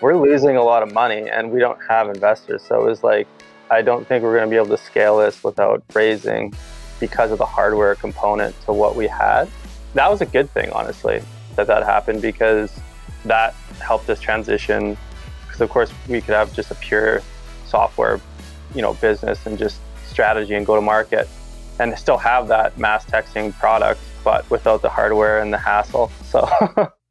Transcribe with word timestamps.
we're 0.00 0.16
losing 0.16 0.56
a 0.56 0.62
lot 0.62 0.82
of 0.82 0.92
money 0.92 1.28
and 1.28 1.50
we 1.50 1.60
don't 1.60 1.78
have 1.88 2.08
investors. 2.08 2.62
So 2.62 2.80
it 2.80 2.84
was 2.84 3.02
like, 3.02 3.26
I 3.70 3.82
don't 3.82 4.06
think 4.06 4.22
we're 4.22 4.36
going 4.36 4.48
to 4.48 4.50
be 4.50 4.56
able 4.56 4.76
to 4.76 4.82
scale 4.82 5.18
this 5.18 5.42
without 5.42 5.82
raising 5.94 6.54
because 7.00 7.30
of 7.30 7.38
the 7.38 7.46
hardware 7.46 7.94
component 7.94 8.58
to 8.62 8.72
what 8.72 8.94
we 8.96 9.06
had. 9.06 9.48
That 9.94 10.10
was 10.10 10.20
a 10.20 10.26
good 10.26 10.50
thing, 10.50 10.70
honestly, 10.72 11.22
that 11.56 11.66
that 11.66 11.84
happened 11.84 12.22
because 12.22 12.78
that 13.24 13.54
helped 13.80 14.08
us 14.10 14.20
transition. 14.20 14.96
Because 15.46 15.60
of 15.60 15.70
course 15.70 15.90
we 16.08 16.20
could 16.20 16.34
have 16.34 16.52
just 16.52 16.70
a 16.70 16.74
pure 16.76 17.22
software, 17.66 18.20
you 18.74 18.82
know, 18.82 18.94
business 18.94 19.46
and 19.46 19.58
just 19.58 19.80
strategy 20.06 20.54
and 20.54 20.64
go 20.64 20.76
to 20.76 20.82
market 20.82 21.28
and 21.78 21.98
still 21.98 22.18
have 22.18 22.48
that 22.48 22.78
mass 22.78 23.04
texting 23.06 23.52
product, 23.58 24.00
but 24.24 24.48
without 24.50 24.82
the 24.82 24.88
hardware 24.88 25.40
and 25.40 25.52
the 25.52 25.58
hassle. 25.58 26.10
So 26.24 26.48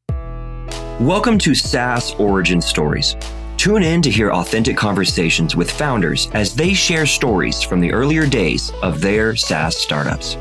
Welcome 1.02 1.38
to 1.40 1.54
SaaS 1.54 2.14
Origin 2.14 2.62
Stories. 2.62 3.18
Tune 3.58 3.84
in 3.84 4.02
to 4.02 4.10
hear 4.10 4.32
authentic 4.32 4.78
conversations 4.78 5.54
with 5.54 5.70
founders 5.70 6.30
as 6.34 6.56
they 6.56 6.74
share 6.74 7.06
stories 7.06 7.62
from 7.62 7.82
the 7.82 7.92
earlier 7.92 8.26
days 8.26 8.72
of 8.82 9.02
their 9.02 9.36
SaaS 9.36 9.76
startups. 9.76 10.38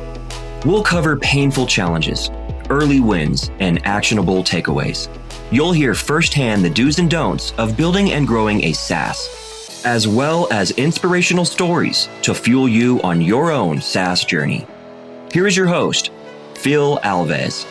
We'll 0.64 0.84
cover 0.84 1.16
painful 1.16 1.66
challenges, 1.66 2.30
early 2.70 3.00
wins, 3.00 3.50
and 3.58 3.84
actionable 3.84 4.44
takeaways. 4.44 5.08
You'll 5.50 5.72
hear 5.72 5.92
firsthand 5.92 6.64
the 6.64 6.70
do's 6.70 7.00
and 7.00 7.10
don'ts 7.10 7.52
of 7.58 7.76
building 7.76 8.12
and 8.12 8.24
growing 8.24 8.62
a 8.62 8.74
SaaS, 8.74 9.82
as 9.84 10.06
well 10.06 10.46
as 10.52 10.70
inspirational 10.70 11.44
stories 11.44 12.08
to 12.22 12.32
fuel 12.32 12.68
you 12.68 13.02
on 13.02 13.20
your 13.20 13.50
own 13.50 13.80
SaaS 13.80 14.24
journey. 14.24 14.68
Here 15.32 15.48
is 15.48 15.56
your 15.56 15.66
host, 15.66 16.12
Phil 16.54 16.98
Alves. 16.98 17.66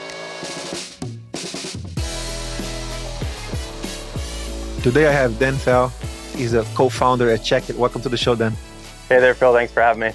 Today 4.84 5.08
I 5.08 5.14
have 5.14 5.40
Dan 5.40 5.54
Fayle. 5.54 5.88
He's 6.36 6.54
a 6.54 6.64
co-founder 6.76 7.30
at 7.30 7.40
Chekkit. 7.40 7.78
Welcome 7.78 8.02
to 8.02 8.10
the 8.10 8.18
show, 8.18 8.36
Dan. 8.36 8.52
Hey 9.08 9.22
there, 9.22 9.34
Phil. 9.34 9.54
Thanks 9.54 9.72
for 9.72 9.82
having 9.82 10.02
me. 10.02 10.12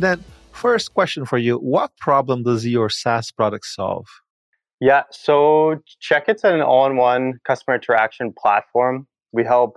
Dan, 0.00 0.24
first 0.50 0.94
question 0.94 1.26
for 1.26 1.36
you. 1.36 1.56
What 1.58 1.94
problem 1.98 2.42
does 2.42 2.66
your 2.66 2.88
SaaS 2.88 3.30
product 3.30 3.66
solve? 3.66 4.06
Yeah, 4.80 5.02
so 5.10 5.82
Chekkit's 6.00 6.42
an 6.42 6.62
all-in-one 6.62 7.40
customer 7.46 7.74
interaction 7.74 8.32
platform. 8.32 9.06
We 9.32 9.44
help 9.44 9.76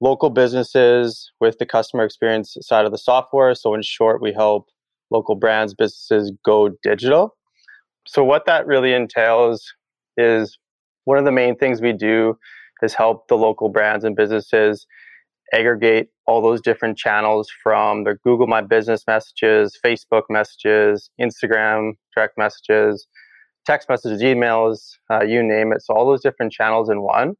local 0.00 0.30
businesses 0.30 1.30
with 1.38 1.58
the 1.58 1.66
customer 1.66 2.02
experience 2.02 2.56
side 2.62 2.84
of 2.84 2.90
the 2.90 2.98
software. 2.98 3.54
So 3.54 3.74
in 3.74 3.82
short, 3.82 4.20
we 4.20 4.32
help 4.32 4.66
local 5.12 5.36
brands, 5.36 5.72
businesses 5.72 6.32
go 6.44 6.70
digital. 6.82 7.36
So 8.08 8.24
what 8.24 8.44
that 8.46 8.66
really 8.66 8.92
entails 8.92 9.72
is 10.16 10.58
one 11.04 11.16
of 11.16 11.24
the 11.24 11.30
main 11.30 11.54
things 11.54 11.80
we 11.80 11.92
do 11.92 12.36
has 12.80 12.94
helped 12.94 13.28
the 13.28 13.36
local 13.36 13.68
brands 13.68 14.04
and 14.04 14.16
businesses 14.16 14.86
aggregate 15.52 16.08
all 16.26 16.42
those 16.42 16.60
different 16.60 16.98
channels 16.98 17.48
from 17.62 18.04
their 18.04 18.16
Google 18.16 18.46
My 18.46 18.60
Business 18.60 19.04
messages, 19.06 19.78
Facebook 19.84 20.24
messages, 20.28 21.10
Instagram 21.20 21.92
direct 22.14 22.36
messages, 22.36 23.06
text 23.66 23.88
messages, 23.88 24.22
emails, 24.22 24.96
uh, 25.10 25.24
you 25.24 25.42
name 25.42 25.72
it. 25.72 25.82
So 25.82 25.94
all 25.94 26.06
those 26.06 26.22
different 26.22 26.52
channels 26.52 26.90
in 26.90 27.02
one. 27.02 27.34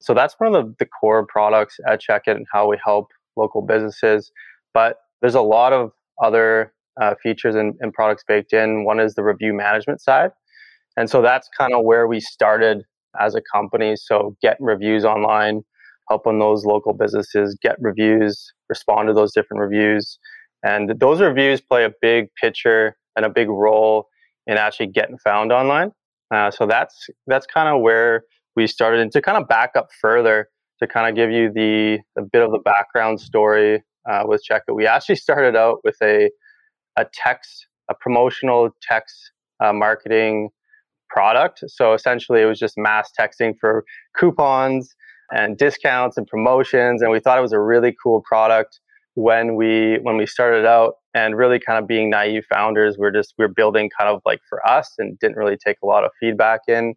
So 0.00 0.14
that's 0.14 0.34
one 0.38 0.54
of 0.54 0.64
the, 0.64 0.74
the 0.78 0.86
core 0.86 1.26
products 1.26 1.76
at 1.86 2.00
Chekkit 2.00 2.34
and 2.34 2.46
how 2.52 2.68
we 2.68 2.78
help 2.84 3.08
local 3.36 3.62
businesses. 3.62 4.32
But 4.74 4.96
there's 5.20 5.34
a 5.34 5.42
lot 5.42 5.72
of 5.72 5.92
other 6.22 6.72
uh, 7.00 7.14
features 7.22 7.54
and, 7.54 7.74
and 7.80 7.92
products 7.92 8.24
baked 8.26 8.52
in. 8.52 8.84
One 8.84 9.00
is 9.00 9.14
the 9.14 9.22
review 9.22 9.52
management 9.52 10.00
side. 10.00 10.30
And 10.96 11.08
so 11.08 11.22
that's 11.22 11.48
kind 11.56 11.72
of 11.72 11.84
where 11.84 12.06
we 12.06 12.20
started 12.20 12.84
as 13.20 13.34
a 13.34 13.42
company. 13.52 13.96
So 13.96 14.36
getting 14.42 14.66
reviews 14.66 15.04
online, 15.04 15.62
helping 16.08 16.38
those 16.38 16.64
local 16.64 16.92
businesses 16.92 17.56
get 17.62 17.76
reviews, 17.80 18.52
respond 18.68 19.08
to 19.08 19.14
those 19.14 19.32
different 19.32 19.60
reviews. 19.60 20.18
And 20.62 20.98
those 20.98 21.20
reviews 21.20 21.60
play 21.60 21.84
a 21.84 21.92
big 22.00 22.28
picture 22.40 22.96
and 23.16 23.24
a 23.24 23.30
big 23.30 23.48
role 23.48 24.08
in 24.46 24.56
actually 24.56 24.86
getting 24.88 25.18
found 25.18 25.52
online. 25.52 25.92
Uh, 26.32 26.50
so 26.50 26.66
that's 26.66 27.08
that's 27.26 27.46
kind 27.46 27.68
of 27.68 27.82
where 27.82 28.24
we 28.56 28.66
started. 28.66 29.00
And 29.00 29.12
to 29.12 29.20
kind 29.20 29.40
of 29.40 29.48
back 29.48 29.72
up 29.76 29.88
further, 30.00 30.48
to 30.80 30.86
kind 30.86 31.08
of 31.08 31.14
give 31.14 31.30
you 31.30 31.52
the 31.52 31.98
a 32.16 32.22
bit 32.22 32.42
of 32.42 32.50
the 32.52 32.58
background 32.58 33.20
story 33.20 33.82
uh, 34.10 34.22
with 34.24 34.42
Chekkit, 34.48 34.74
we 34.74 34.86
actually 34.86 35.16
started 35.26 35.56
out 35.56 35.78
with 35.84 35.96
a 36.02 36.30
a 36.96 37.06
text, 37.12 37.66
a 37.90 37.94
promotional 37.94 38.70
text 38.82 39.32
uh, 39.60 39.72
marketing 39.72 40.50
product. 41.12 41.62
So 41.68 41.92
essentially, 41.92 42.40
it 42.40 42.46
was 42.46 42.58
just 42.58 42.74
mass 42.76 43.10
texting 43.18 43.54
for 43.60 43.84
coupons 44.18 44.94
and 45.30 45.56
discounts 45.56 46.16
and 46.16 46.26
promotions, 46.26 47.02
and 47.02 47.10
we 47.10 47.20
thought 47.20 47.38
it 47.38 47.42
was 47.42 47.52
a 47.52 47.60
really 47.60 47.94
cool 48.02 48.22
product 48.22 48.80
when 49.14 49.56
we 49.56 49.98
when 50.02 50.16
we 50.16 50.26
started 50.26 50.66
out. 50.66 50.94
And 51.14 51.36
really, 51.36 51.58
kind 51.58 51.78
of 51.78 51.86
being 51.86 52.08
naive 52.08 52.44
founders, 52.52 52.96
we're 52.96 53.10
just 53.10 53.34
we're 53.36 53.48
building 53.48 53.90
kind 53.98 54.08
of 54.08 54.22
like 54.24 54.40
for 54.48 54.66
us, 54.66 54.92
and 54.98 55.18
didn't 55.18 55.36
really 55.36 55.58
take 55.58 55.76
a 55.82 55.86
lot 55.86 56.04
of 56.04 56.10
feedback 56.18 56.60
in. 56.68 56.94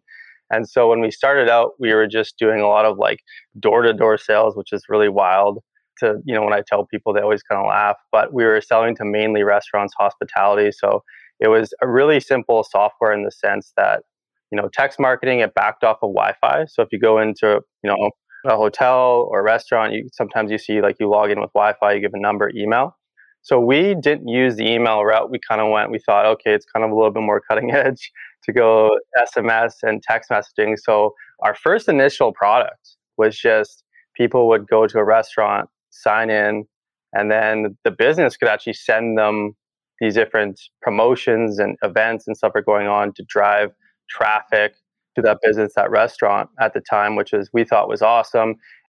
And 0.50 0.68
so 0.68 0.88
when 0.88 1.00
we 1.00 1.10
started 1.10 1.48
out, 1.48 1.72
we 1.78 1.92
were 1.92 2.06
just 2.06 2.38
doing 2.38 2.60
a 2.60 2.68
lot 2.68 2.84
of 2.84 2.98
like 2.98 3.18
door 3.58 3.82
to 3.82 3.92
door 3.92 4.16
sales, 4.16 4.56
which 4.56 4.72
is 4.72 4.84
really 4.88 5.08
wild. 5.08 5.58
To 5.98 6.16
you 6.24 6.34
know, 6.34 6.42
when 6.42 6.52
I 6.52 6.62
tell 6.66 6.86
people, 6.86 7.12
they 7.12 7.20
always 7.20 7.42
kind 7.42 7.60
of 7.60 7.66
laugh. 7.68 7.96
But 8.12 8.32
we 8.32 8.44
were 8.44 8.60
selling 8.60 8.96
to 8.96 9.04
mainly 9.04 9.42
restaurants, 9.42 9.94
hospitality. 9.98 10.70
So 10.72 11.02
it 11.40 11.48
was 11.48 11.72
a 11.82 11.88
really 11.88 12.20
simple 12.20 12.64
software 12.64 13.12
in 13.12 13.24
the 13.24 13.30
sense 13.30 13.72
that 13.76 14.02
you 14.50 14.60
know 14.60 14.68
text 14.72 14.98
marketing 14.98 15.40
it 15.40 15.54
backed 15.54 15.84
off 15.84 15.98
of 16.02 16.10
wi-fi. 16.14 16.64
So 16.66 16.82
if 16.82 16.88
you 16.92 16.98
go 16.98 17.18
into 17.18 17.60
you 17.82 17.90
know 17.90 18.10
a 18.46 18.56
hotel 18.56 19.28
or 19.30 19.40
a 19.40 19.42
restaurant 19.42 19.92
you 19.92 20.08
sometimes 20.12 20.50
you 20.50 20.58
see 20.58 20.80
like 20.80 20.96
you 21.00 21.08
log 21.08 21.30
in 21.30 21.40
with 21.40 21.52
wi-fi 21.52 21.94
you 21.94 22.00
give 22.00 22.14
a 22.14 22.20
number 22.20 22.50
email. 22.54 22.96
So 23.42 23.60
we 23.60 23.94
didn't 23.94 24.26
use 24.26 24.56
the 24.56 24.68
email 24.68 25.04
route. 25.04 25.30
We 25.30 25.38
kind 25.48 25.60
of 25.60 25.70
went 25.70 25.90
we 25.90 25.98
thought 25.98 26.26
okay 26.26 26.54
it's 26.54 26.66
kind 26.66 26.84
of 26.84 26.90
a 26.90 26.94
little 26.94 27.12
bit 27.12 27.22
more 27.22 27.40
cutting 27.40 27.70
edge 27.74 28.10
to 28.44 28.52
go 28.52 28.90
sms 29.18 29.72
and 29.82 30.02
text 30.02 30.30
messaging. 30.30 30.76
So 30.78 31.14
our 31.40 31.54
first 31.54 31.88
initial 31.88 32.32
product 32.32 32.96
was 33.18 33.36
just 33.36 33.82
people 34.14 34.48
would 34.48 34.66
go 34.68 34.86
to 34.86 34.98
a 34.98 35.04
restaurant 35.04 35.68
sign 35.90 36.30
in 36.30 36.66
and 37.12 37.30
then 37.30 37.76
the 37.84 37.90
business 37.90 38.36
could 38.36 38.48
actually 38.48 38.74
send 38.74 39.18
them 39.18 39.54
these 40.00 40.14
different 40.14 40.60
promotions 40.82 41.58
and 41.58 41.76
events 41.82 42.26
and 42.26 42.36
stuff 42.36 42.52
are 42.54 42.62
going 42.62 42.86
on 42.86 43.12
to 43.14 43.24
drive 43.28 43.72
traffic 44.08 44.74
to 45.16 45.22
that 45.22 45.38
business, 45.42 45.72
that 45.76 45.90
restaurant 45.90 46.48
at 46.60 46.74
the 46.74 46.80
time, 46.80 47.16
which 47.16 47.32
is 47.32 47.50
we 47.52 47.64
thought 47.64 47.88
was 47.88 48.02
awesome. 48.02 48.54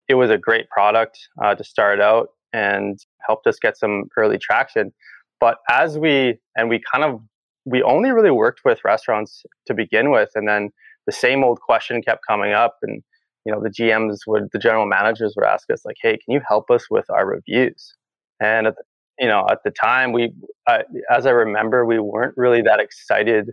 It 0.08 0.14
was 0.14 0.30
a 0.30 0.38
great 0.38 0.68
product 0.70 1.18
uh, 1.42 1.54
to 1.54 1.64
start 1.64 2.00
out 2.00 2.28
and 2.52 2.98
helped 3.26 3.46
us 3.46 3.58
get 3.58 3.76
some 3.76 4.04
early 4.16 4.38
traction. 4.38 4.92
But 5.40 5.58
as 5.68 5.98
we 5.98 6.38
and 6.56 6.68
we 6.68 6.80
kind 6.90 7.04
of 7.04 7.20
we 7.66 7.82
only 7.82 8.10
really 8.10 8.30
worked 8.30 8.60
with 8.64 8.84
restaurants 8.84 9.44
to 9.66 9.74
begin 9.74 10.10
with, 10.10 10.30
and 10.34 10.48
then 10.48 10.70
the 11.04 11.12
same 11.12 11.44
old 11.44 11.60
question 11.60 12.00
kept 12.00 12.22
coming 12.26 12.52
up, 12.52 12.76
and 12.82 13.02
you 13.44 13.52
know 13.52 13.60
the 13.62 13.68
GMs 13.68 14.20
would 14.26 14.48
the 14.52 14.58
general 14.58 14.86
managers 14.86 15.34
would 15.36 15.46
ask 15.46 15.68
us 15.70 15.84
like, 15.84 15.96
"Hey, 16.00 16.12
can 16.12 16.32
you 16.32 16.40
help 16.48 16.70
us 16.70 16.86
with 16.90 17.04
our 17.10 17.26
reviews?" 17.26 17.94
And 18.40 18.66
at 18.66 18.76
the, 18.76 18.84
you 19.18 19.28
know 19.28 19.46
at 19.50 19.58
the 19.64 19.70
time 19.70 20.12
we, 20.12 20.32
uh, 20.66 20.82
as 21.10 21.26
I 21.26 21.30
remember, 21.30 21.84
we 21.84 21.98
weren't 21.98 22.36
really 22.36 22.62
that 22.62 22.80
excited 22.80 23.50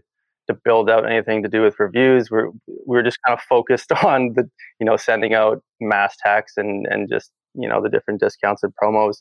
to 0.47 0.53
build 0.53 0.89
out 0.89 1.09
anything 1.09 1.41
to 1.43 1.49
do 1.49 1.61
with 1.61 1.79
reviews. 1.79 2.29
We're 2.29 2.49
we're 2.67 3.03
just 3.03 3.19
kind 3.25 3.37
of 3.37 3.43
focused 3.43 3.91
on 4.03 4.33
the 4.35 4.49
you 4.79 4.85
know 4.85 4.97
sending 4.97 5.33
out 5.33 5.61
mass 5.79 6.15
text 6.23 6.57
and 6.57 6.85
and 6.89 7.09
just 7.09 7.31
you 7.53 7.67
know 7.67 7.81
the 7.81 7.89
different 7.89 8.19
discounts 8.19 8.63
and 8.63 8.73
promos. 8.81 9.17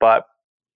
But 0.00 0.24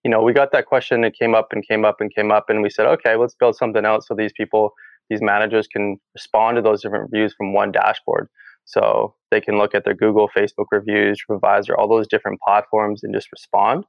you 0.04 0.10
know 0.10 0.22
we 0.22 0.32
got 0.32 0.52
that 0.52 0.66
question. 0.66 1.04
It 1.04 1.14
came 1.18 1.34
up 1.34 1.48
and 1.52 1.66
came 1.66 1.84
up 1.84 2.00
and 2.00 2.14
came 2.14 2.30
up, 2.30 2.46
and 2.48 2.62
we 2.62 2.70
said, 2.70 2.86
okay, 2.86 3.16
let's 3.16 3.34
build 3.34 3.56
something 3.56 3.84
out 3.84 4.04
so 4.04 4.14
these 4.14 4.32
people, 4.36 4.72
these 5.10 5.20
managers, 5.22 5.66
can 5.66 5.98
respond 6.14 6.56
to 6.56 6.62
those 6.62 6.82
different 6.82 7.10
reviews 7.10 7.34
from 7.36 7.52
one 7.52 7.72
dashboard. 7.72 8.28
So 8.64 9.14
they 9.30 9.40
can 9.40 9.58
look 9.58 9.74
at 9.74 9.84
their 9.84 9.94
Google, 9.94 10.28
Facebook 10.28 10.66
reviews, 10.70 11.20
TripAdvisor, 11.28 11.74
all 11.76 11.88
those 11.88 12.06
different 12.06 12.40
platforms, 12.46 13.02
and 13.02 13.12
just 13.12 13.28
respond. 13.32 13.84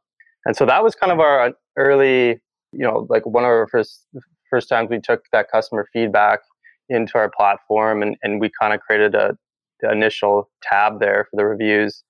And 0.46 0.56
so 0.56 0.66
that 0.66 0.84
was 0.84 0.96
kind 0.96 1.12
of 1.12 1.20
our 1.20 1.54
early, 1.78 2.42
you 2.72 2.80
know, 2.80 3.08
like 3.10 3.26
one 3.26 3.44
of 3.44 3.50
our 3.50 3.68
first 3.68 4.08
first 4.50 4.70
times 4.70 4.90
we 4.90 5.00
took 5.00 5.24
that 5.32 5.50
customer 5.52 5.88
feedback 5.94 6.40
into 6.90 7.18
our 7.18 7.32
platform 7.36 8.04
and, 8.04 8.16
and 8.22 8.40
we 8.40 8.52
kind 8.60 8.74
of 8.74 8.80
created 8.82 9.16
a 9.16 9.38
the 9.84 9.92
initial 9.92 10.50
tab 10.64 11.00
there 11.00 11.28
for 11.30 11.38
the 11.38 11.46
reviews. 11.46 12.04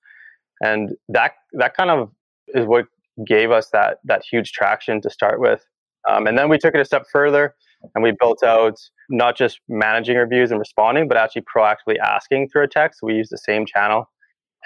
And 0.62 0.92
that 1.08 1.32
that 1.52 1.76
kind 1.76 1.90
of 1.90 2.10
is 2.48 2.66
what 2.66 2.86
gave 3.26 3.50
us 3.50 3.68
that 3.70 3.98
that 4.04 4.22
huge 4.28 4.52
traction 4.52 5.00
to 5.02 5.10
start 5.10 5.40
with. 5.40 5.64
Um, 6.08 6.26
and 6.26 6.38
then 6.38 6.48
we 6.48 6.58
took 6.58 6.74
it 6.74 6.80
a 6.80 6.84
step 6.84 7.04
further 7.10 7.54
and 7.94 8.02
we 8.02 8.12
built 8.18 8.42
out 8.42 8.78
not 9.08 9.36
just 9.36 9.60
managing 9.68 10.16
reviews 10.16 10.50
and 10.50 10.58
responding 10.58 11.08
but 11.08 11.16
actually 11.16 11.42
proactively 11.42 11.98
asking 11.98 12.48
through 12.48 12.64
a 12.64 12.68
text. 12.68 13.00
We 13.02 13.14
use 13.14 13.28
the 13.28 13.38
same 13.38 13.66
channel. 13.66 14.10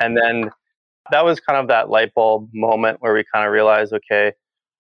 And 0.01 0.17
then 0.17 0.51
that 1.11 1.25
was 1.25 1.41
kind 1.41 1.59
of 1.59 1.69
that 1.69 1.89
light 1.89 2.13
bulb 2.15 2.49
moment 2.53 2.99
where 3.01 3.15
we 3.15 3.25
kind 3.33 3.47
of 3.47 3.53
realized 3.53 3.93
okay 3.93 4.33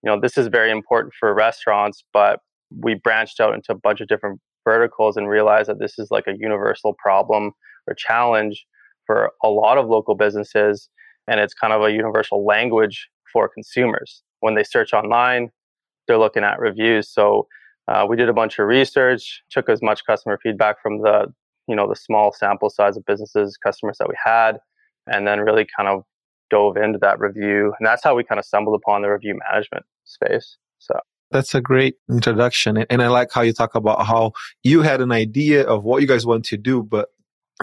you 0.02 0.10
know 0.10 0.20
this 0.20 0.38
is 0.38 0.46
very 0.48 0.70
important 0.70 1.12
for 1.18 1.32
restaurants 1.34 2.04
but 2.12 2.40
we 2.80 2.94
branched 2.94 3.40
out 3.40 3.54
into 3.54 3.72
a 3.72 3.74
bunch 3.74 4.00
of 4.00 4.08
different 4.08 4.40
verticals 4.64 5.16
and 5.16 5.28
realized 5.28 5.68
that 5.68 5.78
this 5.78 5.98
is 5.98 6.10
like 6.10 6.26
a 6.26 6.36
universal 6.36 6.94
problem 6.98 7.52
or 7.86 7.94
challenge 7.94 8.66
for 9.06 9.32
a 9.42 9.48
lot 9.48 9.78
of 9.78 9.88
local 9.88 10.14
businesses, 10.14 10.90
and 11.26 11.40
it's 11.40 11.54
kind 11.54 11.72
of 11.72 11.82
a 11.82 11.90
universal 11.90 12.44
language 12.44 13.08
for 13.32 13.48
consumers. 13.48 14.22
When 14.40 14.54
they 14.54 14.64
search 14.64 14.92
online, 14.92 15.50
they're 16.06 16.18
looking 16.18 16.44
at 16.44 16.60
reviews. 16.60 17.10
So 17.10 17.48
uh, 17.88 18.06
we 18.08 18.16
did 18.16 18.28
a 18.28 18.34
bunch 18.34 18.58
of 18.58 18.66
research, 18.66 19.42
took 19.50 19.68
as 19.68 19.80
much 19.82 20.04
customer 20.04 20.38
feedback 20.42 20.76
from 20.82 21.02
the 21.02 21.32
you 21.66 21.76
know 21.76 21.88
the 21.88 21.96
small 21.96 22.32
sample 22.32 22.70
size 22.70 22.96
of 22.96 23.04
businesses, 23.04 23.56
customers 23.56 23.96
that 23.98 24.08
we 24.08 24.14
had, 24.22 24.58
and 25.06 25.26
then 25.26 25.40
really 25.40 25.66
kind 25.76 25.88
of 25.88 26.02
dove 26.50 26.76
into 26.76 26.98
that 26.98 27.18
review, 27.18 27.74
and 27.78 27.86
that's 27.86 28.02
how 28.02 28.14
we 28.14 28.24
kind 28.24 28.38
of 28.38 28.44
stumbled 28.44 28.80
upon 28.80 29.02
the 29.02 29.08
review 29.08 29.38
management 29.50 29.84
space. 30.04 30.56
So 30.78 30.94
that's 31.30 31.54
a 31.54 31.60
great 31.60 31.96
introduction. 32.10 32.78
And 32.90 33.02
I 33.02 33.08
like 33.08 33.30
how 33.32 33.42
you 33.42 33.52
talk 33.52 33.74
about 33.74 34.06
how 34.06 34.32
you 34.62 34.82
had 34.82 35.00
an 35.00 35.12
idea 35.12 35.62
of 35.64 35.84
what 35.84 36.00
you 36.00 36.08
guys 36.08 36.24
want 36.24 36.44
to 36.46 36.56
do, 36.56 36.82
but 36.82 37.10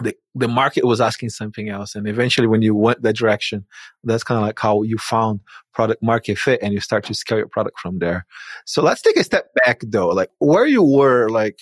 the, 0.02 0.14
the 0.34 0.48
market 0.48 0.84
was 0.84 1.00
asking 1.00 1.30
something 1.30 1.68
else. 1.68 1.94
And 1.94 2.06
eventually 2.06 2.46
when 2.46 2.62
you 2.62 2.74
went 2.74 3.02
that 3.02 3.16
direction, 3.16 3.64
that's 4.04 4.22
kind 4.22 4.38
of 4.38 4.46
like 4.46 4.58
how 4.58 4.82
you 4.82 4.98
found 4.98 5.40
product 5.72 6.02
market 6.02 6.38
fit 6.38 6.60
and 6.62 6.72
you 6.72 6.80
start 6.80 7.04
to 7.04 7.14
scale 7.14 7.38
your 7.38 7.48
product 7.48 7.80
from 7.80 7.98
there. 7.98 8.26
So 8.66 8.82
let's 8.82 9.02
take 9.02 9.16
a 9.16 9.24
step 9.24 9.48
back 9.64 9.80
though, 9.86 10.08
like 10.08 10.30
where 10.38 10.66
you 10.66 10.82
were 10.82 11.28
like, 11.30 11.58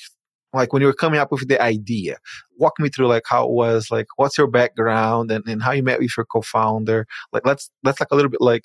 like 0.54 0.72
when 0.72 0.82
you 0.82 0.86
were 0.86 0.94
coming 0.94 1.20
up 1.20 1.32
with 1.32 1.48
the 1.48 1.60
idea, 1.60 2.16
walk 2.58 2.74
me 2.78 2.88
through 2.88 3.06
like 3.06 3.24
how 3.26 3.44
it 3.44 3.50
was, 3.50 3.90
like 3.90 4.06
what's 4.16 4.38
your 4.38 4.46
background 4.46 5.30
and, 5.30 5.44
and 5.46 5.62
how 5.62 5.72
you 5.72 5.82
met 5.82 6.00
with 6.00 6.16
your 6.16 6.26
co-founder. 6.26 7.06
Like 7.32 7.46
let's, 7.46 7.70
let's 7.82 8.00
like 8.00 8.08
a 8.10 8.14
little 8.14 8.30
bit 8.30 8.40
like 8.40 8.64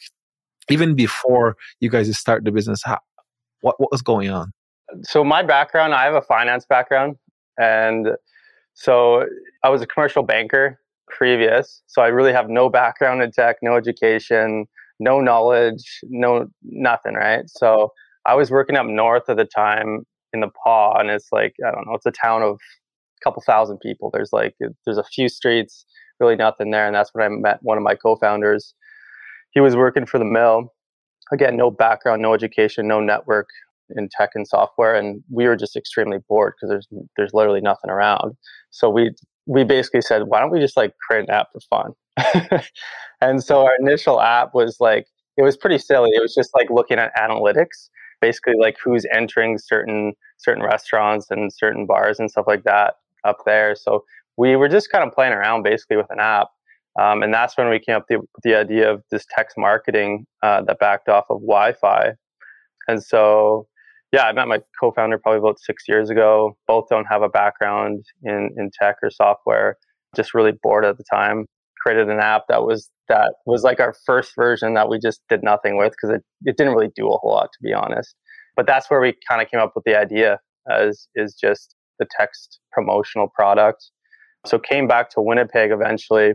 even 0.70 0.96
before 0.96 1.56
you 1.80 1.90
guys 1.90 2.16
start 2.18 2.46
the 2.46 2.52
business, 2.52 2.82
how, 2.84 3.00
what, 3.62 3.80
what 3.80 3.92
was 3.92 4.02
going 4.02 4.30
on? 4.30 4.52
So 5.04 5.24
my 5.24 5.44
background, 5.44 5.94
I 5.94 6.06
have 6.06 6.16
a 6.16 6.22
finance 6.22 6.66
background 6.66 7.16
and 7.60 8.10
so 8.74 9.26
I 9.64 9.70
was 9.70 9.82
a 9.82 9.88
commercial 9.88 10.24
banker 10.24 10.80
previous. 11.08 11.82
So 11.88 12.02
I 12.02 12.08
really 12.08 12.32
have 12.32 12.50
no 12.50 12.70
background 12.70 13.22
in 13.22 13.32
tech, 13.32 13.58
no 13.62 13.76
education, 13.76 14.68
no 15.00 15.22
knowledge, 15.22 16.00
no 16.04 16.48
nothing, 16.64 17.16
right? 17.16 17.44
So 17.48 17.92
I 18.26 18.36
was 18.36 18.52
working 18.52 18.76
up 18.76 18.86
north 18.86 19.30
at 19.30 19.38
the 19.38 19.46
time 19.46 20.06
in 20.34 20.42
the 20.42 20.50
Pas, 20.64 20.98
and 21.00 21.10
it's 21.10 21.30
like 21.32 21.56
I 21.66 21.72
don't 21.72 21.86
know, 21.88 21.94
it's 21.94 22.06
a 22.06 22.12
town 22.12 22.42
of 22.44 22.56
a 22.56 23.24
couple 23.24 23.42
thousand 23.46 23.80
people. 23.80 24.10
There's 24.12 24.32
like 24.34 24.56
there's 24.86 24.98
a 24.98 25.04
few 25.04 25.30
streets, 25.30 25.86
really 26.20 26.36
nothing 26.36 26.72
there, 26.72 26.86
and 26.86 26.96
that's 26.96 27.12
when 27.14 27.26
I 27.26 27.30
met 27.30 27.60
one 27.62 27.78
of 27.78 27.84
my 27.84 27.96
co-founders. 27.96 28.74
He 29.52 29.60
was 29.60 29.76
working 29.76 30.06
for 30.06 30.20
the 30.20 30.26
mill. 30.26 30.74
Again, 31.32 31.58
no 31.58 31.70
background, 31.70 32.22
no 32.22 32.34
education, 32.34 32.88
no 32.88 33.00
network, 33.00 33.50
in 33.96 34.10
tech 34.10 34.32
and 34.36 34.48
software, 34.48 34.96
and 34.96 35.24
we 35.32 35.46
were 35.48 35.56
just 35.56 35.76
extremely 35.76 36.20
bored 36.28 36.54
because 36.56 36.70
there's 36.70 36.88
there's 37.18 37.34
literally 37.34 37.62
nothing 37.62 37.90
around. 37.90 38.36
So 38.72 38.90
we 38.90 39.12
we 39.46 39.64
basically 39.64 40.02
said, 40.02 40.24
why 40.28 40.40
don't 40.40 40.52
we 40.52 40.60
just 40.60 40.78
like 40.78 40.94
create 41.08 41.28
an 41.28 41.32
app 41.32 41.48
for 41.52 41.60
fun? 41.70 42.62
and 43.22 43.44
so 43.44 43.66
our 43.66 43.74
initial 43.80 44.22
app 44.22 44.54
was 44.54 44.78
like 44.80 45.08
it 45.38 45.44
was 45.44 45.58
pretty 45.58 45.78
silly. 45.78 46.10
It 46.14 46.22
was 46.22 46.34
just 46.36 46.52
like 46.54 46.70
looking 46.70 47.00
at 47.00 47.16
analytics, 47.16 47.90
basically 48.22 48.56
like 48.60 48.78
who's 48.84 49.06
entering 49.14 49.58
certain 49.58 50.14
certain 50.38 50.64
restaurants 50.64 51.28
and 51.30 51.52
certain 51.54 51.86
bars 51.86 52.20
and 52.20 52.30
stuff 52.32 52.46
like 52.48 52.64
that 52.64 52.96
up 53.26 53.38
there. 53.46 53.76
So 53.76 54.04
we 54.38 54.56
were 54.56 54.70
just 54.70 54.92
kind 54.92 55.04
of 55.04 55.14
playing 55.14 55.34
around 55.34 55.64
basically 55.64 55.98
with 55.98 56.10
an 56.10 56.20
app. 56.20 56.48
Um, 57.00 57.24
and 57.24 57.34
that's 57.34 57.58
when 57.58 57.70
we 57.70 57.80
came 57.80 57.96
up 57.96 58.06
with 58.10 58.22
the, 58.44 58.50
the 58.50 58.58
idea 58.58 58.92
of 58.92 59.04
this 59.12 59.26
text 59.30 59.58
marketing 59.58 60.26
uh, 60.44 60.62
that 60.64 60.80
backed 60.80 61.08
off 61.08 61.26
of 61.30 61.42
Wi-Fi. 61.42 62.14
And 62.88 63.04
so 63.04 63.68
yeah, 64.12 64.24
I 64.24 64.32
met 64.32 64.48
my 64.48 64.60
co-founder 64.80 65.20
probably 65.20 65.40
about 65.40 65.60
six 65.60 65.84
years 65.88 66.10
ago. 66.10 66.58
Both 66.68 66.88
don't 66.90 67.06
have 67.06 67.22
a 67.22 67.30
background 67.30 68.04
in 68.24 68.50
in 68.58 68.72
tech 68.80 68.98
or 69.04 69.12
software. 69.12 69.78
Just 70.16 70.34
really 70.34 70.54
bored 70.64 70.86
at 70.86 70.98
the 70.98 71.04
time. 71.04 71.46
Created 71.82 72.10
an 72.10 72.20
app 72.20 72.44
that 72.50 72.64
was 72.64 72.90
that 73.08 73.34
was 73.46 73.64
like 73.64 73.80
our 73.80 73.96
first 74.06 74.34
version 74.36 74.74
that 74.76 74.90
we 74.90 75.00
just 75.00 75.22
did 75.30 75.44
nothing 75.44 75.78
with 75.78 75.92
because 75.92 76.16
it, 76.16 76.24
it 76.46 76.58
didn't 76.58 76.74
really 76.74 76.92
do 76.96 77.08
a 77.08 77.18
whole 77.18 77.32
lot 77.32 77.50
to 77.54 77.60
be 77.62 77.74
honest. 77.74 78.16
But 78.56 78.68
that's 78.68 78.90
where 78.90 79.00
we 79.00 79.16
kind 79.28 79.42
of 79.42 79.50
came 79.50 79.60
up 79.60 79.72
with 79.76 79.86
the 79.86 79.98
idea 79.98 80.40
as 80.70 81.08
is 81.16 81.36
just 81.36 81.76
the 81.98 82.08
text 82.18 82.60
promotional 82.72 83.28
product. 83.34 83.92
So 84.46 84.60
came 84.60 84.88
back 84.88 85.10
to 85.12 85.22
Winnipeg 85.22 85.72
eventually. 85.72 86.34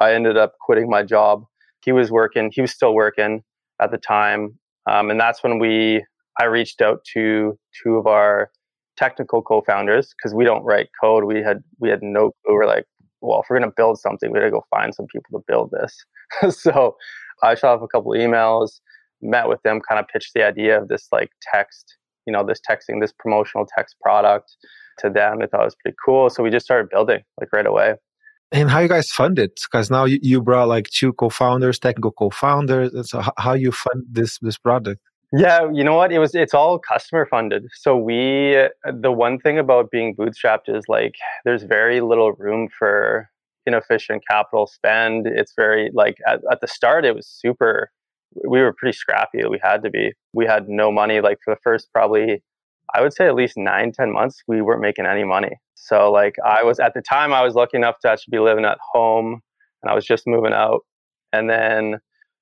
I 0.00 0.14
ended 0.14 0.36
up 0.36 0.52
quitting 0.60 0.88
my 0.88 1.02
job. 1.02 1.44
He 1.84 1.92
was 1.92 2.10
working. 2.10 2.50
He 2.52 2.60
was 2.60 2.70
still 2.70 2.94
working 2.94 3.42
at 3.80 3.90
the 3.90 3.98
time, 3.98 4.58
um, 4.90 5.10
and 5.10 5.18
that's 5.18 5.42
when 5.42 5.58
we 5.58 6.04
I 6.40 6.44
reached 6.44 6.80
out 6.80 7.00
to 7.14 7.58
two 7.82 7.96
of 7.96 8.06
our 8.06 8.50
technical 8.96 9.42
co-founders 9.42 10.14
because 10.16 10.34
we 10.34 10.44
don't 10.44 10.64
write 10.64 10.88
code. 11.00 11.24
We 11.24 11.42
had 11.42 11.62
we 11.80 11.88
had 11.88 12.02
no 12.02 12.32
we 12.46 12.54
were 12.54 12.66
like, 12.66 12.84
well, 13.20 13.40
if 13.40 13.46
we're 13.48 13.58
gonna 13.58 13.72
build 13.76 13.98
something, 13.98 14.30
we 14.30 14.38
gotta 14.38 14.50
go 14.50 14.64
find 14.70 14.94
some 14.94 15.06
people 15.06 15.38
to 15.38 15.44
build 15.46 15.70
this. 15.72 16.04
so 16.56 16.96
I 17.42 17.54
shot 17.54 17.76
off 17.76 17.82
a 17.82 17.88
couple 17.88 18.12
emails, 18.12 18.80
met 19.22 19.48
with 19.48 19.62
them, 19.62 19.80
kind 19.88 19.98
of 19.98 20.06
pitched 20.08 20.34
the 20.34 20.44
idea 20.44 20.80
of 20.80 20.88
this 20.88 21.08
like 21.12 21.30
text, 21.52 21.96
you 22.26 22.32
know, 22.32 22.44
this 22.44 22.60
texting, 22.68 23.00
this 23.00 23.12
promotional 23.18 23.66
text 23.76 23.96
product 24.02 24.56
to 24.98 25.10
them. 25.10 25.38
They 25.40 25.46
thought 25.46 25.62
it 25.62 25.64
was 25.64 25.76
pretty 25.82 25.96
cool. 26.04 26.30
So 26.30 26.42
we 26.42 26.50
just 26.50 26.66
started 26.66 26.90
building 26.90 27.20
like 27.40 27.52
right 27.52 27.66
away. 27.66 27.94
And 28.50 28.70
how 28.70 28.78
you 28.80 28.88
guys 28.88 29.10
fund 29.10 29.38
it? 29.38 29.60
Because 29.70 29.90
now 29.90 30.06
you, 30.06 30.18
you 30.22 30.40
brought 30.40 30.68
like 30.68 30.88
two 30.88 31.12
co-founders, 31.12 31.78
technical 31.78 32.12
co-founders. 32.12 32.94
And 32.94 33.06
so 33.06 33.22
how 33.36 33.52
you 33.52 33.72
fund 33.72 34.04
this 34.10 34.38
this 34.40 34.56
product? 34.56 35.02
Yeah, 35.32 35.70
you 35.72 35.84
know 35.84 35.94
what? 35.94 36.10
It 36.10 36.18
was 36.18 36.34
it's 36.34 36.54
all 36.54 36.78
customer 36.78 37.26
funded. 37.26 37.66
So 37.74 37.96
we 37.96 38.56
the 38.84 39.12
one 39.12 39.38
thing 39.38 39.58
about 39.58 39.90
being 39.90 40.16
bootstrapped 40.16 40.68
is 40.68 40.84
like 40.88 41.16
there's 41.44 41.64
very 41.64 42.00
little 42.00 42.32
room 42.32 42.68
for 42.78 43.28
inefficient 43.66 44.22
capital 44.28 44.66
spend. 44.66 45.26
It's 45.26 45.52
very 45.54 45.90
like 45.92 46.16
at, 46.26 46.40
at 46.50 46.60
the 46.62 46.66
start 46.68 47.04
it 47.04 47.14
was 47.14 47.26
super 47.26 47.90
we 48.48 48.60
were 48.60 48.72
pretty 48.78 48.96
scrappy. 48.96 49.44
We 49.46 49.58
had 49.62 49.82
to 49.82 49.90
be. 49.90 50.12
We 50.32 50.46
had 50.46 50.68
no 50.68 50.90
money 50.92 51.20
like 51.20 51.38
for 51.44 51.54
the 51.54 51.60
first 51.62 51.88
probably 51.92 52.42
I 52.94 53.02
would 53.02 53.12
say 53.12 53.26
at 53.26 53.34
least 53.34 53.56
nine, 53.58 53.92
ten 53.92 54.12
months, 54.12 54.42
we 54.48 54.62
weren't 54.62 54.80
making 54.80 55.04
any 55.06 55.24
money. 55.24 55.50
So 55.74 56.10
like 56.10 56.36
I 56.44 56.62
was 56.62 56.80
at 56.80 56.94
the 56.94 57.02
time 57.02 57.34
I 57.34 57.42
was 57.42 57.54
lucky 57.54 57.76
enough 57.76 57.96
to 58.00 58.10
actually 58.10 58.32
be 58.32 58.38
living 58.40 58.64
at 58.64 58.78
home 58.92 59.40
and 59.82 59.90
I 59.90 59.94
was 59.94 60.06
just 60.06 60.26
moving 60.26 60.54
out. 60.54 60.80
And 61.34 61.50
then 61.50 61.98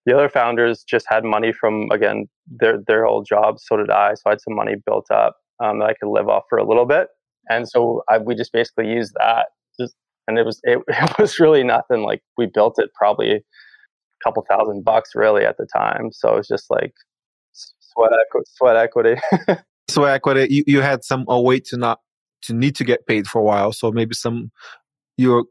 the 0.06 0.14
other 0.14 0.28
founders 0.28 0.84
just 0.84 1.04
had 1.08 1.24
money 1.24 1.52
from 1.52 1.90
again 1.90 2.26
their 2.46 2.78
their 2.86 3.04
old 3.04 3.26
jobs. 3.26 3.64
So 3.66 3.76
did 3.76 3.90
I. 3.90 4.14
So 4.14 4.22
I 4.26 4.30
had 4.30 4.40
some 4.40 4.54
money 4.54 4.74
built 4.86 5.10
up 5.10 5.36
um, 5.62 5.80
that 5.80 5.86
I 5.86 5.94
could 5.94 6.08
live 6.10 6.28
off 6.28 6.44
for 6.48 6.58
a 6.58 6.66
little 6.66 6.86
bit, 6.86 7.08
and 7.50 7.68
so 7.68 8.02
I, 8.08 8.18
we 8.18 8.34
just 8.34 8.52
basically 8.52 8.88
used 8.88 9.14
that. 9.18 9.48
Just 9.78 9.94
and 10.28 10.38
it 10.38 10.46
was 10.46 10.60
it, 10.64 10.78
it 10.88 11.18
was 11.18 11.38
really 11.40 11.64
nothing. 11.64 12.02
Like 12.02 12.22
we 12.38 12.46
built 12.46 12.76
it 12.78 12.90
probably 12.94 13.32
a 13.32 13.40
couple 14.24 14.46
thousand 14.48 14.84
bucks 14.84 15.10
really 15.14 15.44
at 15.44 15.56
the 15.58 15.66
time. 15.66 16.10
So 16.12 16.34
it 16.34 16.36
was 16.38 16.48
just 16.48 16.70
like 16.70 16.94
sweat 17.52 18.12
equity. 18.12 18.50
Sweat 18.54 18.76
equity. 19.46 19.62
sweat 19.88 20.14
equity. 20.14 20.46
You 20.54 20.64
you 20.66 20.80
had 20.80 21.04
some 21.04 21.24
a 21.28 21.40
way 21.40 21.60
to 21.60 21.76
not 21.76 22.00
to 22.42 22.54
need 22.54 22.76
to 22.76 22.84
get 22.84 23.06
paid 23.06 23.26
for 23.26 23.40
a 23.40 23.44
while. 23.44 23.72
So 23.72 23.90
maybe 23.90 24.14
some 24.14 24.52
your 25.16 25.46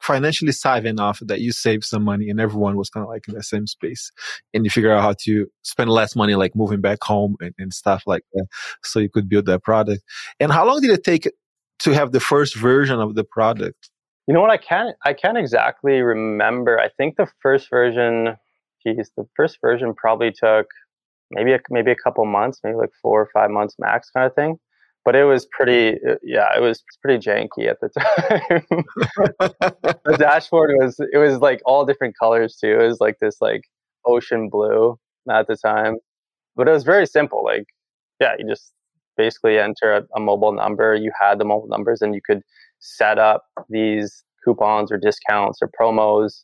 financially 0.00 0.52
savvy 0.52 0.88
enough 0.88 1.20
that 1.26 1.40
you 1.40 1.52
save 1.52 1.84
some 1.84 2.02
money 2.02 2.28
and 2.28 2.40
everyone 2.40 2.76
was 2.76 2.90
kind 2.90 3.04
of 3.04 3.10
like 3.10 3.26
in 3.28 3.34
the 3.34 3.42
same 3.42 3.66
space 3.66 4.10
and 4.54 4.64
you 4.64 4.70
figure 4.70 4.92
out 4.92 5.02
how 5.02 5.14
to 5.24 5.46
spend 5.62 5.90
less 5.90 6.14
money 6.14 6.34
like 6.34 6.54
moving 6.54 6.80
back 6.80 6.98
home 7.02 7.36
and, 7.40 7.54
and 7.58 7.72
stuff 7.72 8.04
like 8.06 8.22
that 8.32 8.46
so 8.82 8.98
you 8.98 9.10
could 9.10 9.28
build 9.28 9.46
that 9.46 9.62
product. 9.62 10.02
And 10.40 10.52
how 10.52 10.66
long 10.66 10.80
did 10.80 10.90
it 10.90 11.04
take 11.04 11.30
to 11.80 11.92
have 11.92 12.12
the 12.12 12.20
first 12.20 12.56
version 12.56 13.00
of 13.00 13.14
the 13.14 13.24
product? 13.24 13.90
You 14.26 14.34
know 14.34 14.40
what? 14.40 14.50
I 14.50 14.58
can't 14.58 14.94
i 15.04 15.14
can't 15.14 15.38
exactly 15.38 16.00
remember. 16.02 16.78
I 16.78 16.90
think 16.96 17.16
the 17.16 17.28
first 17.40 17.70
version 17.70 18.36
geez 18.86 19.10
the 19.16 19.26
first 19.34 19.58
version 19.60 19.94
probably 19.94 20.32
took 20.32 20.66
maybe 21.30 21.52
a, 21.52 21.60
maybe 21.70 21.90
a 21.90 21.96
couple 21.96 22.24
months 22.24 22.60
maybe 22.62 22.76
like 22.76 22.90
four 23.02 23.20
or 23.20 23.28
five 23.32 23.50
months 23.50 23.74
max 23.78 24.10
kind 24.10 24.26
of 24.26 24.34
thing 24.34 24.58
but 25.08 25.16
it 25.16 25.24
was 25.24 25.46
pretty 25.46 25.98
uh, 26.06 26.16
yeah 26.22 26.54
it 26.54 26.60
was 26.60 26.84
pretty 27.00 27.18
janky 27.18 27.66
at 27.66 27.78
the 27.80 27.88
time. 27.88 28.84
The 30.04 30.16
dashboard 30.18 30.70
was 30.74 31.00
it 31.00 31.16
was 31.16 31.38
like 31.38 31.62
all 31.64 31.86
different 31.86 32.14
colors 32.20 32.58
too. 32.60 32.78
It 32.78 32.86
was 32.86 33.00
like 33.00 33.16
this 33.18 33.40
like 33.40 33.62
ocean 34.04 34.50
blue 34.50 34.98
at 35.30 35.46
the 35.46 35.56
time 35.56 35.96
but 36.56 36.68
it 36.68 36.72
was 36.72 36.84
very 36.84 37.06
simple 37.06 37.42
like 37.42 37.64
yeah 38.20 38.34
you 38.38 38.46
just 38.46 38.74
basically 39.16 39.58
enter 39.58 39.94
a, 39.94 40.02
a 40.14 40.20
mobile 40.20 40.52
number. 40.52 40.94
You 40.94 41.10
had 41.18 41.38
the 41.38 41.46
mobile 41.46 41.68
numbers 41.68 42.02
and 42.02 42.14
you 42.14 42.20
could 42.20 42.42
set 42.80 43.18
up 43.18 43.44
these 43.70 44.22
coupons 44.44 44.92
or 44.92 44.98
discounts 44.98 45.60
or 45.62 45.70
promos 45.80 46.42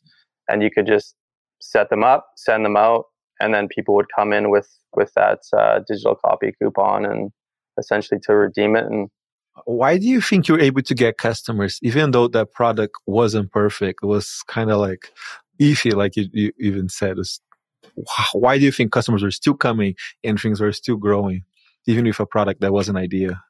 and 0.49 0.63
you 0.63 0.71
could 0.71 0.87
just 0.87 1.13
set 1.61 1.91
them 1.91 2.03
up 2.03 2.25
send 2.35 2.65
them 2.65 2.77
out 2.77 3.05
and 3.39 3.53
then 3.53 3.67
people 3.67 3.93
would 3.93 4.07
come 4.15 4.33
in 4.33 4.49
with 4.49 4.69
with 4.95 5.13
that 5.15 5.41
uh, 5.55 5.81
digital 5.87 6.15
copy 6.15 6.51
coupon 6.59 7.05
and 7.05 7.31
essentially 7.77 8.19
to 8.21 8.35
redeem 8.35 8.75
it. 8.75 8.85
And 8.85 9.09
why 9.65 9.97
do 9.97 10.05
you 10.05 10.21
think 10.21 10.47
you're 10.47 10.59
able 10.59 10.81
to 10.81 10.95
get 10.95 11.17
customers, 11.17 11.79
even 11.81 12.11
though 12.11 12.27
that 12.29 12.53
product 12.53 12.95
wasn't 13.05 13.51
perfect? 13.51 13.99
It 14.03 14.07
was 14.07 14.43
kind 14.47 14.71
of 14.71 14.79
like 14.79 15.11
iffy, 15.59 15.93
like 15.93 16.15
you, 16.15 16.27
you 16.33 16.51
even 16.59 16.89
said. 16.89 17.17
Why 18.33 18.57
do 18.57 18.65
you 18.65 18.71
think 18.71 18.91
customers 18.91 19.23
are 19.23 19.31
still 19.31 19.53
coming 19.53 19.95
and 20.23 20.39
things 20.39 20.61
are 20.61 20.71
still 20.73 20.97
growing, 20.97 21.43
even 21.87 22.05
with 22.05 22.19
a 22.19 22.25
product 22.25 22.61
that 22.61 22.73
was 22.73 22.89
an 22.89 22.97
idea? 22.97 23.41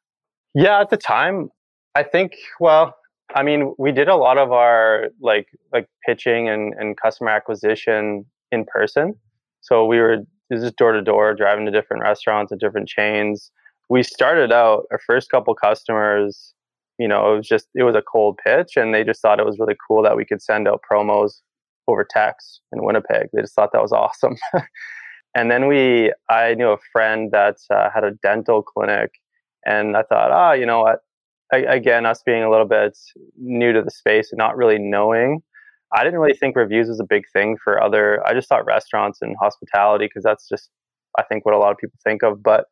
Yeah, 0.53 0.79
at 0.79 0.89
the 0.89 0.97
time, 0.97 1.49
I 1.95 2.03
think, 2.03 2.35
well, 2.59 2.95
I 3.33 3.43
mean, 3.43 3.73
we 3.77 3.91
did 3.91 4.07
a 4.07 4.15
lot 4.15 4.37
of 4.37 4.51
our 4.51 5.09
like 5.19 5.47
like 5.73 5.87
pitching 6.05 6.47
and, 6.47 6.73
and 6.77 6.95
customer 6.95 7.31
acquisition 7.31 8.25
in 8.51 8.65
person. 8.65 9.15
So 9.61 9.85
we 9.85 9.99
were 9.99 10.17
just 10.51 10.75
door 10.75 10.91
to 10.91 11.01
door, 11.01 11.33
driving 11.33 11.65
to 11.65 11.71
different 11.71 12.03
restaurants 12.03 12.51
and 12.51 12.61
different 12.61 12.87
chains. 12.87 13.51
We 13.89 14.03
started 14.03 14.51
out 14.51 14.85
our 14.91 14.99
first 15.05 15.29
couple 15.29 15.53
customers, 15.55 16.53
you 16.97 17.07
know, 17.07 17.33
it 17.33 17.37
was 17.37 17.47
just 17.47 17.67
it 17.75 17.83
was 17.83 17.95
a 17.95 18.01
cold 18.01 18.39
pitch, 18.43 18.77
and 18.77 18.93
they 18.93 19.03
just 19.03 19.21
thought 19.21 19.39
it 19.39 19.45
was 19.45 19.59
really 19.59 19.75
cool 19.87 20.01
that 20.03 20.17
we 20.17 20.25
could 20.25 20.41
send 20.41 20.67
out 20.67 20.81
promos 20.89 21.41
over 21.87 22.05
text 22.09 22.61
in 22.71 22.83
Winnipeg. 22.83 23.29
They 23.33 23.41
just 23.41 23.53
thought 23.53 23.71
that 23.73 23.81
was 23.81 23.91
awesome. 23.91 24.37
and 25.35 25.51
then 25.51 25.67
we, 25.67 26.11
I 26.29 26.55
knew 26.55 26.69
a 26.69 26.77
friend 26.91 27.31
that 27.31 27.57
uh, 27.69 27.89
had 27.93 28.03
a 28.03 28.11
dental 28.23 28.63
clinic, 28.63 29.11
and 29.65 29.95
I 29.97 30.03
thought, 30.03 30.31
ah, 30.31 30.49
oh, 30.49 30.53
you 30.53 30.65
know 30.65 30.81
what? 30.81 30.99
I, 31.53 31.57
again, 31.57 32.05
us 32.05 32.23
being 32.25 32.43
a 32.43 32.49
little 32.49 32.65
bit 32.65 32.97
new 33.37 33.71
to 33.73 33.81
the 33.81 33.91
space 33.91 34.31
and 34.31 34.39
not 34.39 34.57
really 34.57 34.79
knowing, 34.79 35.43
I 35.93 36.03
didn't 36.03 36.19
really 36.19 36.37
think 36.37 36.55
reviews 36.55 36.87
was 36.87 36.99
a 36.99 37.05
big 37.05 37.23
thing 37.31 37.57
for 37.63 37.81
other. 37.81 38.25
I 38.27 38.33
just 38.33 38.49
thought 38.49 38.65
restaurants 38.65 39.19
and 39.21 39.35
hospitality 39.39 40.05
because 40.07 40.23
that's 40.23 40.47
just, 40.47 40.69
I 41.17 41.23
think, 41.23 41.45
what 41.45 41.53
a 41.53 41.59
lot 41.59 41.71
of 41.71 41.77
people 41.77 41.97
think 42.03 42.23
of. 42.23 42.41
But 42.41 42.65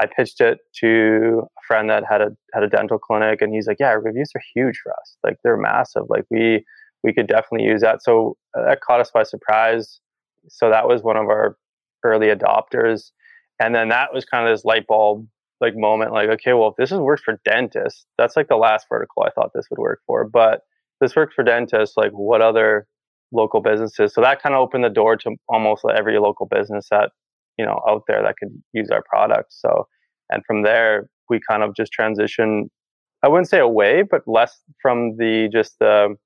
I 0.00 0.06
pitched 0.06 0.40
it 0.40 0.58
to 0.80 1.42
a 1.58 1.62
friend 1.66 1.90
that 1.90 2.04
had 2.08 2.20
a 2.20 2.30
had 2.54 2.62
a 2.62 2.68
dental 2.68 2.98
clinic, 2.98 3.42
and 3.42 3.52
he's 3.52 3.66
like, 3.66 3.78
"Yeah, 3.80 3.92
reviews 3.92 4.30
are 4.34 4.42
huge 4.54 4.78
for 4.82 4.92
us. 4.92 5.16
Like 5.24 5.36
they're 5.42 5.56
massive. 5.56 6.04
Like 6.08 6.24
we 6.30 6.64
we 7.02 7.12
could 7.12 7.26
definitely 7.26 7.66
use 7.66 7.80
that." 7.80 8.02
So 8.02 8.36
uh, 8.56 8.64
that 8.66 8.80
caught 8.80 9.00
us 9.00 9.10
by 9.10 9.24
surprise. 9.24 10.00
So 10.48 10.70
that 10.70 10.88
was 10.88 11.02
one 11.02 11.16
of 11.16 11.26
our 11.26 11.56
early 12.04 12.28
adopters, 12.28 13.10
and 13.60 13.74
then 13.74 13.88
that 13.88 14.14
was 14.14 14.24
kind 14.24 14.48
of 14.48 14.54
this 14.54 14.64
light 14.64 14.86
bulb 14.86 15.26
like 15.60 15.74
moment. 15.76 16.12
Like, 16.12 16.28
okay, 16.30 16.52
well, 16.52 16.68
if 16.68 16.76
this 16.76 16.92
is 16.92 16.98
works 16.98 17.22
for 17.22 17.40
dentists, 17.44 18.06
that's 18.16 18.36
like 18.36 18.48
the 18.48 18.56
last 18.56 18.86
vertical 18.88 19.24
I 19.24 19.30
thought 19.30 19.50
this 19.54 19.66
would 19.70 19.80
work 19.80 20.00
for. 20.06 20.24
But 20.24 20.60
this 21.00 21.16
works 21.16 21.34
for 21.34 21.44
dentists. 21.44 21.96
Like, 21.96 22.12
what 22.12 22.40
other 22.40 22.86
local 23.32 23.60
businesses? 23.60 24.14
So 24.14 24.20
that 24.20 24.42
kind 24.42 24.54
of 24.54 24.60
opened 24.60 24.84
the 24.84 24.90
door 24.90 25.16
to 25.16 25.36
almost 25.48 25.84
every 25.96 26.18
local 26.18 26.46
business 26.46 26.88
that 26.90 27.10
you 27.58 27.66
know 27.66 27.80
out 27.88 28.02
there 28.08 28.22
that 28.22 28.36
could 28.38 28.50
use 28.72 28.88
our 28.90 29.02
product. 29.02 29.52
So, 29.52 29.86
and 30.30 30.42
from 30.46 30.62
there 30.62 31.08
we 31.28 31.40
kind 31.48 31.62
of 31.62 31.74
just 31.74 31.92
transition. 31.92 32.70
I 33.22 33.28
wouldn't 33.28 33.48
say 33.48 33.58
away, 33.58 34.02
but 34.02 34.22
less 34.26 34.60
from 34.80 35.16
the 35.16 35.48
just 35.52 35.78
the 35.80 36.16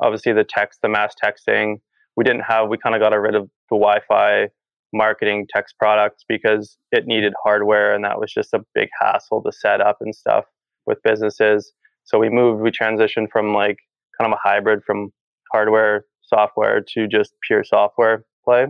obviously 0.00 0.32
the 0.32 0.44
text, 0.44 0.80
the 0.82 0.88
mass 0.88 1.14
texting. 1.22 1.76
We 2.16 2.24
didn't 2.24 2.42
have. 2.42 2.68
We 2.68 2.78
kind 2.78 2.94
of 2.94 3.00
got 3.00 3.16
rid 3.16 3.34
of 3.34 3.44
the 3.70 3.76
Wi-Fi 3.76 4.48
marketing 4.92 5.46
text 5.52 5.76
products 5.78 6.24
because 6.28 6.76
it 6.90 7.06
needed 7.06 7.32
hardware, 7.42 7.94
and 7.94 8.04
that 8.04 8.20
was 8.20 8.32
just 8.32 8.52
a 8.52 8.64
big 8.74 8.88
hassle 9.00 9.42
to 9.42 9.52
set 9.52 9.80
up 9.80 9.98
and 10.00 10.14
stuff 10.14 10.44
with 10.86 10.98
businesses. 11.02 11.72
So 12.04 12.18
we 12.18 12.28
moved. 12.28 12.62
We 12.62 12.70
transitioned 12.70 13.30
from 13.30 13.54
like 13.54 13.78
kind 14.20 14.30
of 14.32 14.36
a 14.36 14.48
hybrid 14.48 14.82
from 14.84 15.10
hardware 15.52 16.04
software 16.22 16.82
to 16.94 17.06
just 17.06 17.34
pure 17.46 17.64
software 17.64 18.24
play 18.44 18.66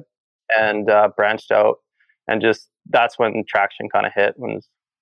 and 0.57 0.91
uh, 0.91 1.09
branched 1.17 1.51
out 1.51 1.77
and 2.33 2.41
just 2.41 2.69
that's 2.89 3.19
when 3.19 3.45
traction 3.47 3.89
kind 3.93 4.07
of 4.07 4.13
hit 4.15 4.33
when 4.37 4.61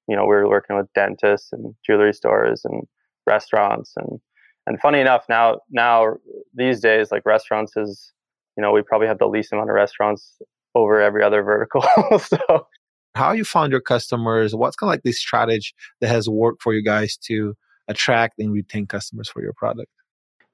you 0.09 0.17
know 0.17 0.23
we 0.23 0.35
were 0.35 0.49
working 0.49 0.77
with 0.77 0.93
dentists 0.95 1.53
and 1.53 1.75
jewelry 1.87 2.13
stores 2.13 2.63
and 2.65 2.83
restaurants 3.27 3.93
and 3.97 4.19
and 4.67 4.81
funny 4.81 5.01
enough 5.01 5.25
now 5.29 5.61
now 5.71 6.15
these 6.55 6.81
days 6.81 7.13
like 7.13 7.23
restaurants 7.25 7.77
is 7.77 8.13
you 8.57 8.63
know 8.63 8.73
we 8.73 8.83
probably 8.83 9.07
have 9.07 9.19
the 9.19 9.29
least 9.29 9.53
amount 9.53 9.71
of 9.71 9.75
restaurants 9.75 10.39
over 10.75 11.01
every 11.01 11.23
other 11.23 11.43
vertical 11.51 11.83
so. 12.19 12.67
How 13.15 13.33
you 13.33 13.45
found 13.45 13.71
your 13.71 13.81
customers 13.81 14.55
what's 14.55 14.77
kind 14.77 14.89
of 14.89 14.93
like 14.95 15.03
this 15.03 15.21
strategy 15.21 15.73
that 16.01 16.09
has 16.09 16.29
worked 16.29 16.63
for 16.63 16.75
you 16.75 16.83
guys 16.83 17.17
to 17.29 17.55
attract 17.89 18.39
and 18.39 18.53
retain 18.53 18.87
customers 18.87 19.29
for 19.29 19.41
your 19.41 19.53
product? 19.53 19.91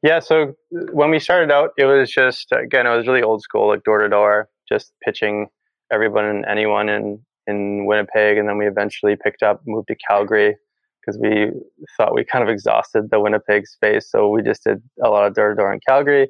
Yeah 0.02 0.20
so 0.20 0.54
when 0.70 1.10
we 1.10 1.20
started 1.20 1.50
out 1.50 1.70
it 1.78 1.86
was 1.86 2.10
just 2.10 2.52
again 2.52 2.86
it 2.86 2.94
was 2.94 3.06
really 3.06 3.22
old 3.22 3.40
school 3.40 3.66
like 3.66 3.82
door 3.84 4.00
to 4.00 4.08
door 4.10 4.50
just 4.68 4.92
pitching 5.02 5.48
everyone 5.92 6.24
and 6.24 6.44
anyone 6.46 6.88
in 6.88 7.24
in 7.46 7.86
Winnipeg, 7.86 8.38
and 8.38 8.48
then 8.48 8.58
we 8.58 8.66
eventually 8.66 9.16
picked 9.16 9.42
up, 9.42 9.60
moved 9.66 9.88
to 9.88 9.96
Calgary 10.08 10.56
because 11.00 11.18
we 11.20 11.52
thought 11.96 12.14
we 12.14 12.24
kind 12.24 12.42
of 12.42 12.48
exhausted 12.50 13.10
the 13.10 13.20
Winnipeg 13.20 13.66
space. 13.68 14.10
So 14.10 14.28
we 14.28 14.42
just 14.42 14.64
did 14.64 14.82
a 15.04 15.08
lot 15.08 15.26
of 15.26 15.34
door 15.34 15.50
to 15.50 15.54
door 15.54 15.72
in 15.72 15.80
Calgary, 15.86 16.28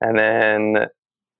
and 0.00 0.18
then 0.18 0.86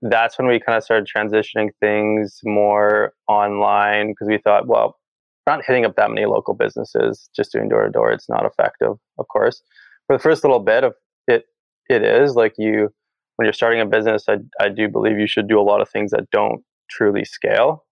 that's 0.02 0.38
when 0.38 0.47
we 0.47 0.61
kind 0.61 0.76
of 0.76 0.85
started 0.85 1.09
transitioning 1.09 1.71
things 1.80 2.40
more 2.44 3.12
online 3.26 4.09
because 4.09 4.28
we 4.28 4.38
thought, 4.38 4.66
well, 4.66 4.99
we're 5.47 5.56
not 5.56 5.64
hitting 5.64 5.87
up 5.87 5.97
that 5.97 6.11
many 6.11 6.26
local 6.26 6.54
businesses 6.54 7.28
just 7.35 7.52
doing 7.52 7.68
door 7.68 7.85
to 7.85 7.90
door. 7.90 8.12
It's 8.12 8.28
not 8.28 8.44
effective, 8.44 8.97
of 9.18 9.28
course. 9.28 9.62
For 10.06 10.16
the 10.16 10.23
first 10.23 10.44
little 10.44 10.61
bit 10.61 10.85
of 10.85 10.94
it, 11.26 11.44
it 11.88 12.02
is 12.02 12.35
like 12.35 12.54
you 12.59 12.90
when 13.37 13.47
you're 13.47 13.54
starting 13.54 13.80
a 13.80 13.87
business. 13.87 14.25
I 14.28 14.37
I 14.61 14.68
do 14.68 14.88
believe 14.88 15.18
you 15.18 15.26
should 15.26 15.49
do 15.49 15.59
a 15.59 15.62
lot 15.62 15.80
of 15.80 15.88
things 15.88 16.11
that 16.11 16.28
don't 16.30 16.62
truly 16.91 17.25
scale. 17.25 17.85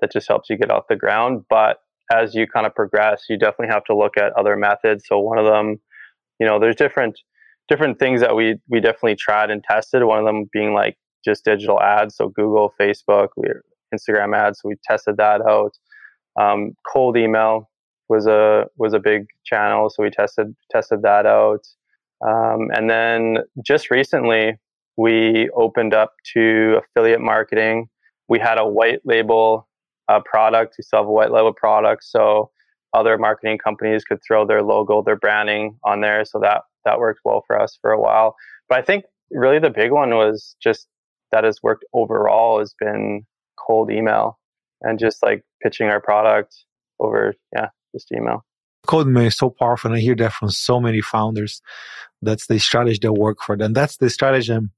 That 0.00 0.12
just 0.12 0.28
helps 0.28 0.50
you 0.50 0.56
get 0.56 0.70
off 0.70 0.84
the 0.88 0.96
ground. 0.96 1.44
But 1.48 1.78
as 2.12 2.34
you 2.34 2.46
kind 2.46 2.66
of 2.66 2.74
progress, 2.74 3.24
you 3.28 3.38
definitely 3.38 3.72
have 3.72 3.84
to 3.84 3.96
look 3.96 4.16
at 4.16 4.32
other 4.32 4.56
methods. 4.56 5.04
So 5.06 5.18
one 5.18 5.38
of 5.38 5.46
them, 5.46 5.80
you 6.38 6.46
know, 6.46 6.58
there's 6.58 6.76
different 6.76 7.18
different 7.68 7.98
things 7.98 8.20
that 8.20 8.36
we 8.36 8.56
we 8.68 8.80
definitely 8.80 9.16
tried 9.16 9.50
and 9.50 9.62
tested. 9.64 10.04
One 10.04 10.18
of 10.18 10.24
them 10.24 10.48
being 10.52 10.74
like 10.74 10.96
just 11.24 11.44
digital 11.44 11.80
ads, 11.80 12.16
so 12.16 12.28
Google, 12.28 12.74
Facebook, 12.80 13.28
we 13.36 13.48
Instagram 13.94 14.36
ads. 14.36 14.60
So 14.60 14.68
we 14.68 14.76
tested 14.84 15.16
that 15.16 15.40
out. 15.40 15.72
Um, 16.38 16.72
cold 16.92 17.16
email 17.16 17.70
was 18.08 18.26
a 18.26 18.66
was 18.76 18.92
a 18.92 18.98
big 18.98 19.26
channel, 19.44 19.88
so 19.88 20.02
we 20.02 20.10
tested 20.10 20.54
tested 20.70 21.02
that 21.02 21.26
out. 21.26 21.66
Um, 22.26 22.70
and 22.74 22.88
then 22.88 23.38
just 23.64 23.90
recently, 23.90 24.58
we 24.96 25.50
opened 25.56 25.94
up 25.94 26.12
to 26.34 26.80
affiliate 26.82 27.20
marketing 27.20 27.88
we 28.28 28.38
had 28.38 28.58
a 28.58 28.66
white 28.66 29.00
label 29.04 29.68
uh, 30.08 30.20
product. 30.24 30.76
We 30.78 30.82
sell 30.82 31.02
a 31.04 31.10
white 31.10 31.32
label 31.32 31.52
product, 31.52 32.04
so 32.04 32.50
other 32.92 33.18
marketing 33.18 33.58
companies 33.58 34.04
could 34.04 34.20
throw 34.26 34.46
their 34.46 34.62
logo, 34.62 35.02
their 35.02 35.16
branding 35.16 35.78
on 35.84 36.00
there. 36.00 36.24
So 36.24 36.38
that 36.40 36.62
that 36.84 36.98
worked 36.98 37.20
well 37.24 37.42
for 37.46 37.60
us 37.60 37.78
for 37.80 37.90
a 37.90 38.00
while. 38.00 38.36
But 38.68 38.78
I 38.78 38.82
think 38.82 39.04
really 39.30 39.58
the 39.58 39.70
big 39.70 39.90
one 39.90 40.10
was 40.10 40.56
just 40.62 40.86
that 41.32 41.44
has 41.44 41.62
worked 41.62 41.84
overall 41.92 42.60
has 42.60 42.74
been 42.78 43.26
cold 43.56 43.90
email 43.90 44.38
and 44.82 44.98
just 44.98 45.22
like 45.22 45.42
pitching 45.62 45.88
our 45.88 46.00
product 46.00 46.54
over 47.00 47.34
yeah 47.54 47.68
just 47.94 48.12
email 48.12 48.44
cold 48.86 49.06
email 49.06 49.26
is 49.26 49.36
so 49.36 49.50
powerful 49.50 49.90
and 49.90 49.98
i 49.98 50.00
hear 50.00 50.14
that 50.14 50.32
from 50.32 50.50
so 50.50 50.80
many 50.80 51.00
founders 51.00 51.62
that's 52.22 52.46
the 52.46 52.58
strategy 52.58 52.98
that 53.00 53.12
work 53.12 53.38
for 53.42 53.56
them 53.56 53.72
that's 53.72 53.96
the 53.98 54.10
strategy 54.10 54.52
i'm 54.52 54.70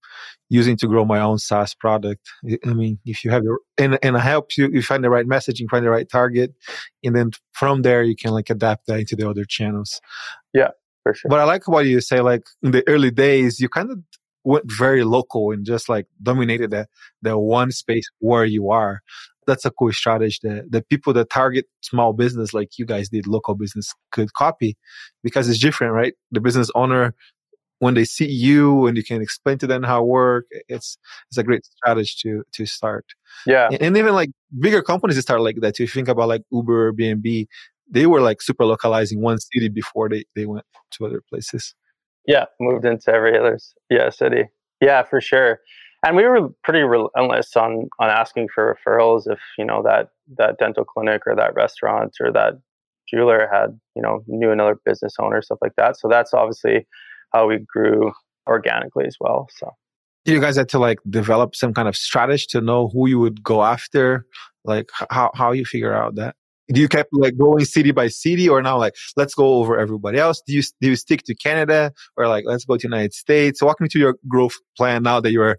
using 0.48 0.76
to 0.76 0.86
grow 0.86 1.04
my 1.04 1.20
own 1.20 1.38
SaaS 1.38 1.74
product. 1.74 2.28
I 2.64 2.72
mean, 2.72 2.98
if 3.04 3.24
you 3.24 3.30
have 3.30 3.42
the 3.42 3.58
and 3.78 3.98
and 4.02 4.16
I 4.16 4.20
help 4.20 4.56
you, 4.56 4.68
you 4.68 4.82
find 4.82 5.02
the 5.02 5.10
right 5.10 5.26
messaging, 5.26 5.68
find 5.68 5.84
the 5.84 5.90
right 5.90 6.08
target, 6.08 6.54
and 7.02 7.14
then 7.14 7.32
from 7.52 7.82
there 7.82 8.02
you 8.02 8.16
can 8.16 8.32
like 8.32 8.50
adapt 8.50 8.86
that 8.86 9.00
into 9.00 9.16
the 9.16 9.28
other 9.28 9.44
channels. 9.44 10.00
Yeah, 10.54 10.70
for 11.02 11.14
sure. 11.14 11.28
But 11.28 11.40
I 11.40 11.44
like 11.44 11.66
what 11.68 11.86
you 11.86 12.00
say. 12.00 12.20
Like 12.20 12.44
in 12.62 12.70
the 12.70 12.84
early 12.88 13.10
days, 13.10 13.60
you 13.60 13.68
kind 13.68 13.90
of 13.90 13.98
went 14.44 14.70
very 14.70 15.02
local 15.02 15.50
and 15.50 15.66
just 15.66 15.88
like 15.88 16.06
dominated 16.22 16.70
that 16.70 16.88
that 17.22 17.38
one 17.38 17.72
space 17.72 18.08
where 18.20 18.44
you 18.44 18.70
are. 18.70 19.02
That's 19.46 19.64
a 19.64 19.70
cool 19.70 19.92
strategy 19.92 20.38
that 20.42 20.70
the 20.70 20.82
people 20.82 21.12
that 21.14 21.30
target 21.30 21.66
small 21.82 22.12
business 22.12 22.52
like 22.52 22.78
you 22.78 22.84
guys 22.84 23.08
did, 23.08 23.26
local 23.26 23.54
business 23.54 23.94
could 24.10 24.32
copy 24.32 24.76
because 25.22 25.48
it's 25.48 25.58
different, 25.58 25.92
right? 25.92 26.14
The 26.32 26.40
business 26.40 26.70
owner 26.74 27.14
when 27.78 27.94
they 27.94 28.04
see 28.04 28.28
you 28.28 28.86
and 28.86 28.96
you 28.96 29.04
can 29.04 29.20
explain 29.20 29.58
to 29.58 29.66
them 29.66 29.82
how 29.82 30.02
it 30.02 30.06
work 30.06 30.46
it's 30.68 30.98
it's 31.28 31.38
a 31.38 31.42
great 31.42 31.64
strategy 31.64 32.14
to 32.22 32.42
to 32.52 32.66
start. 32.66 33.04
Yeah. 33.46 33.68
And, 33.70 33.82
and 33.82 33.96
even 33.96 34.14
like 34.14 34.30
bigger 34.58 34.82
companies 34.82 35.20
start 35.20 35.40
like 35.40 35.56
that 35.60 35.76
too. 35.76 35.84
If 35.84 35.94
you 35.94 36.00
think 36.00 36.08
about 36.08 36.28
like 36.28 36.42
uber 36.50 36.92
airbnb 36.92 37.46
they 37.88 38.06
were 38.06 38.20
like 38.20 38.42
super 38.42 38.64
localizing 38.64 39.20
one 39.20 39.38
city 39.38 39.68
before 39.68 40.08
they 40.08 40.24
they 40.34 40.46
went 40.46 40.64
to 40.92 41.06
other 41.06 41.22
places. 41.28 41.74
Yeah 42.26 42.46
moved 42.60 42.84
into 42.84 43.12
every 43.12 43.38
other 43.38 43.58
yeah 43.90 44.10
city. 44.10 44.44
Yeah 44.80 45.02
for 45.02 45.20
sure 45.20 45.60
and 46.06 46.16
we 46.16 46.24
were 46.24 46.48
pretty 46.62 46.80
relentless 46.80 47.56
on 47.56 47.88
on 47.98 48.08
asking 48.08 48.48
for 48.54 48.76
referrals 48.76 49.30
if 49.30 49.40
you 49.58 49.64
know 49.64 49.82
that 49.82 50.10
that 50.38 50.56
dental 50.58 50.84
clinic 50.84 51.22
or 51.26 51.34
that 51.34 51.54
restaurant 51.54 52.14
or 52.20 52.32
that 52.32 52.54
jeweler 53.08 53.48
had 53.52 53.78
you 53.94 54.02
know 54.02 54.22
knew 54.26 54.50
another 54.50 54.78
business 54.84 55.14
owner 55.18 55.42
stuff 55.42 55.58
like 55.60 55.74
that. 55.76 55.98
So 55.98 56.08
that's 56.08 56.32
obviously 56.32 56.86
how 57.32 57.48
we 57.48 57.58
grew 57.58 58.12
organically 58.46 59.06
as 59.06 59.16
well. 59.20 59.48
So. 59.56 59.70
You 60.24 60.40
guys 60.40 60.56
had 60.56 60.68
to 60.70 60.80
like 60.80 60.98
develop 61.08 61.54
some 61.54 61.72
kind 61.72 61.86
of 61.86 61.94
strategy 61.94 62.46
to 62.50 62.60
know 62.60 62.88
who 62.88 63.08
you 63.08 63.20
would 63.20 63.44
go 63.44 63.62
after? 63.62 64.26
Like 64.64 64.90
how 64.92 65.30
how 65.34 65.52
you 65.52 65.64
figure 65.64 65.94
out 65.94 66.16
that? 66.16 66.34
Do 66.72 66.80
you 66.80 66.88
kept 66.88 67.10
like 67.12 67.38
going 67.38 67.64
city 67.64 67.92
by 67.92 68.08
city 68.08 68.48
or 68.48 68.60
now 68.60 68.76
like 68.76 68.94
let's 69.16 69.34
go 69.34 69.54
over 69.60 69.78
everybody 69.78 70.18
else? 70.18 70.42
Do 70.44 70.52
you 70.52 70.62
do 70.80 70.88
you 70.88 70.96
stick 70.96 71.22
to 71.26 71.34
canada 71.36 71.92
or 72.16 72.26
like 72.26 72.44
let's 72.44 72.64
go 72.64 72.76
to 72.76 72.82
united 72.82 73.14
states? 73.14 73.62
Walk 73.62 73.80
me 73.80 73.86
to 73.88 74.00
your 74.00 74.16
growth 74.26 74.56
plan 74.76 75.04
now 75.04 75.20
that 75.20 75.30
you're 75.30 75.58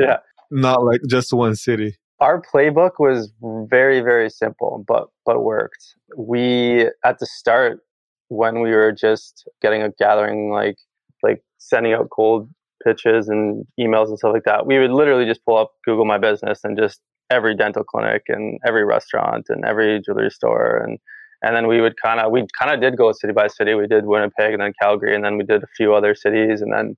yeah 0.00 0.18
not 0.50 0.84
like 0.84 1.00
just 1.08 1.32
one 1.32 1.54
city 1.54 1.96
our 2.20 2.42
playbook 2.42 2.92
was 2.98 3.32
very 3.68 4.00
very 4.00 4.30
simple 4.30 4.84
but 4.86 5.08
but 5.26 5.42
worked 5.42 5.94
we 6.16 6.88
at 7.04 7.18
the 7.18 7.26
start 7.26 7.80
when 8.28 8.60
we 8.60 8.70
were 8.70 8.92
just 8.92 9.48
getting 9.60 9.82
a 9.82 9.90
gathering 9.98 10.50
like 10.50 10.76
like 11.22 11.42
sending 11.58 11.92
out 11.92 12.08
cold 12.10 12.48
pitches 12.84 13.28
and 13.28 13.66
emails 13.80 14.08
and 14.08 14.18
stuff 14.18 14.32
like 14.32 14.44
that. 14.44 14.66
We 14.66 14.78
would 14.78 14.90
literally 14.90 15.24
just 15.24 15.44
pull 15.44 15.56
up 15.56 15.72
Google 15.84 16.04
My 16.04 16.18
Business 16.18 16.60
and 16.64 16.76
just 16.76 17.00
every 17.30 17.54
dental 17.54 17.84
clinic 17.84 18.22
and 18.28 18.58
every 18.66 18.84
restaurant 18.84 19.46
and 19.48 19.64
every 19.64 20.00
jewelry 20.00 20.30
store 20.30 20.82
and 20.82 20.98
and 21.40 21.54
then 21.54 21.68
we 21.68 21.80
would 21.80 21.94
kind 22.02 22.18
of 22.18 22.32
we 22.32 22.46
kind 22.58 22.72
of 22.72 22.80
did 22.80 22.96
go 22.96 23.12
city 23.12 23.32
by 23.32 23.46
city. 23.46 23.74
We 23.74 23.86
did 23.86 24.06
Winnipeg 24.06 24.52
and 24.52 24.62
then 24.62 24.72
Calgary 24.80 25.14
and 25.14 25.24
then 25.24 25.36
we 25.36 25.44
did 25.44 25.62
a 25.62 25.68
few 25.76 25.94
other 25.94 26.14
cities 26.14 26.60
and 26.60 26.72
then 26.72 26.96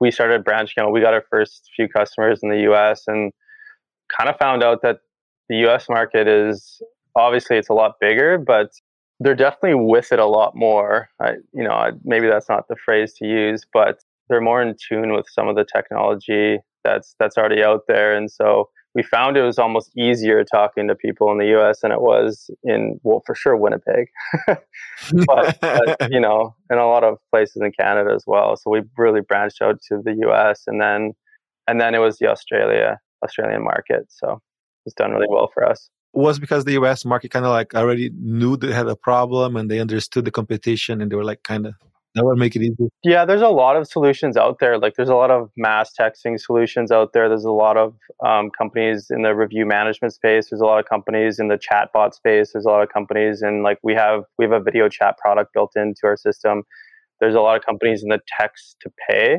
we 0.00 0.10
started 0.10 0.44
branching 0.44 0.82
out. 0.82 0.92
We 0.92 1.00
got 1.00 1.14
our 1.14 1.24
first 1.30 1.70
few 1.76 1.88
customers 1.88 2.40
in 2.42 2.48
the 2.48 2.60
U.S. 2.62 3.02
and 3.06 3.32
kind 4.16 4.30
of 4.30 4.36
found 4.38 4.62
out 4.62 4.80
that 4.82 4.98
the 5.48 5.56
U.S. 5.58 5.86
market 5.88 6.26
is 6.26 6.80
obviously 7.16 7.56
it's 7.58 7.68
a 7.68 7.74
lot 7.74 7.94
bigger, 8.00 8.38
but 8.38 8.70
they're 9.20 9.34
definitely 9.34 9.74
with 9.74 10.12
it 10.12 10.18
a 10.18 10.26
lot 10.26 10.56
more. 10.56 11.08
I, 11.20 11.32
you 11.52 11.62
know, 11.62 11.90
maybe 12.04 12.26
that's 12.26 12.48
not 12.48 12.68
the 12.68 12.76
phrase 12.76 13.12
to 13.14 13.26
use, 13.26 13.66
but 13.72 13.98
they're 14.28 14.40
more 14.40 14.62
in 14.62 14.74
tune 14.88 15.12
with 15.12 15.26
some 15.28 15.48
of 15.48 15.56
the 15.56 15.64
technology 15.64 16.58
that's 16.84 17.14
that's 17.18 17.36
already 17.36 17.62
out 17.62 17.82
there, 17.88 18.16
and 18.16 18.30
so 18.30 18.70
we 18.94 19.02
found 19.02 19.36
it 19.36 19.42
was 19.42 19.58
almost 19.58 19.96
easier 19.96 20.44
talking 20.44 20.88
to 20.88 20.94
people 20.94 21.30
in 21.30 21.38
the 21.38 21.46
U.S. 21.46 21.80
than 21.80 21.92
it 21.92 22.00
was 22.00 22.50
in 22.64 22.98
well, 23.02 23.22
for 23.24 23.34
sure 23.34 23.56
Winnipeg, 23.56 24.08
but, 24.46 25.58
but, 25.60 26.10
you 26.10 26.20
know, 26.20 26.54
in 26.70 26.78
a 26.78 26.86
lot 26.86 27.04
of 27.04 27.18
places 27.30 27.62
in 27.62 27.70
Canada 27.72 28.12
as 28.14 28.24
well. 28.26 28.56
So 28.56 28.70
we 28.70 28.82
really 28.96 29.20
branched 29.20 29.62
out 29.62 29.80
to 29.88 30.00
the 30.04 30.14
U.S. 30.22 30.62
and 30.66 30.80
then 30.80 31.12
and 31.68 31.80
then 31.80 31.94
it 31.94 31.98
was 31.98 32.18
the 32.18 32.28
Australia 32.28 32.98
Australian 33.24 33.62
market. 33.62 34.06
So 34.08 34.40
it's 34.86 34.94
done 34.94 35.12
really 35.12 35.28
well 35.28 35.50
for 35.52 35.64
us. 35.64 35.88
Was 36.12 36.40
because 36.40 36.64
the 36.64 36.72
U.S. 36.72 37.04
market 37.04 37.30
kind 37.30 37.44
of 37.44 37.52
like 37.52 37.74
already 37.74 38.10
knew 38.18 38.56
they 38.56 38.72
had 38.72 38.88
a 38.88 38.96
problem 38.96 39.54
and 39.54 39.70
they 39.70 39.78
understood 39.78 40.24
the 40.24 40.32
competition 40.32 41.00
and 41.00 41.12
they 41.12 41.14
were 41.14 41.24
like 41.24 41.44
kind 41.44 41.66
of 41.66 41.74
that 42.14 42.24
would 42.24 42.38
make 42.38 42.56
it 42.56 42.62
easy. 42.62 42.88
Yeah, 43.04 43.24
there's 43.24 43.42
a 43.42 43.48
lot 43.48 43.76
of 43.76 43.86
solutions 43.86 44.36
out 44.36 44.58
there. 44.58 44.78
Like 44.78 44.94
there's 44.96 45.08
a 45.08 45.14
lot 45.14 45.30
of 45.30 45.50
mass 45.56 45.92
texting 45.98 46.40
solutions 46.40 46.90
out 46.90 47.12
there. 47.12 47.28
There's 47.28 47.44
a 47.44 47.52
lot 47.52 47.76
of 47.76 47.94
um, 48.24 48.50
companies 48.50 49.06
in 49.10 49.22
the 49.22 49.34
review 49.34 49.64
management 49.64 50.12
space. 50.12 50.50
There's 50.50 50.60
a 50.60 50.64
lot 50.64 50.80
of 50.80 50.86
companies 50.86 51.38
in 51.38 51.48
the 51.48 51.58
chatbot 51.58 52.14
space. 52.14 52.52
There's 52.52 52.64
a 52.64 52.68
lot 52.68 52.82
of 52.82 52.88
companies 52.88 53.42
and 53.42 53.62
like 53.62 53.78
we 53.82 53.94
have 53.94 54.24
we 54.38 54.44
have 54.44 54.52
a 54.52 54.60
video 54.60 54.88
chat 54.88 55.18
product 55.18 55.52
built 55.54 55.72
into 55.76 56.00
our 56.04 56.16
system. 56.16 56.64
There's 57.20 57.34
a 57.34 57.40
lot 57.40 57.56
of 57.56 57.64
companies 57.64 58.02
in 58.02 58.08
the 58.08 58.20
text 58.40 58.76
to 58.80 58.90
pay. 59.08 59.38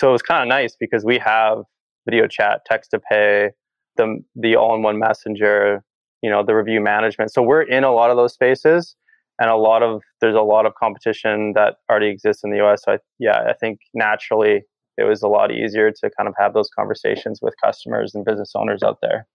So 0.00 0.10
it 0.10 0.12
was 0.12 0.22
kind 0.22 0.42
of 0.42 0.48
nice 0.48 0.76
because 0.78 1.04
we 1.04 1.18
have 1.18 1.58
video 2.06 2.26
chat, 2.26 2.62
text 2.66 2.90
to 2.90 3.00
pay, 3.00 3.50
the 3.96 4.22
the 4.34 4.56
all-in-one 4.56 4.98
messenger, 4.98 5.82
you 6.22 6.28
know, 6.28 6.44
the 6.44 6.54
review 6.54 6.82
management. 6.82 7.32
So 7.32 7.40
we're 7.40 7.62
in 7.62 7.82
a 7.82 7.92
lot 7.92 8.10
of 8.10 8.18
those 8.18 8.34
spaces 8.34 8.94
and 9.40 9.50
a 9.50 9.56
lot 9.56 9.82
of 9.82 10.02
there's 10.20 10.36
a 10.36 10.42
lot 10.42 10.66
of 10.66 10.74
competition 10.74 11.54
that 11.54 11.76
already 11.90 12.08
exists 12.08 12.44
in 12.44 12.50
the 12.50 12.62
US. 12.64 12.82
So 12.84 12.92
I, 12.92 12.98
yeah, 13.18 13.46
I 13.48 13.54
think 13.54 13.80
naturally 13.94 14.62
it 14.96 15.04
was 15.04 15.22
a 15.22 15.28
lot 15.28 15.50
easier 15.50 15.90
to 15.90 16.10
kind 16.16 16.28
of 16.28 16.34
have 16.38 16.52
those 16.52 16.68
conversations 16.78 17.40
with 17.42 17.54
customers 17.64 18.14
and 18.14 18.24
business 18.24 18.52
owners 18.54 18.82
out 18.82 18.98
there. 19.00 19.26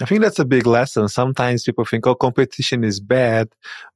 I 0.00 0.06
think 0.06 0.20
that's 0.20 0.40
a 0.40 0.44
big 0.44 0.66
lesson. 0.66 1.08
Sometimes 1.08 1.64
people 1.64 1.84
think, 1.84 2.06
oh, 2.06 2.14
competition 2.14 2.84
is 2.84 3.00
bad. 3.00 3.48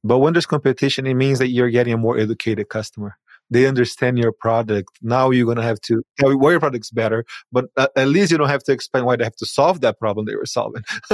But 0.03 0.19
when 0.19 0.33
there's 0.33 0.45
competition, 0.45 1.05
it 1.05 1.13
means 1.13 1.39
that 1.39 1.49
you're 1.49 1.69
getting 1.69 1.93
a 1.93 1.97
more 1.97 2.17
educated 2.17 2.69
customer. 2.69 3.17
They 3.51 3.65
understand 3.65 4.17
your 4.17 4.31
product. 4.31 4.89
Now 5.01 5.29
you're 5.29 5.45
going 5.45 5.57
to 5.57 5.63
have 5.63 5.81
to 5.81 6.01
tell 6.17 6.37
why 6.37 6.51
your 6.51 6.59
product's 6.59 6.91
better, 6.91 7.25
but 7.51 7.65
uh, 7.75 7.87
at 7.95 8.07
least 8.07 8.31
you 8.31 8.37
don't 8.37 8.47
have 8.47 8.63
to 8.63 8.71
explain 8.71 9.05
why 9.05 9.17
they 9.17 9.23
have 9.23 9.35
to 9.37 9.45
solve 9.45 9.81
that 9.81 9.99
problem 9.99 10.25
they 10.25 10.35
were 10.35 10.45
solving. 10.45 10.83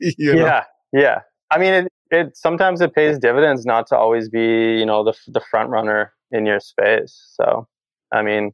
you 0.00 0.34
know? 0.34 0.44
Yeah. 0.44 0.64
Yeah. 0.92 1.20
I 1.50 1.58
mean, 1.58 1.74
it, 1.74 1.92
it 2.10 2.36
sometimes 2.36 2.80
it 2.80 2.94
pays 2.94 3.18
dividends 3.18 3.64
not 3.64 3.86
to 3.88 3.96
always 3.96 4.28
be, 4.28 4.78
you 4.78 4.86
know, 4.86 5.04
the 5.04 5.14
the 5.28 5.40
front 5.50 5.70
runner 5.70 6.12
in 6.30 6.46
your 6.46 6.60
space. 6.60 7.34
So, 7.34 7.66
I 8.12 8.22
mean, 8.22 8.52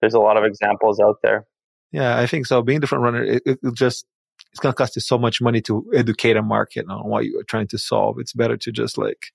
there's 0.00 0.14
a 0.14 0.20
lot 0.20 0.36
of 0.36 0.44
examples 0.44 1.00
out 1.00 1.16
there. 1.22 1.46
Yeah, 1.92 2.18
I 2.18 2.26
think 2.26 2.46
so. 2.46 2.62
Being 2.62 2.80
the 2.80 2.86
front 2.86 3.04
runner, 3.04 3.24
it, 3.24 3.42
it 3.44 3.58
just 3.74 4.06
it's 4.52 4.60
going 4.60 4.72
to 4.72 4.76
cost 4.76 4.96
you 4.96 5.02
so 5.02 5.18
much 5.18 5.40
money 5.40 5.60
to 5.62 5.84
educate 5.94 6.36
a 6.36 6.42
market 6.42 6.86
on 6.88 7.08
what 7.08 7.24
you 7.24 7.38
are 7.38 7.44
trying 7.44 7.68
to 7.68 7.78
solve. 7.78 8.18
It's 8.18 8.32
better 8.32 8.56
to 8.56 8.72
just 8.72 8.96
like 8.96 9.26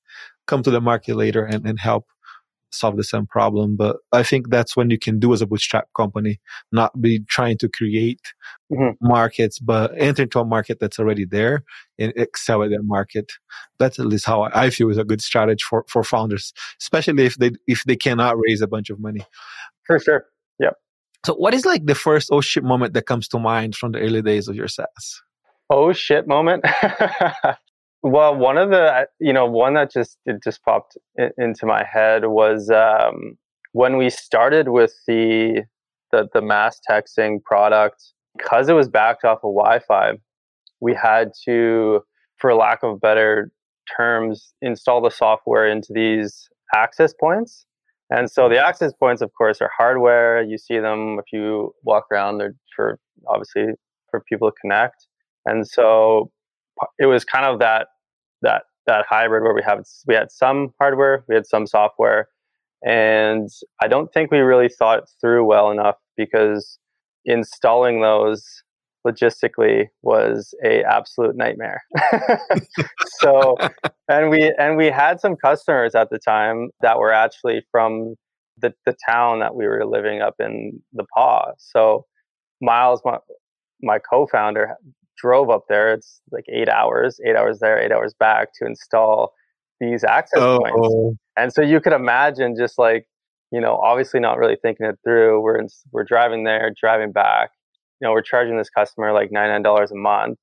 come 0.47 0.63
to 0.63 0.71
the 0.71 0.81
market 0.81 1.15
later 1.15 1.45
and, 1.45 1.65
and 1.65 1.79
help 1.79 2.05
solve 2.75 2.97
the 2.97 3.03
same 3.03 3.25
problem. 3.25 3.75
But 3.75 3.97
I 4.11 4.23
think 4.23 4.49
that's 4.49 4.75
when 4.75 4.89
you 4.89 4.97
can 4.97 5.19
do 5.19 5.33
as 5.33 5.41
a 5.41 5.47
bootstrap 5.47 5.87
company, 5.95 6.39
not 6.71 6.99
be 7.01 7.19
trying 7.29 7.57
to 7.59 7.69
create 7.69 8.21
mm-hmm. 8.71 8.91
markets, 9.01 9.59
but 9.59 9.91
enter 9.97 10.23
into 10.23 10.39
a 10.39 10.45
market 10.45 10.79
that's 10.79 10.99
already 10.99 11.25
there 11.25 11.63
and 11.99 12.13
excel 12.15 12.63
at 12.63 12.69
that 12.69 12.83
market. 12.83 13.31
That's 13.79 13.99
at 13.99 14.05
least 14.05 14.25
how 14.25 14.43
I 14.53 14.69
feel 14.69 14.89
is 14.89 14.97
a 14.97 15.03
good 15.03 15.21
strategy 15.21 15.63
for, 15.67 15.85
for 15.87 16.03
founders, 16.03 16.53
especially 16.81 17.25
if 17.25 17.35
they 17.35 17.51
if 17.67 17.83
they 17.85 17.95
cannot 17.95 18.37
raise 18.37 18.61
a 18.61 18.67
bunch 18.67 18.89
of 18.89 18.99
money. 18.99 19.25
For 19.85 19.99
sure. 19.99 20.25
Yep. 20.59 20.73
So 21.25 21.33
what 21.33 21.53
is 21.53 21.65
like 21.65 21.85
the 21.85 21.95
first 21.95 22.29
oh 22.31 22.41
shit 22.41 22.63
moment 22.63 22.93
that 22.93 23.05
comes 23.05 23.27
to 23.29 23.39
mind 23.39 23.75
from 23.75 23.91
the 23.91 23.99
early 23.99 24.21
days 24.21 24.47
of 24.47 24.55
your 24.55 24.67
SaaS? 24.67 25.21
Oh 25.69 25.93
shit 25.93 26.27
moment. 26.27 26.63
Well, 28.07 28.35
one 28.35 28.59
of 28.59 28.69
the 28.69 29.07
you 29.19 29.33
know 29.33 29.47
one 29.47 29.73
that 29.73 29.91
just 29.91 30.19
it 30.27 30.35
just 30.43 30.61
popped 30.61 30.95
in, 31.15 31.31
into 31.39 31.65
my 31.65 31.83
head 31.83 32.27
was 32.27 32.69
um, 32.69 33.35
when 33.71 33.97
we 33.97 34.11
started 34.11 34.69
with 34.69 34.93
the, 35.07 35.63
the 36.11 36.29
the 36.31 36.41
mass 36.43 36.79
texting 36.87 37.43
product 37.43 38.03
because 38.37 38.69
it 38.69 38.73
was 38.73 38.87
backed 38.87 39.23
off 39.23 39.39
of 39.39 39.55
Wi-Fi. 39.55 40.19
We 40.81 40.93
had 40.93 41.31
to, 41.45 42.01
for 42.37 42.53
lack 42.53 42.83
of 42.83 43.01
better 43.01 43.51
terms, 43.97 44.53
install 44.61 45.01
the 45.01 45.09
software 45.09 45.67
into 45.67 45.91
these 45.91 46.47
access 46.75 47.11
points. 47.11 47.65
And 48.11 48.29
so 48.29 48.47
the 48.47 48.63
access 48.63 48.93
points, 48.93 49.23
of 49.23 49.31
course, 49.35 49.61
are 49.61 49.71
hardware. 49.75 50.43
You 50.43 50.59
see 50.59 50.77
them 50.77 51.17
if 51.17 51.25
you 51.33 51.73
walk 51.81 52.05
around. 52.11 52.37
They're 52.37 52.53
for 52.75 52.99
obviously 53.27 53.73
for 54.11 54.21
people 54.29 54.51
to 54.51 54.55
connect. 54.61 55.07
And 55.47 55.67
so 55.67 56.29
it 56.99 57.07
was 57.07 57.25
kind 57.25 57.45
of 57.45 57.57
that 57.61 57.87
that 58.41 58.63
that 58.87 59.05
hybrid 59.09 59.43
where 59.43 59.53
we 59.53 59.63
have 59.63 59.83
we 60.07 60.15
had 60.15 60.31
some 60.31 60.73
hardware, 60.79 61.23
we 61.27 61.35
had 61.35 61.45
some 61.45 61.65
software, 61.67 62.27
and 62.85 63.49
I 63.81 63.87
don't 63.87 64.11
think 64.13 64.31
we 64.31 64.39
really 64.39 64.69
thought 64.69 65.03
through 65.21 65.45
well 65.45 65.71
enough 65.71 65.97
because 66.17 66.79
installing 67.25 68.01
those 68.01 68.63
logistically 69.05 69.87
was 70.01 70.53
a 70.63 70.83
absolute 70.83 71.35
nightmare. 71.35 71.83
so, 73.19 73.55
and 74.09 74.29
we 74.29 74.53
and 74.57 74.77
we 74.77 74.87
had 74.87 75.19
some 75.19 75.35
customers 75.35 75.95
at 75.95 76.09
the 76.09 76.19
time 76.19 76.69
that 76.81 76.99
were 76.99 77.13
actually 77.13 77.65
from 77.71 78.15
the 78.57 78.73
the 78.85 78.95
town 79.07 79.39
that 79.39 79.55
we 79.55 79.67
were 79.67 79.85
living 79.85 80.21
up 80.21 80.35
in 80.39 80.81
the 80.93 81.05
Pas. 81.15 81.53
So, 81.57 82.05
Miles, 82.61 83.01
my, 83.05 83.17
my 83.81 83.99
co-founder, 83.99 84.75
drove 85.25 85.49
up 85.49 85.63
there. 85.67 85.93
It's 85.93 86.21
like 86.31 86.45
eight 86.53 86.69
hours, 86.69 87.19
eight 87.25 87.35
hours 87.35 87.57
there, 87.59 87.79
eight 87.79 87.91
hours 87.91 88.13
back 88.19 88.49
to 88.55 88.65
install 88.65 89.33
these 89.79 90.03
access 90.03 90.41
oh. 90.41 90.59
points. 90.59 91.19
And 91.35 91.51
so 91.51 91.61
you 91.61 91.81
could 91.81 91.93
imagine 91.93 92.55
just 92.57 92.77
like, 92.77 93.07
you 93.51 93.59
know, 93.59 93.77
obviously 93.77 94.19
not 94.19 94.37
really 94.37 94.57
thinking 94.61 94.85
it 94.85 94.97
through. 95.03 95.41
We're 95.41 95.57
in, 95.57 95.67
we're 95.91 96.03
driving 96.03 96.43
there, 96.43 96.71
driving 96.79 97.11
back. 97.11 97.49
You 97.99 98.07
know, 98.07 98.11
we're 98.11 98.21
charging 98.21 98.57
this 98.57 98.69
customer 98.69 99.13
like 99.13 99.31
ninety 99.31 99.51
nine 99.51 99.63
dollars 99.63 99.91
a 99.91 99.95
month. 99.95 100.37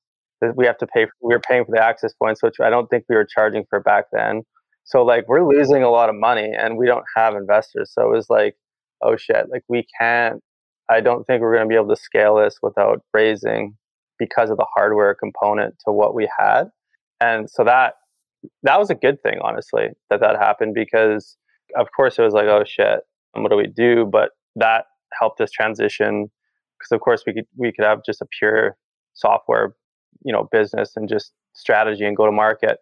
We 0.55 0.65
have 0.65 0.77
to 0.79 0.87
pay. 0.87 1.05
For, 1.05 1.13
we 1.21 1.33
are 1.33 1.39
paying 1.39 1.63
for 1.65 1.71
the 1.71 1.81
access 1.81 2.13
points, 2.13 2.43
which 2.43 2.55
I 2.61 2.69
don't 2.69 2.87
think 2.89 3.05
we 3.07 3.15
were 3.15 3.25
charging 3.25 3.63
for 3.69 3.79
back 3.79 4.05
then. 4.11 4.41
So 4.83 5.03
like 5.03 5.27
we're 5.29 5.47
losing 5.47 5.83
a 5.83 5.89
lot 5.89 6.09
of 6.09 6.15
money, 6.15 6.51
and 6.57 6.77
we 6.77 6.87
don't 6.87 7.05
have 7.15 7.35
investors. 7.35 7.91
So 7.93 8.01
it 8.01 8.15
was 8.15 8.27
like, 8.29 8.55
oh 9.01 9.15
shit, 9.15 9.45
like 9.49 9.63
we 9.69 9.85
can't. 9.99 10.41
I 10.89 10.99
don't 10.99 11.23
think 11.25 11.41
we're 11.41 11.55
going 11.55 11.67
to 11.67 11.69
be 11.69 11.75
able 11.75 11.95
to 11.95 12.01
scale 12.01 12.35
this 12.35 12.57
without 12.61 13.01
raising 13.13 13.77
because 14.25 14.49
of 14.49 14.57
the 14.57 14.65
hardware 14.75 15.15
component 15.15 15.75
to 15.85 15.91
what 15.91 16.13
we 16.13 16.29
had. 16.39 16.65
And 17.19 17.49
so 17.49 17.63
that 17.63 17.93
that 18.63 18.79
was 18.79 18.89
a 18.89 18.95
good 18.95 19.21
thing, 19.23 19.39
honestly, 19.41 19.87
that 20.09 20.19
that 20.19 20.35
happened 20.37 20.73
because 20.73 21.37
of 21.75 21.87
course 21.95 22.19
it 22.19 22.23
was 22.23 22.33
like, 22.33 22.45
oh 22.45 22.63
shit, 22.65 22.99
what 23.33 23.49
do 23.49 23.57
we 23.57 23.67
do? 23.67 24.05
But 24.05 24.31
that 24.55 24.85
helped 25.19 25.41
us 25.41 25.51
transition 25.51 26.29
because 26.77 26.91
of 26.91 27.01
course 27.01 27.23
we 27.25 27.33
could 27.33 27.45
we 27.57 27.71
could 27.71 27.85
have 27.85 27.99
just 28.05 28.21
a 28.21 28.27
pure 28.37 28.77
software, 29.13 29.75
you 30.23 30.33
know, 30.33 30.47
business 30.51 30.93
and 30.95 31.07
just 31.07 31.33
strategy 31.53 32.05
and 32.05 32.17
go 32.17 32.25
to 32.25 32.31
market 32.31 32.79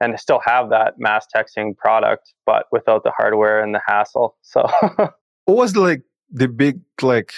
and 0.00 0.18
still 0.18 0.40
have 0.44 0.70
that 0.70 0.94
mass 0.98 1.26
texting 1.34 1.76
product, 1.76 2.32
but 2.44 2.66
without 2.72 3.04
the 3.04 3.12
hardware 3.16 3.62
and 3.62 3.74
the 3.74 3.80
hassle. 3.86 4.36
So 4.42 4.66
what 4.96 5.14
was 5.46 5.76
like 5.76 6.02
the 6.30 6.48
big 6.48 6.80
like 7.00 7.32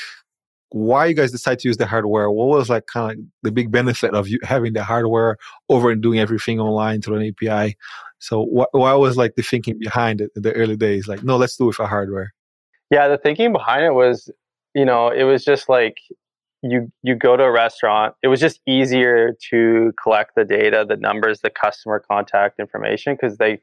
why 0.71 1.07
you 1.07 1.15
guys 1.15 1.31
decide 1.31 1.59
to 1.61 1.69
use 1.69 1.77
the 1.77 1.87
hardware? 1.87 2.31
What 2.31 2.49
was 2.49 2.69
like 2.69 2.87
kind 2.87 3.13
of 3.13 3.19
like 3.19 3.27
the 3.43 3.53
big 3.53 3.71
benefit 3.71 4.15
of 4.15 4.29
you 4.29 4.39
having 4.43 4.73
the 4.73 4.85
hardware 4.85 5.37
over 5.69 5.91
and 5.91 6.03
doing 6.03 6.19
everything 6.19 6.61
online 6.61 7.03
through 7.03 7.17
an 7.17 7.35
API? 7.43 7.77
So 8.19 8.43
what, 8.43 8.69
what 8.73 8.99
was 8.99 9.17
like 9.17 9.35
the 9.37 9.43
thinking 9.43 9.79
behind 9.79 10.21
it 10.21 10.31
in 10.35 10.43
the 10.43 10.53
early 10.53 10.77
days? 10.77 11.07
Like, 11.07 11.23
no, 11.23 11.37
let's 11.37 11.57
do 11.57 11.69
it 11.71 11.75
for 11.75 11.87
hardware. 11.87 12.33
Yeah, 12.91 13.09
the 13.09 13.19
thinking 13.19 13.53
behind 13.53 13.85
it 13.85 13.93
was, 13.93 14.31
you 14.75 14.85
know, 14.85 15.09
it 15.09 15.25
was 15.25 15.45
just 15.45 15.69
like 15.69 15.99
you 16.63 16.91
you 17.03 17.15
go 17.15 17.37
to 17.37 17.45
a 17.45 17.51
restaurant. 17.51 18.15
It 18.23 18.29
was 18.29 18.41
just 18.41 18.61
easier 18.67 19.35
to 19.51 19.93
collect 20.03 20.35
the 20.35 20.45
data, 20.45 20.85
the 20.89 20.97
numbers, 20.97 21.41
the 21.41 21.51
customer 21.51 22.03
contact 22.11 22.59
information 22.59 23.15
because 23.15 23.39
they 23.39 23.61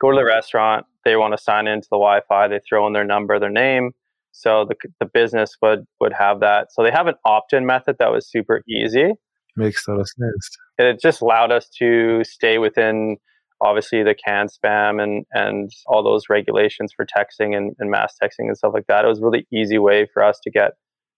go 0.00 0.10
to 0.10 0.16
the 0.16 0.24
restaurant, 0.24 0.86
they 1.04 1.16
want 1.16 1.36
to 1.36 1.42
sign 1.42 1.66
into 1.66 1.86
the 1.90 1.96
Wi-Fi, 1.96 2.48
they 2.48 2.60
throw 2.60 2.86
in 2.86 2.92
their 2.92 3.04
number, 3.04 3.38
their 3.38 3.50
name, 3.50 3.92
So 4.36 4.66
the 4.68 4.74
the 4.98 5.06
business 5.06 5.56
would 5.62 5.86
would 6.00 6.12
have 6.12 6.40
that. 6.40 6.72
So 6.72 6.82
they 6.82 6.90
have 6.90 7.06
an 7.06 7.14
opt-in 7.24 7.64
method 7.64 7.96
that 8.00 8.10
was 8.10 8.28
super 8.28 8.62
easy. 8.68 9.12
Makes 9.56 9.84
total 9.84 10.04
sense. 10.04 10.50
It 10.76 11.00
just 11.00 11.20
allowed 11.20 11.52
us 11.52 11.68
to 11.78 12.24
stay 12.24 12.58
within 12.58 13.16
obviously 13.60 14.02
the 14.02 14.14
CAN 14.14 14.48
spam 14.48 15.00
and 15.00 15.24
and 15.32 15.70
all 15.86 16.02
those 16.02 16.24
regulations 16.28 16.92
for 16.94 17.06
texting 17.06 17.56
and, 17.56 17.76
and 17.78 17.92
mass 17.92 18.16
texting 18.20 18.48
and 18.48 18.56
stuff 18.56 18.72
like 18.74 18.88
that. 18.88 19.04
It 19.04 19.08
was 19.08 19.20
a 19.20 19.24
really 19.24 19.46
easy 19.52 19.78
way 19.78 20.08
for 20.12 20.24
us 20.24 20.40
to 20.42 20.50
get 20.50 20.72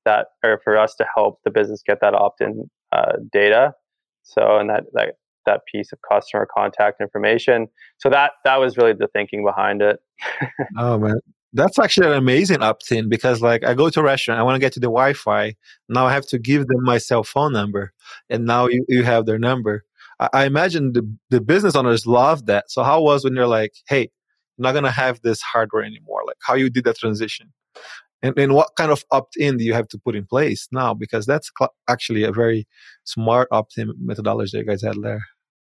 that 0.05 0.27
or 0.45 0.61
for 0.63 0.77
us 0.77 0.95
to 0.97 1.07
help 1.17 1.39
the 1.45 1.51
business 1.51 1.83
get 1.85 2.01
that 2.03 2.15
opt-in 2.15 2.69
uh, 2.93 3.13
data. 3.33 3.73
So 4.25 4.59
and 4.59 4.69
that 4.69 4.85
that 4.93 5.15
that 5.47 5.63
piece 5.73 5.91
of 5.91 5.99
customer 6.07 6.47
contact 6.55 7.01
information. 7.01 7.69
So 7.97 8.11
that 8.11 8.33
that 8.45 8.61
was 8.61 8.77
really 8.77 8.93
the 8.93 9.09
thinking 9.09 9.43
behind 9.43 9.81
it. 9.81 10.01
oh 10.79 10.99
man, 10.99 11.19
that's 11.57 11.79
actually 11.79 12.09
an 12.09 12.13
amazing 12.13 12.63
opt-in 12.63 13.09
because 13.09 13.41
like 13.41 13.65
I 13.65 13.75
go 13.75 13.89
to 13.89 14.01
a 14.01 14.03
restaurant, 14.03 14.39
I 14.39 14.43
want 14.43 14.57
to 14.57 14.61
get 14.61 14.73
to 14.75 14.81
the 14.81 14.87
Wi-Fi. 14.87 15.55
Now 15.89 16.07
I 16.07 16.13
have 16.13 16.27
to 16.27 16.39
give 16.39 16.67
them 16.67 16.83
my 16.83 16.99
cell 16.99 17.25
phone 17.25 17.53
number, 17.53 17.93
and 18.29 18.45
now 18.45 18.67
you, 18.67 18.85
you 18.89 19.03
have 19.05 19.27
their 19.27 19.39
number. 19.39 19.85
I, 20.21 20.29
I 20.33 20.45
imagine 20.45 20.93
the 20.93 21.03
the 21.31 21.41
business 21.41 21.75
owners 21.75 22.07
love 22.07 22.47
that. 22.47 22.71
So 22.71 22.83
how 22.83 23.03
was 23.03 23.25
when 23.25 23.35
you're 23.35 23.47
like, 23.47 23.73
hey, 23.89 24.03
I'm 24.03 24.63
not 24.63 24.73
gonna 24.73 24.91
have 24.91 25.23
this 25.23 25.41
hardware 25.41 25.83
anymore? 25.83 26.23
Like 26.27 26.37
how 26.41 26.55
you 26.55 26.69
did 26.69 26.85
that 26.85 26.99
transition, 26.99 27.53
and 28.23 28.39
and 28.39 28.55
what 28.55 28.71
kind 28.77 28.93
of 28.93 29.05
opt-in 29.11 29.57
do 29.57 29.65
you 29.65 29.73
have 29.73 29.89
to 29.89 29.99
put 29.99 30.15
in 30.15 30.27
place 30.27 30.69
now? 30.71 30.95
Because 30.95 31.27
that's 31.27 31.51
cl- 31.59 31.75
actually 31.89 32.25
a 32.25 32.33
very 32.33 32.69
smart 33.05 33.49
opt-in 33.51 33.93
methodology 33.99 34.51
that 34.53 34.65
you 34.65 34.69
guys 34.69 34.83
had 34.83 34.97
there. 35.03 35.25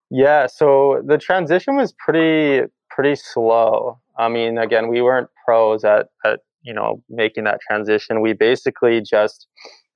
Yeah, 0.10 0.48
so 0.48 1.02
the 1.06 1.18
transition 1.18 1.76
was 1.76 1.94
pretty 1.94 2.68
pretty 2.90 3.16
slow. 3.16 4.00
I 4.18 4.30
mean, 4.30 4.58
again, 4.58 4.88
we 4.88 5.02
weren't 5.02 5.30
pros 5.48 5.84
at 5.84 6.08
at 6.26 6.40
you 6.62 6.74
know 6.74 7.04
making 7.10 7.46
that 7.46 7.60
transition. 7.62 8.22
We 8.22 8.34
basically 8.34 9.02
just 9.02 9.48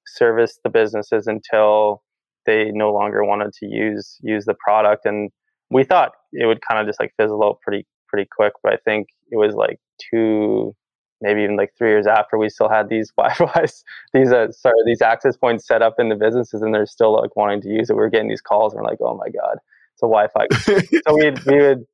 serviced 0.08 0.60
the 0.64 0.70
businesses 0.70 1.28
until 1.28 2.04
they 2.46 2.72
no 2.72 2.92
longer 2.92 3.24
wanted 3.24 3.54
to 3.54 3.68
use 3.68 4.18
use 4.22 4.46
the 4.46 4.56
product, 4.56 5.06
and 5.06 5.32
we 5.70 5.84
thought 5.84 6.12
it 6.34 6.46
would 6.46 6.62
kind 6.68 6.80
of 6.80 6.88
just 6.88 7.00
like 7.00 7.14
fizzle 7.18 7.44
out 7.44 7.60
pretty 7.62 7.86
pretty 8.08 8.28
quick. 8.36 8.54
But 8.64 8.74
I 8.74 8.78
think 8.78 9.10
it 9.32 9.38
was 9.38 9.56
like 9.56 9.80
two, 10.12 10.76
maybe 11.22 11.42
even 11.42 11.58
like 11.58 11.74
three 11.78 11.90
years 11.90 12.08
after 12.08 12.38
we 12.38 12.50
still 12.50 12.70
had 12.70 12.90
these 12.90 13.12
Wi-Fi's, 13.18 13.84
these 14.14 14.32
uh, 14.32 14.52
sorry, 14.52 14.76
these 14.86 15.02
access 15.02 15.36
points 15.36 15.68
set 15.68 15.82
up 15.82 15.96
in 16.00 16.10
the 16.10 16.16
businesses, 16.16 16.62
and 16.62 16.74
they're 16.74 16.86
still 16.86 17.14
like 17.16 17.36
wanting 17.36 17.62
to 17.62 17.70
use 17.70 17.90
it. 17.90 17.96
We 17.96 18.04
are 18.04 18.10
getting 18.10 18.30
these 18.30 18.42
calls, 18.42 18.74
and 18.74 18.82
we're 18.82 18.90
like, 18.90 19.02
oh 19.02 19.16
my 19.16 19.30
god 19.30 19.58
it's 19.94 20.04
a 20.04 20.08
Wi-Fi. 20.08 21.02
so 21.08 21.16
we'd 21.16 21.40
we 21.46 21.58
would 21.62 21.86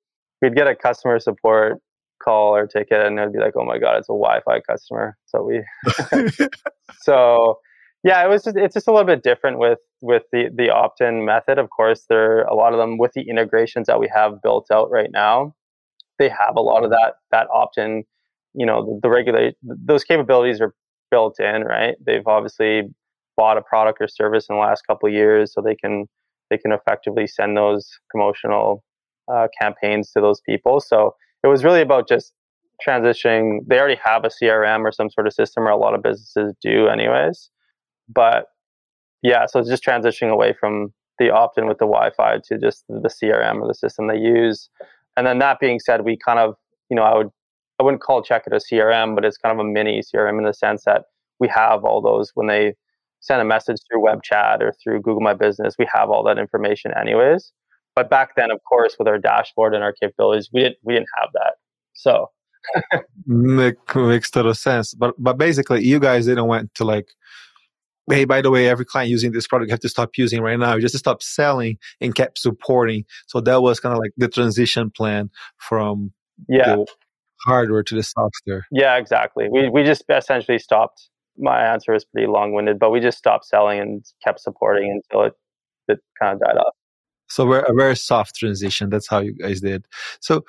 we'd 0.42 0.56
get 0.56 0.68
a 0.68 0.76
customer 0.76 1.20
support 1.20 1.80
call 2.24 2.56
or 2.56 2.68
ticket, 2.68 3.06
and 3.06 3.20
it'd 3.20 3.34
be 3.34 3.40
like, 3.40 3.54
oh 3.56 3.66
my 3.66 3.78
god, 3.78 3.98
it's 3.98 4.10
a 4.10 4.14
Wi-Fi 4.14 4.62
customer. 4.62 5.18
So 5.26 5.44
we, 5.44 5.64
so 7.02 7.60
yeah, 8.04 8.24
it 8.24 8.30
was 8.30 8.44
just 8.44 8.58
it's 8.58 8.74
just 8.74 8.88
a 8.88 8.92
little 8.92 9.06
bit 9.06 9.24
different 9.24 9.60
with 9.60 9.80
with 10.02 10.24
the 10.32 10.50
the 10.56 10.70
opt-in 10.70 11.26
method. 11.26 11.58
Of 11.58 11.70
course, 11.70 12.06
there 12.10 12.40
are 12.40 12.42
a 12.44 12.56
lot 12.56 12.74
of 12.74 12.80
them 12.80 12.98
with 12.98 13.14
the 13.14 13.28
integrations 13.30 13.88
that 13.88 14.00
we 14.00 14.10
have 14.14 14.42
built 14.42 14.68
out 14.72 14.90
right 14.92 15.12
now. 15.12 15.56
They 16.20 16.30
have 16.30 16.56
a 16.56 16.62
lot 16.62 16.84
of 16.84 16.92
that 16.92 17.16
that 17.32 17.48
opt-in. 17.54 18.04
You 18.54 18.66
know, 18.66 18.86
the, 18.86 19.00
the 19.04 19.10
regulate 19.10 19.56
those 19.62 20.04
capabilities 20.04 20.62
are 20.62 20.74
built 21.12 21.40
in, 21.40 21.64
right? 21.64 21.96
They've 22.06 22.26
obviously 22.26 22.84
bought 23.36 23.58
a 23.58 23.62
product 23.62 24.00
or 24.02 24.08
service 24.08 24.48
in 24.50 24.56
the 24.56 24.62
last 24.62 24.84
couple 24.88 25.08
of 25.08 25.14
years, 25.14 25.54
so 25.54 25.62
they 25.62 25.76
can 25.76 26.06
they 26.50 26.58
can 26.58 26.72
effectively 26.72 27.28
send 27.28 27.58
those 27.58 27.90
promotional 28.10 28.84
uh, 29.32 29.48
campaigns 29.60 30.12
to 30.12 30.22
those 30.22 30.42
people. 30.42 30.80
So 30.80 31.16
it 31.44 31.48
was 31.48 31.64
really 31.64 31.82
about 31.82 32.08
just 32.08 32.34
transitioning. 32.86 33.60
They 33.68 33.80
already 33.80 34.00
have 34.04 34.24
a 34.26 34.30
CRM 34.30 34.82
or 34.82 34.92
some 34.92 35.10
sort 35.10 35.28
of 35.28 35.34
system, 35.34 35.64
or 35.64 35.72
a 35.72 35.78
lot 35.78 35.94
of 35.94 36.04
businesses 36.04 36.54
do, 36.62 36.88
anyways. 36.88 37.50
But 38.10 38.46
yeah, 39.22 39.46
so 39.48 39.60
it's 39.60 39.70
just 39.70 39.84
transitioning 39.84 40.32
away 40.32 40.54
from 40.60 40.94
the 41.20 41.32
opt-in 41.32 41.68
with 41.68 41.80
the 41.80 41.86
Wi-Fi 41.86 42.40
to 42.48 42.58
just 42.58 42.84
the 42.88 43.10
CRM 43.10 43.62
or 43.62 43.68
the 43.68 43.74
system 43.74 44.08
they 44.08 44.18
use. 44.18 44.70
And 45.16 45.26
then 45.26 45.40
that 45.40 45.60
being 45.60 45.80
said, 45.80 46.06
we 46.06 46.18
kind 46.18 46.40
of, 46.40 46.56
you 46.90 46.96
know, 46.96 47.04
I 47.04 47.18
would, 47.18 47.30
I 47.80 47.84
wouldn't 47.84 48.04
call 48.04 48.24
Chekkit 48.24 48.54
a 48.54 48.60
CRM, 48.60 49.16
but 49.16 49.26
it's 49.26 49.38
kind 49.38 49.60
of 49.60 49.66
a 49.66 49.68
mini 49.68 50.02
CRM 50.02 50.38
in 50.38 50.46
the 50.46 50.54
sense 50.54 50.84
that 50.86 51.04
we 51.40 51.48
have 51.48 51.84
all 51.84 52.02
those 52.02 52.32
when 52.36 52.48
they 52.48 52.74
send 53.20 53.42
a 53.42 53.46
message 53.46 53.78
through 53.90 54.04
web 54.04 54.22
chat 54.24 54.62
or 54.62 54.74
through 54.84 55.02
Google 55.02 55.22
My 55.22 55.34
Business, 55.34 55.76
we 55.78 55.88
have 55.92 56.10
all 56.10 56.24
that 56.24 56.38
information 56.38 56.92
anyways. 57.00 57.52
But 57.98 58.12
back 58.12 58.36
then, 58.36 58.52
of 58.52 58.60
course, 58.64 58.96
with 59.00 59.08
our 59.08 59.18
dashboard 59.18 59.74
and 59.74 59.84
our 59.84 59.92
capabilities, 59.92 60.52
we 60.54 60.62
didn't 60.62 60.78
we 60.84 60.94
didn't 60.94 61.08
have 61.20 61.30
that. 61.34 61.54
So 61.94 62.30
Make, 63.26 63.96
makes 63.96 64.30
total 64.30 64.54
sense. 64.54 64.94
But 64.94 65.16
but 65.18 65.40
basically, 65.40 65.84
you 65.84 66.00
guys 66.00 66.28
didn't 66.28 66.46
went 66.46 66.76
to 66.76 66.86
like, 66.86 67.08
hey, 68.08 68.26
by 68.26 68.44
the 68.44 68.52
way, 68.52 68.70
every 68.70 68.86
client 68.86 69.10
using 69.10 69.32
this 69.32 69.48
product 69.48 69.70
you 69.70 69.74
have 69.74 69.80
to 69.80 69.90
stop 69.90 70.12
using 70.16 70.42
right 70.42 70.60
now. 70.60 70.76
You 70.76 70.82
just 70.82 70.96
stop 70.96 71.24
selling 71.24 71.80
and 72.00 72.14
kept 72.14 72.38
supporting. 72.38 73.04
So 73.26 73.42
that 73.42 73.64
was 73.64 73.80
kind 73.80 73.94
of 73.94 74.00
like 74.00 74.12
the 74.16 74.28
transition 74.28 74.92
plan 74.92 75.32
from 75.58 76.12
yeah 76.48 76.76
hardware 77.48 77.82
to 77.82 77.96
the 77.96 78.04
software. 78.04 78.68
Yeah, 78.72 78.98
exactly. 78.98 79.48
We 79.52 79.70
we 79.70 79.84
just 79.84 80.04
essentially 80.08 80.60
stopped 80.60 81.10
my 81.36 81.66
answer 81.66 81.96
is 81.96 82.06
pretty 82.06 82.28
long 82.28 82.54
winded, 82.54 82.78
but 82.78 82.92
we 82.92 83.00
just 83.00 83.18
stopped 83.18 83.46
selling 83.46 83.80
and 83.80 84.06
kept 84.24 84.40
supporting 84.40 85.02
until 85.10 85.26
it, 85.26 85.34
it 85.88 86.00
kind 86.22 86.36
of 86.36 86.40
died 86.40 86.58
off. 86.58 86.74
So 87.28 87.46
we're 87.46 87.60
a 87.60 87.74
very 87.74 87.96
soft 87.96 88.36
transition. 88.36 88.90
That's 88.90 89.08
how 89.08 89.20
you 89.20 89.34
guys 89.34 89.62
did. 89.62 89.86
So 90.20 90.46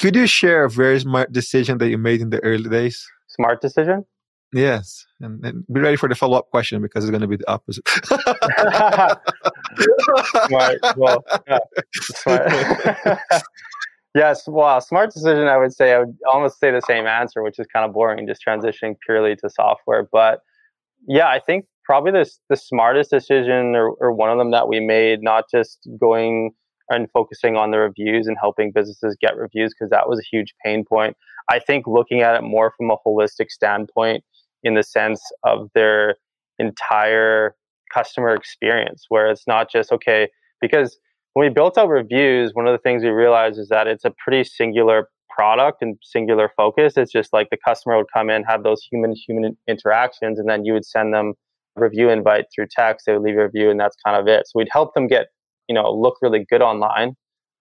could 0.00 0.16
you 0.16 0.26
share 0.26 0.64
a 0.64 0.70
very 0.70 1.00
smart 1.00 1.32
decision 1.32 1.78
that 1.78 1.88
you 1.88 1.98
made 1.98 2.20
in 2.20 2.30
the 2.30 2.42
early 2.42 2.68
days? 2.68 3.06
Smart 3.28 3.60
decision? 3.60 4.04
Yes. 4.52 5.06
And, 5.20 5.44
and 5.44 5.64
be 5.72 5.80
ready 5.80 5.96
for 5.96 6.08
the 6.08 6.14
follow 6.14 6.38
up 6.38 6.50
question 6.50 6.80
because 6.80 7.04
it's 7.04 7.10
going 7.10 7.22
to 7.22 7.26
be 7.26 7.36
the 7.36 7.50
opposite. 7.50 7.88
smart. 10.46 10.78
Well, 10.96 11.24
yeah, 11.48 11.58
smart. 11.92 12.52
Yes, 14.14 14.46
well, 14.46 14.80
smart 14.80 15.12
decision. 15.12 15.48
I 15.48 15.56
would 15.56 15.74
say 15.74 15.92
I 15.92 15.98
would 15.98 16.16
almost 16.32 16.60
say 16.60 16.70
the 16.70 16.80
same 16.82 17.04
answer, 17.04 17.42
which 17.42 17.58
is 17.58 17.66
kind 17.66 17.84
of 17.84 17.92
boring, 17.92 18.24
just 18.28 18.44
transitioning 18.46 18.94
purely 19.04 19.34
to 19.36 19.50
software. 19.50 20.08
But 20.10 20.40
yeah, 21.08 21.28
I 21.28 21.40
think 21.40 21.66
probably 21.84 22.12
the 22.12 22.28
the 22.48 22.56
smartest 22.56 23.10
decision, 23.10 23.74
or, 23.74 23.90
or 24.00 24.12
one 24.12 24.30
of 24.30 24.38
them 24.38 24.50
that 24.52 24.68
we 24.68 24.80
made, 24.80 25.22
not 25.22 25.44
just 25.50 25.88
going 26.00 26.50
and 26.90 27.08
focusing 27.12 27.56
on 27.56 27.70
the 27.70 27.78
reviews 27.78 28.26
and 28.26 28.36
helping 28.38 28.70
businesses 28.70 29.16
get 29.20 29.36
reviews, 29.36 29.72
because 29.72 29.90
that 29.90 30.08
was 30.08 30.18
a 30.18 30.36
huge 30.36 30.54
pain 30.64 30.84
point. 30.84 31.16
I 31.50 31.58
think 31.58 31.86
looking 31.86 32.20
at 32.20 32.34
it 32.34 32.42
more 32.42 32.72
from 32.76 32.90
a 32.90 32.96
holistic 33.06 33.50
standpoint, 33.50 34.22
in 34.62 34.74
the 34.74 34.82
sense 34.82 35.20
of 35.44 35.68
their 35.74 36.16
entire 36.58 37.54
customer 37.92 38.34
experience, 38.34 39.06
where 39.08 39.30
it's 39.30 39.46
not 39.46 39.70
just 39.70 39.92
okay 39.92 40.28
because 40.60 40.98
when 41.34 41.46
we 41.46 41.52
built 41.52 41.76
out 41.76 41.88
reviews, 41.88 42.52
one 42.54 42.66
of 42.66 42.72
the 42.72 42.78
things 42.78 43.02
we 43.02 43.10
realized 43.10 43.58
is 43.58 43.68
that 43.68 43.86
it's 43.86 44.04
a 44.04 44.12
pretty 44.22 44.44
singular 44.44 45.08
product 45.28 45.82
and 45.82 45.96
singular 46.02 46.50
focus. 46.56 46.94
It's 46.96 47.12
just 47.12 47.32
like 47.32 47.48
the 47.50 47.58
customer 47.62 47.96
would 47.96 48.06
come 48.14 48.30
in, 48.30 48.44
have 48.44 48.62
those 48.62 48.82
human 48.90 49.14
human 49.14 49.56
interactions, 49.68 50.38
and 50.38 50.48
then 50.48 50.64
you 50.64 50.72
would 50.72 50.86
send 50.86 51.12
them 51.12 51.34
review 51.76 52.08
invite 52.08 52.46
through 52.54 52.66
text. 52.70 53.06
They 53.06 53.12
would 53.12 53.22
leave 53.22 53.36
a 53.36 53.44
review, 53.44 53.70
and 53.70 53.78
that's 53.78 53.96
kind 54.04 54.16
of 54.20 54.28
it. 54.28 54.46
So 54.46 54.52
we'd 54.58 54.68
help 54.70 54.94
them 54.94 55.06
get, 55.06 55.28
you 55.68 55.74
know, 55.74 55.90
look 55.90 56.16
really 56.22 56.46
good 56.48 56.62
online, 56.62 57.14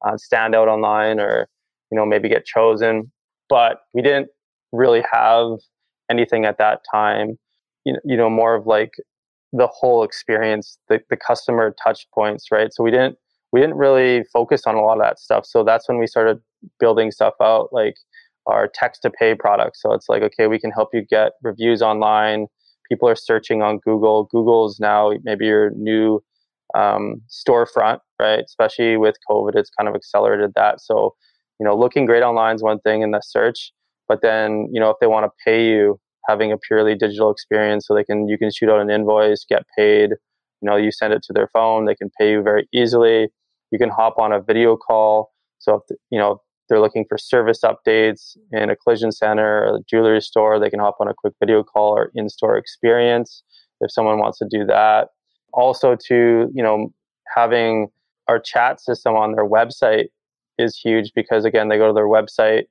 uh, 0.05 0.17
stand 0.17 0.55
out 0.55 0.67
online, 0.67 1.19
or 1.19 1.47
you 1.91 1.97
know 1.97 2.05
maybe 2.05 2.29
get 2.29 2.45
chosen. 2.45 3.11
But 3.49 3.79
we 3.93 4.01
didn't 4.01 4.29
really 4.71 5.03
have 5.11 5.59
anything 6.09 6.45
at 6.45 6.57
that 6.57 6.81
time. 6.91 7.37
You 7.85 7.93
know, 7.93 7.99
you 8.05 8.17
know 8.17 8.29
more 8.29 8.55
of 8.55 8.65
like 8.65 8.91
the 9.51 9.67
whole 9.67 10.03
experience, 10.03 10.77
the 10.89 10.99
the 11.09 11.17
customer 11.17 11.75
touch 11.83 12.07
points, 12.13 12.47
right? 12.51 12.73
So 12.73 12.83
we 12.83 12.91
didn't 12.91 13.17
we 13.53 13.61
didn't 13.61 13.77
really 13.77 14.23
focus 14.33 14.63
on 14.65 14.75
a 14.75 14.81
lot 14.81 14.93
of 14.93 15.03
that 15.03 15.19
stuff. 15.19 15.45
So 15.45 15.63
that's 15.63 15.87
when 15.87 15.99
we 15.99 16.07
started 16.07 16.39
building 16.79 17.11
stuff 17.11 17.35
out, 17.41 17.69
like 17.71 17.95
our 18.47 18.67
text 18.67 19.03
to 19.03 19.11
pay 19.11 19.35
product. 19.35 19.77
So 19.77 19.93
it's 19.93 20.09
like, 20.09 20.23
okay, 20.23 20.47
we 20.47 20.59
can 20.59 20.71
help 20.71 20.89
you 20.91 21.03
get 21.07 21.33
reviews 21.43 21.81
online. 21.81 22.47
People 22.89 23.09
are 23.09 23.15
searching 23.15 23.61
on 23.61 23.79
Google. 23.79 24.25
Google 24.25 24.67
is 24.67 24.79
now 24.79 25.11
maybe 25.23 25.45
your 25.45 25.71
new 25.71 26.23
um, 26.75 27.21
storefront, 27.29 27.99
right? 28.19 28.43
Especially 28.45 28.97
with 28.97 29.15
COVID, 29.29 29.55
it's 29.55 29.69
kind 29.69 29.87
of 29.87 29.95
accelerated 29.95 30.51
that. 30.55 30.81
So, 30.81 31.15
you 31.59 31.65
know, 31.65 31.77
looking 31.77 32.05
great 32.05 32.23
online 32.23 32.55
is 32.55 32.63
one 32.63 32.79
thing 32.79 33.01
in 33.01 33.11
the 33.11 33.21
search, 33.21 33.71
but 34.07 34.21
then, 34.21 34.69
you 34.71 34.79
know, 34.79 34.89
if 34.89 34.97
they 34.99 35.07
want 35.07 35.25
to 35.25 35.31
pay 35.45 35.67
you, 35.67 35.99
having 36.27 36.51
a 36.51 36.57
purely 36.57 36.95
digital 36.95 37.29
experience 37.31 37.85
so 37.85 37.93
they 37.93 38.03
can, 38.03 38.27
you 38.29 38.37
can 38.37 38.49
shoot 38.49 38.69
out 38.69 38.79
an 38.79 38.89
invoice, 38.89 39.45
get 39.47 39.63
paid, 39.77 40.11
you 40.11 40.69
know, 40.69 40.77
you 40.77 40.89
send 40.91 41.13
it 41.13 41.21
to 41.23 41.33
their 41.33 41.49
phone, 41.51 41.85
they 41.85 41.95
can 41.95 42.09
pay 42.17 42.31
you 42.31 42.41
very 42.41 42.67
easily 42.73 43.27
you 43.73 43.79
can 43.79 43.89
hop 43.89 44.19
on 44.19 44.31
a 44.31 44.39
video 44.39 44.77
call. 44.77 45.31
So 45.57 45.81
if 45.89 45.97
you 46.11 46.19
know 46.19 46.41
they're 46.73 46.81
looking 46.81 47.05
for 47.07 47.19
service 47.19 47.59
updates 47.63 48.35
in 48.51 48.71
a 48.71 48.75
collision 48.75 49.11
center 49.11 49.63
or 49.63 49.75
a 49.75 49.79
jewelry 49.87 50.19
store, 50.21 50.59
they 50.59 50.71
can 50.71 50.79
hop 50.79 50.95
on 50.99 51.07
a 51.07 51.13
quick 51.13 51.33
video 51.39 51.61
call 51.61 51.95
or 51.95 52.11
in-store 52.15 52.57
experience 52.57 53.43
if 53.79 53.91
someone 53.91 54.17
wants 54.17 54.39
to 54.39 54.47
do 54.49 54.65
that. 54.65 55.09
Also, 55.53 55.95
to 56.07 56.49
you 56.51 56.63
know, 56.63 56.91
having 57.35 57.89
our 58.27 58.39
chat 58.39 58.81
system 58.81 59.13
on 59.13 59.33
their 59.33 59.47
website 59.47 60.05
is 60.57 60.75
huge 60.75 61.11
because 61.13 61.45
again, 61.45 61.69
they 61.69 61.77
go 61.77 61.85
to 61.85 61.93
their 61.93 62.07
website, 62.07 62.63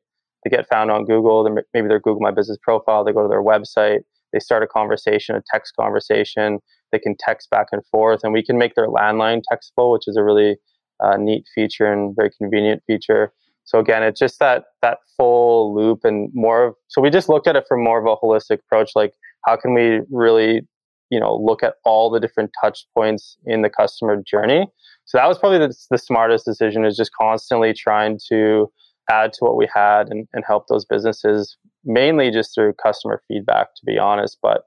they 0.43 0.51
get 0.51 0.69
found 0.69 0.91
on 0.91 1.05
Google, 1.05 1.49
maybe 1.73 1.87
their 1.87 2.01
Google 2.01 2.23
My 2.23 2.33
Business 2.33 2.59
profile, 2.61 3.05
they 3.05 3.12
go 3.12 3.23
to 3.23 3.29
their 3.29 3.43
website, 3.43 4.01
they 4.33 4.41
start 4.41 4.65
a 4.65 4.67
conversation, 4.67 5.37
a 5.37 5.43
text 5.53 5.75
conversation. 5.79 6.59
They 6.91 6.99
can 6.99 7.15
text 7.21 7.51
back 7.51 7.69
and 7.71 7.87
forth, 7.87 8.21
and 8.25 8.33
we 8.33 8.43
can 8.43 8.59
make 8.59 8.75
their 8.75 8.88
landline 8.88 9.43
textable, 9.51 9.93
which 9.93 10.09
is 10.09 10.17
a 10.17 10.25
really 10.25 10.57
uh, 11.01 11.17
neat 11.17 11.45
feature 11.55 11.87
and 11.87 12.17
very 12.17 12.31
convenient 12.37 12.83
feature. 12.87 13.33
So 13.64 13.79
again, 13.79 14.03
it's 14.03 14.18
just 14.18 14.38
that 14.40 14.64
that 14.83 14.98
full 15.16 15.75
loop 15.75 16.01
and 16.05 16.31
more 16.35 16.66
of. 16.66 16.75
So 16.88 17.01
we 17.01 17.11
just 17.11 17.29
looked 17.29 17.46
at 17.46 17.57
it 17.57 17.64
from 17.68 17.83
more 17.83 17.98
of 18.01 18.07
a 18.07 18.16
holistic 18.25 18.59
approach, 18.61 18.92
like 18.94 19.14
how 19.46 19.57
can 19.57 19.75
we 19.75 20.01
really, 20.11 20.62
you 21.11 21.20
know, 21.20 21.37
look 21.37 21.62
at 21.62 21.75
all 21.85 22.11
the 22.11 22.20
different 22.20 22.51
touch 22.62 22.87
points 22.94 23.37
in 23.46 23.62
the 23.62 23.70
customer 23.70 24.22
journey. 24.27 24.66
So 25.05 25.18
that 25.18 25.27
was 25.27 25.38
probably 25.38 25.59
the, 25.59 25.75
the 25.90 25.98
smartest 25.98 26.44
decision 26.44 26.85
is 26.85 26.96
just 26.96 27.12
constantly 27.18 27.72
trying 27.72 28.18
to 28.29 28.70
add 29.11 29.33
to 29.35 29.38
what 29.40 29.57
we 29.57 29.68
had 29.72 30.09
and, 30.11 30.29
and 30.33 30.44
help 30.46 30.66
those 30.68 30.85
businesses 30.85 31.57
mainly 31.85 32.31
just 32.31 32.55
through 32.55 32.72
customer 32.75 33.20
feedback 33.27 33.75
to 33.75 33.83
be 33.85 33.98
honest 33.98 34.38
but 34.42 34.62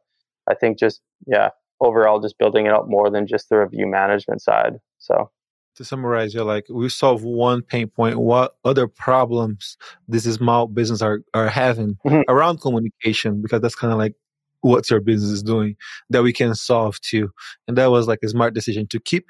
i 0.49 0.53
think 0.53 0.77
just 0.77 1.01
yeah 1.27 1.49
overall 1.81 2.19
just 2.19 2.37
building 2.37 2.65
it 2.65 2.73
up 2.73 2.87
more 2.87 3.09
than 3.09 3.25
just 3.27 3.49
the 3.49 3.57
review 3.57 3.87
management 3.87 4.41
side 4.41 4.73
so 4.97 5.29
to 5.75 5.85
summarize, 5.85 6.33
you're 6.33 6.43
like, 6.43 6.65
we 6.69 6.89
solve 6.89 7.23
one 7.23 7.61
pain 7.61 7.87
point. 7.87 8.19
What 8.19 8.53
other 8.63 8.87
problems 8.87 9.77
these 10.07 10.31
small 10.33 10.67
business 10.67 11.01
are, 11.01 11.21
are 11.33 11.49
having 11.49 11.97
mm-hmm. 12.05 12.21
around 12.29 12.61
communication? 12.61 13.41
Because 13.41 13.61
that's 13.61 13.75
kind 13.75 13.91
of 13.91 13.99
like 13.99 14.13
what 14.61 14.89
your 14.89 14.99
business 14.99 15.31
is 15.31 15.43
doing 15.43 15.75
that 16.09 16.23
we 16.23 16.33
can 16.33 16.55
solve 16.55 16.99
too. 17.01 17.29
And 17.67 17.77
that 17.77 17.91
was 17.91 18.07
like 18.07 18.19
a 18.23 18.29
smart 18.29 18.53
decision 18.53 18.87
to 18.87 18.99
keep 18.99 19.27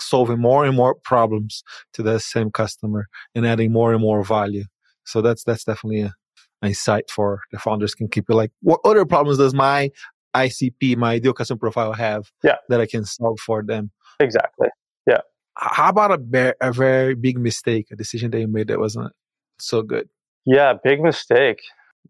solving 0.00 0.38
more 0.38 0.64
and 0.64 0.76
more 0.76 0.94
problems 0.94 1.62
to 1.94 2.02
the 2.02 2.18
same 2.18 2.50
customer 2.50 3.06
and 3.34 3.46
adding 3.46 3.72
more 3.72 3.92
and 3.92 4.00
more 4.00 4.24
value. 4.24 4.64
So 5.04 5.20
that's, 5.20 5.44
that's 5.44 5.64
definitely 5.64 6.02
a, 6.02 6.14
a 6.62 6.66
insight 6.68 7.10
for 7.10 7.40
the 7.52 7.58
founders 7.58 7.94
can 7.94 8.08
keep 8.08 8.30
it 8.30 8.34
like, 8.34 8.50
what 8.62 8.80
other 8.84 9.04
problems 9.04 9.38
does 9.38 9.54
my 9.54 9.90
ICP, 10.34 10.96
my 10.96 11.12
ideal 11.12 11.32
customer 11.32 11.58
profile 11.58 11.92
have 11.92 12.30
yeah. 12.42 12.56
that 12.68 12.80
I 12.80 12.86
can 12.86 13.04
solve 13.04 13.38
for 13.40 13.62
them? 13.62 13.90
Exactly. 14.20 14.68
Yeah. 15.06 15.20
How 15.56 15.88
about 15.88 16.12
a, 16.12 16.18
be- 16.18 16.52
a 16.60 16.72
very 16.72 17.14
big 17.14 17.38
mistake, 17.38 17.88
a 17.90 17.96
decision 17.96 18.30
that 18.32 18.40
you 18.40 18.46
made 18.46 18.68
that 18.68 18.78
wasn't 18.78 19.12
so 19.58 19.82
good? 19.82 20.08
Yeah, 20.44 20.74
big 20.84 21.00
mistake. 21.00 21.60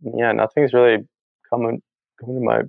Yeah, 0.02 0.32
nothing's 0.32 0.72
really 0.72 1.06
coming 1.48 1.80
coming 2.20 2.37
to 2.37 2.44
my 2.44 2.62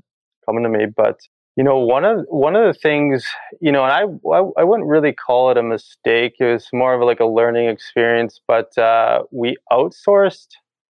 coming 0.46 0.64
to 0.64 0.70
me, 0.70 0.86
but 0.86 1.20
you 1.58 1.64
know 1.64 1.78
one 1.78 2.06
of 2.06 2.26
one 2.30 2.56
of 2.56 2.64
the 2.64 2.80
things 2.80 3.26
you 3.60 3.72
know 3.72 3.84
and 3.84 3.92
I, 3.92 4.04
I, 4.30 4.62
I 4.62 4.64
wouldn't 4.64 4.88
really 4.88 5.12
call 5.12 5.52
it 5.52 5.58
a 5.58 5.64
mistake 5.64 6.36
it 6.40 6.46
was 6.46 6.68
more 6.72 6.94
of 6.94 7.02
like 7.02 7.20
a 7.20 7.26
learning 7.26 7.68
experience 7.68 8.40
but 8.48 8.78
uh, 8.78 9.24
we 9.32 9.58
outsourced 9.72 10.50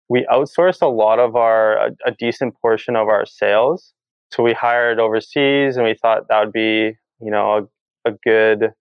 we 0.08 0.24
outsourced 0.32 0.80
a 0.80 0.86
lot 0.86 1.18
of 1.18 1.36
our 1.36 1.88
a, 1.88 1.90
a, 2.06 2.12
decent 2.12 2.54
portion 2.62 2.96
of 2.96 3.08
our 3.08 3.26
sales 3.26 3.92
so 4.30 4.42
we 4.42 4.52
hired 4.52 5.00
overseas 5.00 5.76
and 5.76 5.84
we 5.84 5.94
thought 5.94 6.28
that 6.28 6.44
would 6.44 6.52
be 6.52 6.92
you 7.20 7.30
know 7.30 7.68
a, 8.06 8.10
a 8.10 8.14
good 8.24 8.72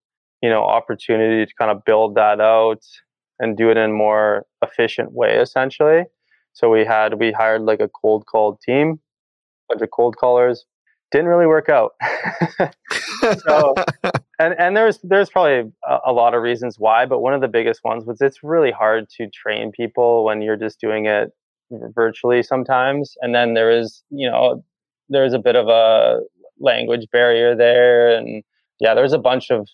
you 0.41 0.49
know 0.49 0.63
opportunity 0.63 1.45
to 1.45 1.53
kind 1.55 1.71
of 1.71 1.83
build 1.85 2.15
that 2.15 2.39
out 2.39 2.83
and 3.39 3.57
do 3.57 3.69
it 3.69 3.77
in 3.77 3.89
a 3.89 3.93
more 3.93 4.45
efficient 4.61 5.11
way 5.13 5.37
essentially. 5.37 6.03
So 6.53 6.69
we 6.69 6.85
had 6.85 7.19
we 7.19 7.31
hired 7.31 7.61
like 7.61 7.79
a 7.79 7.89
cold 7.89 8.25
call 8.25 8.59
team 8.65 8.99
bunch 9.71 9.81
of 9.81 9.91
cold 9.91 10.17
callers. 10.17 10.65
Didn't 11.11 11.27
really 11.27 11.47
work 11.47 11.67
out. 11.67 11.91
so, 13.39 13.75
and 14.39 14.55
and 14.57 14.77
there's 14.77 14.99
there's 15.03 15.29
probably 15.29 15.71
a, 15.85 15.97
a, 16.05 16.13
lot 16.13 16.33
of 16.33 16.41
reasons 16.41 16.77
why, 16.79 17.05
but 17.05 17.19
one 17.19 17.33
of 17.33 17.41
the 17.41 17.49
biggest 17.49 17.81
ones 17.83 18.05
was 18.05 18.21
it's 18.21 18.39
really 18.43 18.71
hard 18.71 19.09
to 19.17 19.27
train 19.29 19.71
people 19.71 20.23
when 20.23 20.41
you're 20.41 20.55
just 20.55 20.79
doing 20.79 21.07
it 21.07 21.31
virtually 21.93 22.41
sometimes, 22.41 23.15
and 23.21 23.35
then 23.35 23.55
there 23.55 23.71
is 23.71 24.03
you 24.09 24.29
know 24.29 24.63
there's 25.09 25.33
a 25.33 25.39
bit 25.39 25.57
of 25.57 25.67
a 25.67 26.21
language 26.61 27.07
barrier 27.11 27.57
there, 27.57 28.15
and 28.15 28.41
yeah, 28.79 28.93
there's 28.93 29.13
a 29.13 29.19
bunch 29.19 29.51
of 29.51 29.67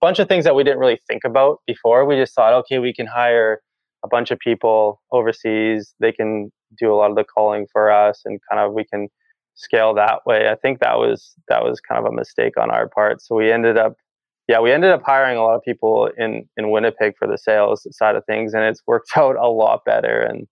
bunch 0.00 0.18
of 0.18 0.28
things 0.28 0.44
that 0.44 0.54
we 0.54 0.64
didn't 0.64 0.78
really 0.78 1.00
think 1.08 1.22
about 1.24 1.60
before. 1.66 2.04
We 2.04 2.16
just 2.16 2.34
thought, 2.34 2.52
okay, 2.54 2.78
we 2.78 2.94
can 2.94 3.06
hire 3.06 3.60
a 4.04 4.08
bunch 4.08 4.30
of 4.30 4.38
people 4.38 5.00
overseas. 5.12 5.94
They 6.00 6.12
can 6.12 6.52
do 6.78 6.92
a 6.92 6.96
lot 6.96 7.10
of 7.10 7.16
the 7.16 7.24
calling 7.24 7.66
for 7.72 7.90
us, 7.90 8.22
and 8.24 8.40
kind 8.50 8.60
of 8.60 8.72
we 8.72 8.84
can 8.84 9.08
scale 9.54 9.94
that 9.94 10.20
way. 10.26 10.48
I 10.48 10.54
think 10.54 10.80
that 10.80 10.98
was 10.98 11.34
that 11.48 11.62
was 11.62 11.80
kind 11.80 12.04
of 12.04 12.12
a 12.12 12.14
mistake 12.14 12.54
on 12.58 12.70
our 12.70 12.88
part. 12.88 13.22
So 13.22 13.34
we 13.36 13.50
ended 13.52 13.78
up 13.78 13.94
yeah, 14.48 14.60
we 14.60 14.70
ended 14.72 14.92
up 14.92 15.02
hiring 15.04 15.36
a 15.36 15.42
lot 15.42 15.56
of 15.56 15.62
people 15.62 16.10
in 16.18 16.48
in 16.56 16.70
Winnipeg 16.70 17.14
for 17.18 17.26
the 17.26 17.38
sales 17.38 17.86
side 17.90 18.16
of 18.16 18.24
things 18.26 18.54
and 18.54 18.64
it's 18.64 18.82
worked 18.86 19.10
out 19.16 19.36
a 19.36 19.48
lot 19.48 19.84
better 19.84 20.20
and 20.22 20.46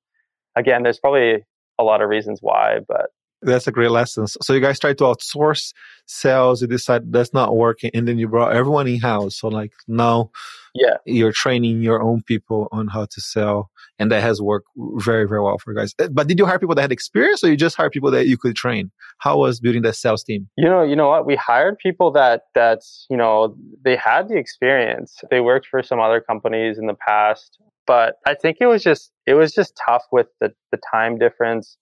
again, 0.56 0.82
there's 0.82 0.98
probably 0.98 1.44
a 1.78 1.84
lot 1.84 2.02
of 2.02 2.08
reasons 2.08 2.38
why, 2.40 2.78
but 2.86 3.10
that's 3.44 3.66
a 3.66 3.72
great 3.72 3.90
lesson. 3.90 4.26
So 4.26 4.52
you 4.52 4.60
guys 4.60 4.78
tried 4.78 4.98
to 4.98 5.04
outsource 5.04 5.72
sales, 6.06 6.62
you 6.62 6.68
decided 6.68 7.12
that's 7.12 7.32
not 7.32 7.56
working, 7.56 7.90
and 7.94 8.06
then 8.06 8.18
you 8.18 8.28
brought 8.28 8.54
everyone 8.54 8.86
in 8.86 9.00
house. 9.00 9.38
So 9.38 9.48
like 9.48 9.72
now, 9.86 10.30
yeah, 10.74 10.96
you're 11.06 11.32
training 11.32 11.82
your 11.82 12.02
own 12.02 12.22
people 12.22 12.68
on 12.72 12.88
how 12.88 13.06
to 13.06 13.20
sell, 13.20 13.70
and 13.98 14.10
that 14.10 14.22
has 14.22 14.40
worked 14.40 14.68
very 14.76 15.26
very 15.26 15.40
well 15.40 15.58
for 15.58 15.72
you 15.72 15.78
guys. 15.78 15.94
Eh, 15.98 16.08
but 16.10 16.26
did 16.26 16.38
you 16.38 16.46
hire 16.46 16.58
people 16.58 16.74
that 16.74 16.82
had 16.82 16.92
experience, 16.92 17.42
or 17.44 17.50
you 17.50 17.56
just 17.56 17.76
hire 17.76 17.90
people 17.90 18.10
that 18.10 18.26
you 18.26 18.36
could 18.36 18.56
train? 18.56 18.90
How 19.18 19.38
was 19.38 19.60
building 19.60 19.82
that 19.82 19.96
sales 19.96 20.24
team? 20.24 20.48
You 20.56 20.68
know, 20.68 20.82
you 20.82 20.96
know 20.96 21.08
what? 21.08 21.26
We 21.26 21.36
hired 21.36 21.78
people 21.78 22.10
that 22.12 22.42
that 22.54 22.80
you 23.08 23.16
know 23.16 23.56
they 23.84 23.96
had 23.96 24.28
the 24.28 24.36
experience. 24.36 25.16
They 25.30 25.40
worked 25.40 25.66
for 25.66 25.82
some 25.82 26.00
other 26.00 26.20
companies 26.20 26.78
in 26.78 26.86
the 26.86 26.94
past, 26.94 27.58
but 27.86 28.16
I 28.26 28.34
think 28.34 28.58
it 28.60 28.66
was 28.66 28.82
just 28.82 29.10
it 29.26 29.34
was 29.34 29.52
just 29.52 29.80
tough 29.86 30.04
with 30.10 30.26
the 30.40 30.52
the 30.72 30.78
time 30.90 31.18
difference, 31.18 31.76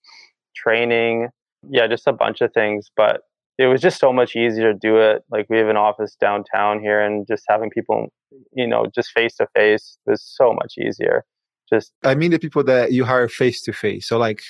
training, 0.54 1.28
yeah, 1.68 1.86
just 1.86 2.06
a 2.06 2.12
bunch 2.12 2.40
of 2.40 2.52
things. 2.52 2.90
But 2.96 3.22
it 3.58 3.66
was 3.66 3.80
just 3.80 3.98
so 3.98 4.12
much 4.12 4.34
easier 4.36 4.72
to 4.72 4.78
do 4.78 4.98
it. 4.98 5.22
Like 5.30 5.46
we 5.48 5.58
have 5.58 5.68
an 5.68 5.76
office 5.76 6.16
downtown 6.20 6.80
here, 6.80 7.00
and 7.00 7.26
just 7.26 7.44
having 7.48 7.70
people, 7.70 8.08
you 8.52 8.66
know, 8.66 8.86
just 8.94 9.10
face 9.12 9.36
to 9.36 9.46
face 9.54 9.98
was 10.06 10.22
so 10.22 10.52
much 10.52 10.74
easier. 10.78 11.24
Just 11.70 11.92
I 12.04 12.14
mean 12.14 12.30
the 12.30 12.38
people 12.38 12.64
that 12.64 12.92
you 12.92 13.04
hire 13.04 13.28
face 13.28 13.62
to 13.62 13.72
face. 13.72 14.08
So 14.08 14.18
like 14.18 14.42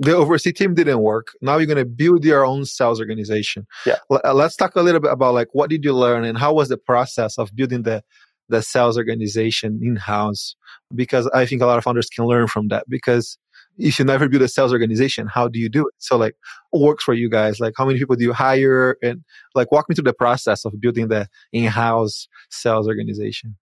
the 0.00 0.16
overseas 0.16 0.54
team 0.54 0.74
didn't 0.74 1.00
work. 1.00 1.32
Now 1.42 1.58
you're 1.58 1.66
going 1.66 1.76
to 1.76 1.84
build 1.84 2.24
your 2.24 2.46
own 2.46 2.64
sales 2.64 3.00
organization. 3.00 3.66
Yeah. 3.84 3.96
L- 4.10 4.22
uh, 4.24 4.32
let's 4.32 4.56
talk 4.56 4.74
a 4.74 4.82
little 4.82 5.00
bit 5.00 5.12
about 5.12 5.34
like 5.34 5.48
what 5.52 5.68
did 5.68 5.84
you 5.84 5.92
learn 5.92 6.24
and 6.24 6.38
how 6.38 6.54
was 6.54 6.70
the 6.70 6.78
process 6.78 7.38
of 7.38 7.54
building 7.54 7.82
the 7.82 8.02
the 8.48 8.62
sales 8.62 8.96
organization 8.96 9.78
in 9.82 9.96
house? 9.96 10.56
Because 10.94 11.28
I 11.34 11.44
think 11.44 11.60
a 11.60 11.66
lot 11.66 11.78
of 11.78 11.84
founders 11.84 12.08
can 12.08 12.24
learn 12.24 12.48
from 12.48 12.68
that 12.68 12.88
because 12.88 13.36
if 13.80 13.98
you 13.98 14.04
never 14.04 14.28
build 14.28 14.42
a 14.42 14.48
sales 14.48 14.72
organization, 14.72 15.26
how 15.26 15.48
do 15.48 15.58
you 15.58 15.68
do 15.68 15.82
it? 15.82 15.94
So 15.98 16.16
like 16.16 16.36
what 16.70 16.82
works 16.82 17.04
for 17.04 17.14
you 17.14 17.28
guys? 17.28 17.60
Like 17.60 17.74
how 17.76 17.86
many 17.86 17.98
people 17.98 18.16
do 18.16 18.24
you 18.24 18.32
hire? 18.32 18.96
And 19.02 19.22
like 19.54 19.72
walk 19.72 19.88
me 19.88 19.94
through 19.94 20.04
the 20.04 20.12
process 20.12 20.64
of 20.64 20.80
building 20.80 21.08
the 21.08 21.28
in-house 21.52 22.28
sales 22.50 22.86
organization. 22.86 23.56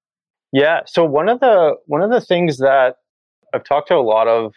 Yeah. 0.52 0.80
So 0.86 1.04
one 1.04 1.28
of 1.28 1.40
the 1.40 1.76
one 1.86 2.02
of 2.02 2.10
the 2.10 2.20
things 2.20 2.58
that 2.58 2.96
I've 3.54 3.64
talked 3.64 3.88
to 3.88 3.94
a 3.94 4.00
lot 4.00 4.28
of 4.28 4.54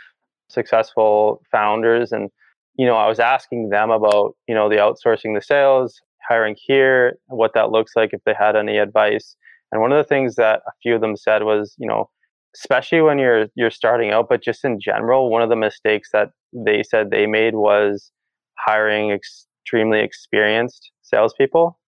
successful 0.50 1.42
founders 1.52 2.12
and 2.12 2.30
you 2.78 2.86
know, 2.86 2.96
I 2.96 3.08
was 3.08 3.20
asking 3.20 3.70
them 3.70 3.92
about, 3.92 4.36
you 4.48 4.56
know, 4.56 4.70
the 4.70 4.78
outsourcing 4.78 5.36
the 5.36 5.42
sales, 5.42 6.00
hiring 6.28 6.56
here, 6.58 7.18
what 7.28 7.54
that 7.54 7.70
looks 7.70 7.96
like 7.96 8.12
if 8.14 8.24
they 8.26 8.34
had 8.34 8.56
any 8.56 8.78
advice. 8.78 9.36
And 9.72 9.82
one 9.82 9.92
of 9.92 9.98
the 9.98 10.08
things 10.08 10.36
that 10.36 10.62
a 10.68 10.72
few 10.82 10.96
of 10.96 11.02
them 11.02 11.16
said 11.16 11.44
was, 11.44 11.76
you 11.78 11.88
know, 11.88 12.10
especially 12.56 13.02
when 13.02 13.20
you're 13.20 13.48
you're 13.56 13.72
starting 13.72 14.12
out, 14.12 14.28
but 14.30 14.44
just 14.44 14.64
in 14.66 14.80
general, 14.80 15.30
one 15.30 15.42
of 15.42 15.50
the 15.50 15.56
mistakes 15.56 16.10
that 16.14 16.30
they 16.54 16.84
said 16.84 17.10
they 17.10 17.26
made 17.26 17.56
was 17.56 18.12
hiring 18.58 19.12
extremely 19.12 20.00
experienced 20.00 20.92
salespeople. 21.02 21.80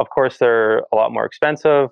Of 0.00 0.10
course, 0.10 0.38
they're 0.38 0.78
a 0.92 0.96
lot 0.96 1.12
more 1.12 1.24
expensive, 1.24 1.88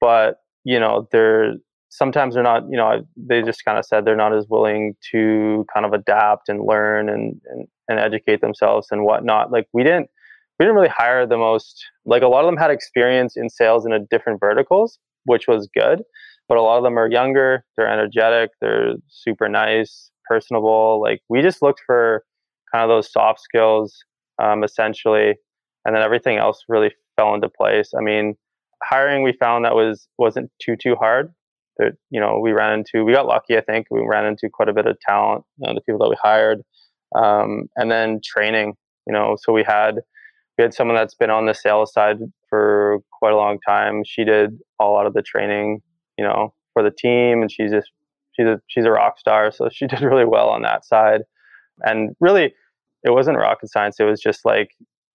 but 0.00 0.36
you 0.64 0.78
know 0.78 1.08
they're 1.12 1.54
sometimes 1.90 2.34
they're 2.34 2.42
not. 2.42 2.64
You 2.70 2.76
know, 2.76 3.04
they 3.16 3.42
just 3.42 3.64
kind 3.64 3.78
of 3.78 3.84
said 3.84 4.04
they're 4.04 4.16
not 4.16 4.36
as 4.36 4.46
willing 4.48 4.94
to 5.12 5.66
kind 5.72 5.86
of 5.86 5.92
adapt 5.92 6.48
and 6.48 6.64
learn 6.64 7.08
and 7.08 7.40
and, 7.46 7.68
and 7.88 7.98
educate 7.98 8.40
themselves 8.40 8.88
and 8.90 9.04
whatnot. 9.04 9.50
Like 9.50 9.66
we 9.72 9.82
didn't 9.82 10.08
we 10.58 10.64
didn't 10.64 10.76
really 10.76 10.88
hire 10.88 11.26
the 11.26 11.38
most 11.38 11.84
like 12.04 12.22
a 12.22 12.28
lot 12.28 12.44
of 12.44 12.46
them 12.46 12.56
had 12.56 12.70
experience 12.70 13.36
in 13.36 13.48
sales 13.48 13.84
in 13.84 13.92
a 13.92 13.98
different 13.98 14.40
verticals, 14.40 14.98
which 15.24 15.48
was 15.48 15.68
good 15.74 16.02
but 16.48 16.58
a 16.58 16.62
lot 16.62 16.78
of 16.78 16.84
them 16.84 16.98
are 16.98 17.10
younger 17.10 17.64
they're 17.76 17.90
energetic 17.90 18.50
they're 18.60 18.94
super 19.08 19.48
nice 19.48 20.10
personable 20.28 21.00
like 21.00 21.20
we 21.28 21.42
just 21.42 21.62
looked 21.62 21.80
for 21.86 22.22
kind 22.72 22.82
of 22.82 22.88
those 22.88 23.10
soft 23.10 23.40
skills 23.40 24.04
um, 24.42 24.64
essentially 24.64 25.34
and 25.84 25.94
then 25.94 26.02
everything 26.02 26.38
else 26.38 26.64
really 26.68 26.92
fell 27.16 27.34
into 27.34 27.48
place. 27.48 27.90
I 27.96 28.02
mean 28.02 28.34
hiring 28.82 29.22
we 29.22 29.32
found 29.38 29.64
that 29.64 29.74
was 29.74 30.08
wasn't 30.18 30.50
too 30.60 30.76
too 30.76 30.94
hard. 30.96 31.32
That 31.78 31.92
you 32.10 32.20
know 32.20 32.38
we 32.40 32.52
ran 32.52 32.80
into 32.80 33.04
we 33.04 33.14
got 33.14 33.26
lucky 33.26 33.56
i 33.56 33.62
think 33.62 33.86
we 33.90 34.04
ran 34.06 34.26
into 34.26 34.50
quite 34.52 34.68
a 34.68 34.74
bit 34.74 34.84
of 34.84 35.00
talent 35.00 35.42
you 35.56 35.66
know, 35.66 35.74
the 35.74 35.80
people 35.80 35.98
that 36.00 36.10
we 36.10 36.16
hired 36.22 36.60
um, 37.16 37.62
and 37.76 37.90
then 37.90 38.20
training 38.22 38.74
you 39.06 39.12
know 39.12 39.38
so 39.40 39.54
we 39.54 39.64
had 39.64 39.94
we 40.58 40.62
had 40.62 40.74
someone 40.74 40.96
that's 40.96 41.14
been 41.14 41.30
on 41.30 41.46
the 41.46 41.54
sales 41.54 41.90
side 41.94 42.18
for 42.50 42.98
quite 43.18 43.32
a 43.32 43.36
long 43.36 43.58
time. 43.66 44.02
She 44.04 44.22
did 44.22 44.58
a 44.78 44.84
lot 44.84 45.06
of 45.06 45.14
the 45.14 45.22
training 45.22 45.80
you 46.18 46.24
know, 46.24 46.54
for 46.72 46.82
the 46.82 46.90
team, 46.90 47.42
and 47.42 47.50
she's 47.50 47.70
just 47.70 47.90
she's 48.32 48.46
a 48.46 48.60
she's 48.68 48.84
a 48.84 48.90
rock 48.90 49.18
star. 49.18 49.50
So 49.52 49.68
she 49.72 49.86
did 49.88 50.00
really 50.02 50.24
well 50.24 50.48
on 50.48 50.62
that 50.62 50.84
side, 50.84 51.22
and 51.80 52.14
really 52.20 52.54
it 53.04 53.10
wasn't 53.10 53.38
rocket 53.38 53.70
science. 53.70 53.96
It 53.98 54.04
was 54.04 54.20
just 54.20 54.44
like 54.44 54.70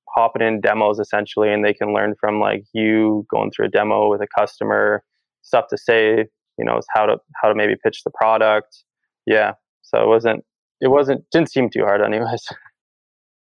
hopping 0.10 0.42
in 0.42 0.62
demos 0.62 1.00
essentially, 1.00 1.52
and 1.52 1.64
they 1.64 1.74
can 1.74 1.94
learn 1.94 2.16
from 2.20 2.40
like 2.40 2.64
you 2.74 3.26
going 3.32 3.52
through 3.52 3.68
a 3.68 3.70
demo 3.70 4.10
with 4.10 4.22
a 4.22 4.28
customer, 4.38 5.04
stuff 5.42 5.66
to 5.70 5.78
say, 5.78 6.26
you 6.58 6.66
know, 6.66 6.80
how 6.94 7.06
to 7.06 7.18
how 7.42 7.50
to 7.50 7.56
maybe 7.56 7.76
pitch 7.82 8.02
the 8.04 8.12
product. 8.12 8.84
Yeah. 9.26 9.54
So 9.82 10.02
it 10.04 10.08
wasn't 10.08 10.44
it 10.82 10.90
wasn't 10.90 11.24
didn't 11.32 11.52
seem 11.52 11.70
too 11.70 11.84
hard 11.84 12.02
anyways. 12.02 12.46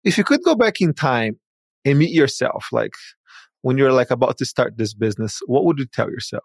If 0.02 0.16
you 0.16 0.24
could 0.24 0.42
go 0.42 0.54
back 0.54 0.80
in 0.80 0.94
time 0.94 1.38
and 1.84 1.98
meet 1.98 2.08
yourself, 2.08 2.68
like 2.72 2.94
when 3.60 3.76
you're 3.76 3.92
like 3.92 4.10
about 4.10 4.38
to 4.38 4.46
start 4.46 4.78
this 4.78 4.94
business, 4.94 5.40
what 5.44 5.66
would 5.66 5.78
you 5.78 5.84
tell 5.84 6.08
yourself? 6.08 6.42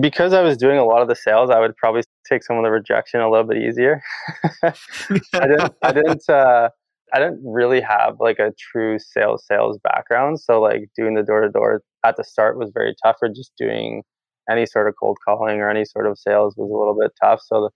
Because 0.00 0.32
I 0.32 0.42
was 0.42 0.56
doing 0.56 0.78
a 0.78 0.84
lot 0.84 1.02
of 1.02 1.08
the 1.08 1.14
sales, 1.14 1.50
I 1.50 1.60
would 1.60 1.76
probably 1.76 2.02
take 2.28 2.42
some 2.42 2.56
of 2.56 2.64
the 2.64 2.70
rejection 2.70 3.20
a 3.20 3.30
little 3.30 3.46
bit 3.46 3.58
easier. 3.58 4.02
I 4.62 5.46
didn't, 5.46 5.74
I 5.82 5.92
didn't, 5.92 6.22
uh, 6.28 6.70
I 7.12 7.18
didn't 7.18 7.40
really 7.44 7.80
have 7.80 8.16
like 8.18 8.38
a 8.38 8.52
true 8.58 8.98
sales 8.98 9.44
sales 9.46 9.78
background. 9.84 10.40
So 10.40 10.60
like 10.60 10.88
doing 10.96 11.14
the 11.14 11.22
door 11.22 11.42
to 11.42 11.48
door 11.48 11.82
at 12.04 12.16
the 12.16 12.24
start 12.24 12.58
was 12.58 12.70
very 12.74 12.94
tough. 13.04 13.16
Or 13.22 13.28
just 13.28 13.52
doing 13.56 14.02
any 14.50 14.66
sort 14.66 14.88
of 14.88 14.94
cold 14.98 15.18
calling 15.24 15.60
or 15.60 15.70
any 15.70 15.84
sort 15.84 16.06
of 16.06 16.18
sales 16.18 16.54
was 16.56 16.70
a 16.70 16.76
little 16.76 16.96
bit 16.98 17.12
tough. 17.22 17.40
So 17.44 17.62
the, 17.62 17.70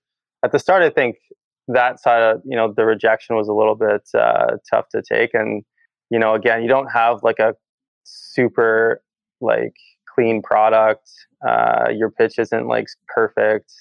at 0.44 0.52
the 0.52 0.58
start, 0.58 0.82
I 0.82 0.90
think 0.90 1.16
that 1.68 2.00
side 2.00 2.22
of 2.22 2.40
you 2.44 2.56
know 2.56 2.72
the 2.74 2.84
rejection 2.84 3.36
was 3.36 3.48
a 3.48 3.52
little 3.52 3.76
bit 3.76 4.02
uh, 4.18 4.56
tough 4.68 4.86
to 4.90 5.02
take. 5.02 5.34
And 5.34 5.62
you 6.10 6.18
know, 6.18 6.34
again, 6.34 6.62
you 6.62 6.68
don't 6.68 6.90
have 6.90 7.22
like 7.22 7.38
a 7.38 7.54
super 8.04 9.02
like 9.40 9.74
clean 10.18 10.42
product. 10.42 11.10
Uh, 11.46 11.88
your 11.94 12.10
pitch 12.10 12.38
isn't 12.38 12.66
like 12.66 12.88
perfect. 13.06 13.72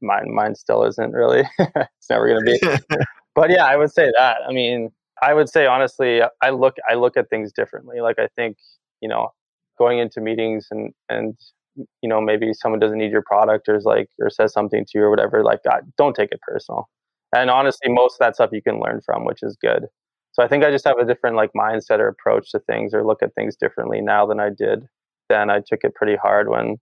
Mine, 0.00 0.34
mine 0.34 0.54
still 0.54 0.84
isn't 0.84 1.12
really. 1.12 1.44
it's 1.58 2.10
never 2.10 2.26
going 2.26 2.44
to 2.44 2.78
be. 2.90 2.96
but 3.34 3.50
yeah, 3.50 3.66
I 3.66 3.76
would 3.76 3.92
say 3.92 4.10
that. 4.16 4.38
I 4.48 4.52
mean, 4.52 4.90
I 5.22 5.32
would 5.32 5.48
say 5.48 5.66
honestly, 5.66 6.22
I 6.42 6.50
look, 6.50 6.76
I 6.90 6.94
look 6.94 7.16
at 7.16 7.30
things 7.30 7.52
differently. 7.52 8.00
Like 8.00 8.18
I 8.18 8.28
think, 8.36 8.56
you 9.00 9.08
know, 9.08 9.30
going 9.78 9.98
into 9.98 10.20
meetings 10.20 10.68
and 10.70 10.92
and 11.08 11.36
you 12.00 12.08
know 12.08 12.20
maybe 12.20 12.52
someone 12.54 12.80
doesn't 12.80 12.98
need 12.98 13.12
your 13.12 13.22
product 13.22 13.68
or 13.68 13.76
is 13.76 13.84
like 13.84 14.08
or 14.18 14.30
says 14.30 14.52
something 14.52 14.84
to 14.86 14.98
you 14.98 15.04
or 15.04 15.10
whatever. 15.10 15.44
Like, 15.44 15.60
God, 15.62 15.82
don't 15.96 16.16
take 16.16 16.32
it 16.32 16.40
personal. 16.40 16.88
And 17.34 17.50
honestly, 17.50 17.92
most 17.92 18.14
of 18.14 18.18
that 18.20 18.34
stuff 18.34 18.50
you 18.52 18.62
can 18.62 18.80
learn 18.80 19.02
from, 19.04 19.24
which 19.24 19.42
is 19.42 19.56
good. 19.60 19.86
So 20.32 20.42
I 20.42 20.48
think 20.48 20.64
I 20.64 20.70
just 20.70 20.86
have 20.86 20.98
a 20.98 21.04
different 21.04 21.36
like 21.36 21.50
mindset 21.56 21.98
or 21.98 22.08
approach 22.08 22.50
to 22.52 22.58
things 22.60 22.92
or 22.92 23.04
look 23.04 23.22
at 23.22 23.34
things 23.34 23.56
differently 23.56 24.00
now 24.00 24.26
than 24.26 24.40
I 24.40 24.50
did 24.50 24.86
then 25.28 25.50
I 25.50 25.60
took 25.66 25.80
it 25.82 25.94
pretty 25.94 26.16
hard 26.16 26.48
when 26.48 26.76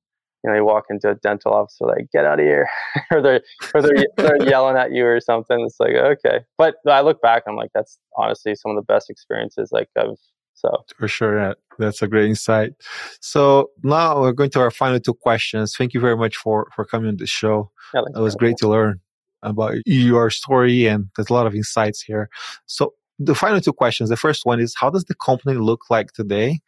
you 0.44 0.50
know 0.50 0.54
you 0.54 0.64
walk 0.64 0.84
into 0.90 1.10
a 1.10 1.14
dental 1.14 1.52
office 1.52 1.76
they're 1.80 1.88
like 1.88 2.10
get 2.12 2.26
out 2.26 2.38
of 2.38 2.44
here 2.44 2.68
or 3.10 3.22
they're 3.22 3.42
or 3.74 3.82
they're, 3.82 4.06
they're 4.16 4.48
yelling 4.48 4.76
at 4.76 4.92
you 4.92 5.06
or 5.06 5.20
something. 5.20 5.60
It's 5.60 5.80
like 5.80 5.94
okay. 5.94 6.40
But 6.58 6.76
i 6.88 7.00
look 7.00 7.20
back 7.22 7.44
i'm 7.46 7.56
like 7.56 7.70
that's 7.74 7.98
honestly 8.16 8.54
some 8.54 8.70
of 8.70 8.76
the 8.76 8.82
best 8.82 9.10
experiences 9.10 9.70
like 9.72 9.88
i've 9.98 10.18
so. 10.54 10.84
For 10.96 11.08
sure 11.08 11.38
yeah. 11.38 11.54
That's 11.78 12.00
a 12.02 12.06
great 12.06 12.28
insight. 12.28 12.74
So 13.20 13.70
now 13.82 14.20
we're 14.20 14.32
going 14.32 14.50
to 14.50 14.60
our 14.60 14.70
final 14.70 15.00
two 15.00 15.14
questions. 15.14 15.74
Thank 15.76 15.92
you 15.92 16.00
very 16.00 16.16
much 16.16 16.36
for 16.36 16.68
for 16.74 16.84
coming 16.84 17.08
on 17.08 17.16
the 17.16 17.26
show. 17.26 17.70
Yeah, 17.92 18.02
it 18.14 18.20
was 18.20 18.36
great 18.36 18.56
to 18.58 18.68
learn 18.68 19.00
about 19.42 19.74
your 19.84 20.30
story 20.30 20.86
and 20.86 21.10
there's 21.16 21.28
a 21.28 21.34
lot 21.34 21.46
of 21.46 21.54
insights 21.54 22.00
here. 22.00 22.30
So 22.66 22.94
the 23.18 23.34
final 23.34 23.60
two 23.60 23.72
questions 23.72 24.10
the 24.10 24.16
first 24.16 24.44
one 24.44 24.60
is 24.60 24.74
how 24.76 24.90
does 24.90 25.04
the 25.04 25.14
company 25.14 25.56
look 25.56 25.82
like 25.90 26.12
today 26.12 26.60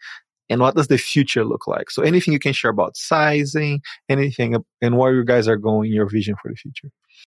and 0.48 0.60
what 0.60 0.76
does 0.76 0.88
the 0.88 0.98
future 0.98 1.44
look 1.44 1.66
like? 1.66 1.90
So 1.90 2.02
anything 2.02 2.32
you 2.32 2.38
can 2.38 2.52
share 2.52 2.70
about 2.70 2.96
sizing, 2.96 3.80
anything, 4.08 4.56
and 4.80 4.96
where 4.96 5.12
you 5.14 5.24
guys 5.24 5.48
are 5.48 5.56
going, 5.56 5.92
your 5.92 6.08
vision 6.08 6.36
for 6.40 6.50
the 6.50 6.56
future. 6.56 6.90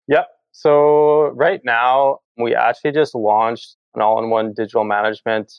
Yep. 0.08 0.28
So 0.52 1.28
right 1.30 1.62
now 1.64 2.20
we 2.38 2.56
actually 2.56 2.92
just 2.92 3.16
launched 3.16 3.76
an 3.96 4.02
all-in-one 4.02 4.54
digital 4.54 4.84
management 4.84 5.52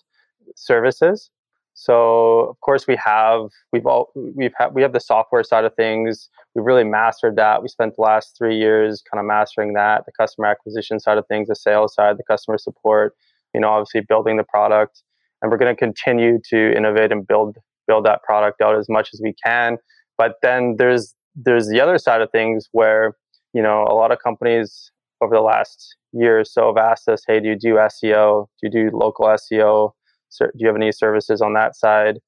services. 0.57 1.31
So 1.75 2.41
of 2.51 2.61
course 2.61 2.87
we 2.87 2.97
have 2.97 3.49
we've 3.73 3.87
all 3.87 4.13
we've 4.15 4.53
had 4.59 4.75
we 4.75 4.83
have 4.83 4.93
the 4.93 5.01
software 5.01 5.43
side 5.43 5.65
of 5.65 5.75
things. 5.75 6.29
We've 6.55 6.65
really 6.65 6.85
mastered 6.85 7.37
that. 7.37 7.63
We 7.63 7.69
spent 7.69 7.97
the 7.97 8.03
last 8.03 8.37
three 8.37 8.59
years 8.59 9.03
kind 9.11 9.19
of 9.19 9.27
mastering 9.27 9.73
that, 9.73 10.05
the 10.05 10.13
customer 10.13 10.49
acquisition 10.49 11.01
side 11.01 11.17
of 11.17 11.27
things, 11.27 11.49
the 11.49 11.57
sales 11.57 11.95
side, 11.95 12.19
the 12.19 12.25
customer 12.25 12.59
support. 12.59 13.15
You 13.55 13.61
know, 13.61 13.69
obviously 13.69 14.03
building 14.03 14.37
the 14.37 14.45
product 14.45 15.03
and 15.43 15.51
we're 15.51 15.59
going 15.59 15.75
to 15.75 15.79
continue 15.79 16.39
to 16.51 16.77
innovate 16.77 17.13
and 17.13 17.27
build 17.27 17.57
build 17.89 18.07
that 18.07 18.23
product 18.23 18.61
out 18.61 18.79
as 18.79 18.87
much 18.89 19.11
as 19.13 19.21
we 19.23 19.35
can. 19.45 19.77
But 20.17 20.37
then 20.43 20.77
there's 20.79 21.15
there's 21.35 21.69
the 21.69 21.81
other 21.81 21.99
side 21.99 22.23
of 22.23 22.31
things 22.31 22.69
where 22.73 23.15
you 23.53 23.63
know 23.63 23.85
a 23.89 23.95
lot 23.95 24.13
of 24.13 24.19
companies 24.23 24.91
over 25.21 25.35
the 25.35 25.43
last 25.43 25.97
year 26.13 26.41
or 26.41 26.45
so 26.45 26.67
have 26.67 26.85
asked 26.85 27.09
us, 27.09 27.23
hey, 27.27 27.41
do 27.41 27.49
you 27.49 27.57
do 27.57 27.75
SEO? 27.75 28.47
Do 28.61 28.69
you 28.69 28.71
do 28.71 28.97
local 28.97 29.27
SEO? 29.27 29.93
Do 30.39 30.51
you 30.57 30.67
have 30.67 30.77
any 30.77 30.93
services 30.93 31.41
on 31.41 31.55
that 31.55 31.77
side? 31.77 32.19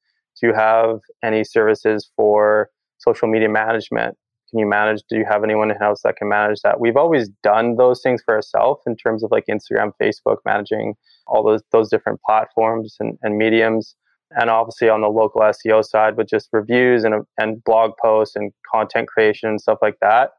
Do 0.40 0.48
you 0.48 0.54
have 0.54 0.98
any 1.22 1.44
services 1.44 2.10
for 2.16 2.68
social 2.98 3.28
media 3.28 3.48
management? 3.48 4.16
Can 4.50 4.58
you 4.58 4.66
manage? 4.66 5.02
Do 5.08 5.16
you 5.16 5.24
have 5.28 5.42
anyone 5.44 5.70
in 5.70 5.76
house 5.76 6.02
that 6.04 6.16
can 6.16 6.28
manage 6.28 6.60
that? 6.62 6.80
We've 6.80 6.96
always 6.96 7.28
done 7.42 7.76
those 7.76 8.02
things 8.02 8.22
for 8.24 8.34
ourselves 8.34 8.82
in 8.86 8.96
terms 8.96 9.24
of 9.24 9.30
like 9.30 9.46
Instagram, 9.50 9.92
Facebook, 10.00 10.36
managing 10.44 10.94
all 11.26 11.42
those 11.42 11.62
those 11.72 11.90
different 11.90 12.20
platforms 12.22 12.96
and, 13.00 13.18
and 13.22 13.36
mediums. 13.36 13.96
And 14.36 14.50
obviously 14.50 14.88
on 14.88 15.00
the 15.00 15.08
local 15.08 15.42
SEO 15.42 15.84
side 15.84 16.16
with 16.16 16.28
just 16.28 16.48
reviews 16.52 17.04
and 17.04 17.24
and 17.38 17.62
blog 17.64 17.92
posts 18.02 18.36
and 18.36 18.52
content 18.72 19.08
creation 19.08 19.48
and 19.48 19.60
stuff 19.60 19.78
like 19.82 19.98
that. 20.00 20.30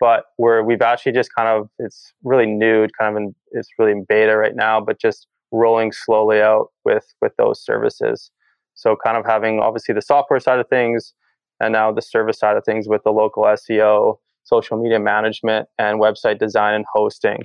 But 0.00 0.24
where 0.36 0.62
we've 0.62 0.82
actually 0.82 1.12
just 1.12 1.34
kind 1.34 1.48
of 1.48 1.68
it's 1.78 2.12
really 2.22 2.46
new, 2.46 2.86
kind 2.98 3.16
of 3.16 3.22
in, 3.22 3.34
it's 3.52 3.68
really 3.78 3.92
in 3.92 4.04
beta 4.08 4.36
right 4.36 4.54
now, 4.54 4.80
but 4.80 5.00
just 5.00 5.26
rolling 5.50 5.92
slowly 5.92 6.40
out 6.40 6.68
with 6.84 7.06
with 7.20 7.32
those 7.36 7.62
services. 7.62 8.30
So 8.74 8.96
kind 9.04 9.16
of 9.16 9.26
having 9.26 9.58
obviously 9.58 9.94
the 9.94 10.02
software 10.02 10.38
side 10.38 10.60
of 10.60 10.68
things, 10.68 11.12
and 11.60 11.72
now 11.72 11.92
the 11.92 12.02
service 12.02 12.38
side 12.38 12.56
of 12.56 12.64
things 12.64 12.88
with 12.88 13.02
the 13.04 13.10
local 13.10 13.44
SEO, 13.44 14.16
social 14.44 14.80
media 14.80 14.98
management, 14.98 15.68
and 15.78 16.00
website 16.00 16.38
design 16.38 16.74
and 16.74 16.84
hosting. 16.92 17.38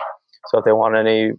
So 0.48 0.58
if 0.58 0.66
they 0.66 0.74
want 0.74 0.96
any 0.96 1.32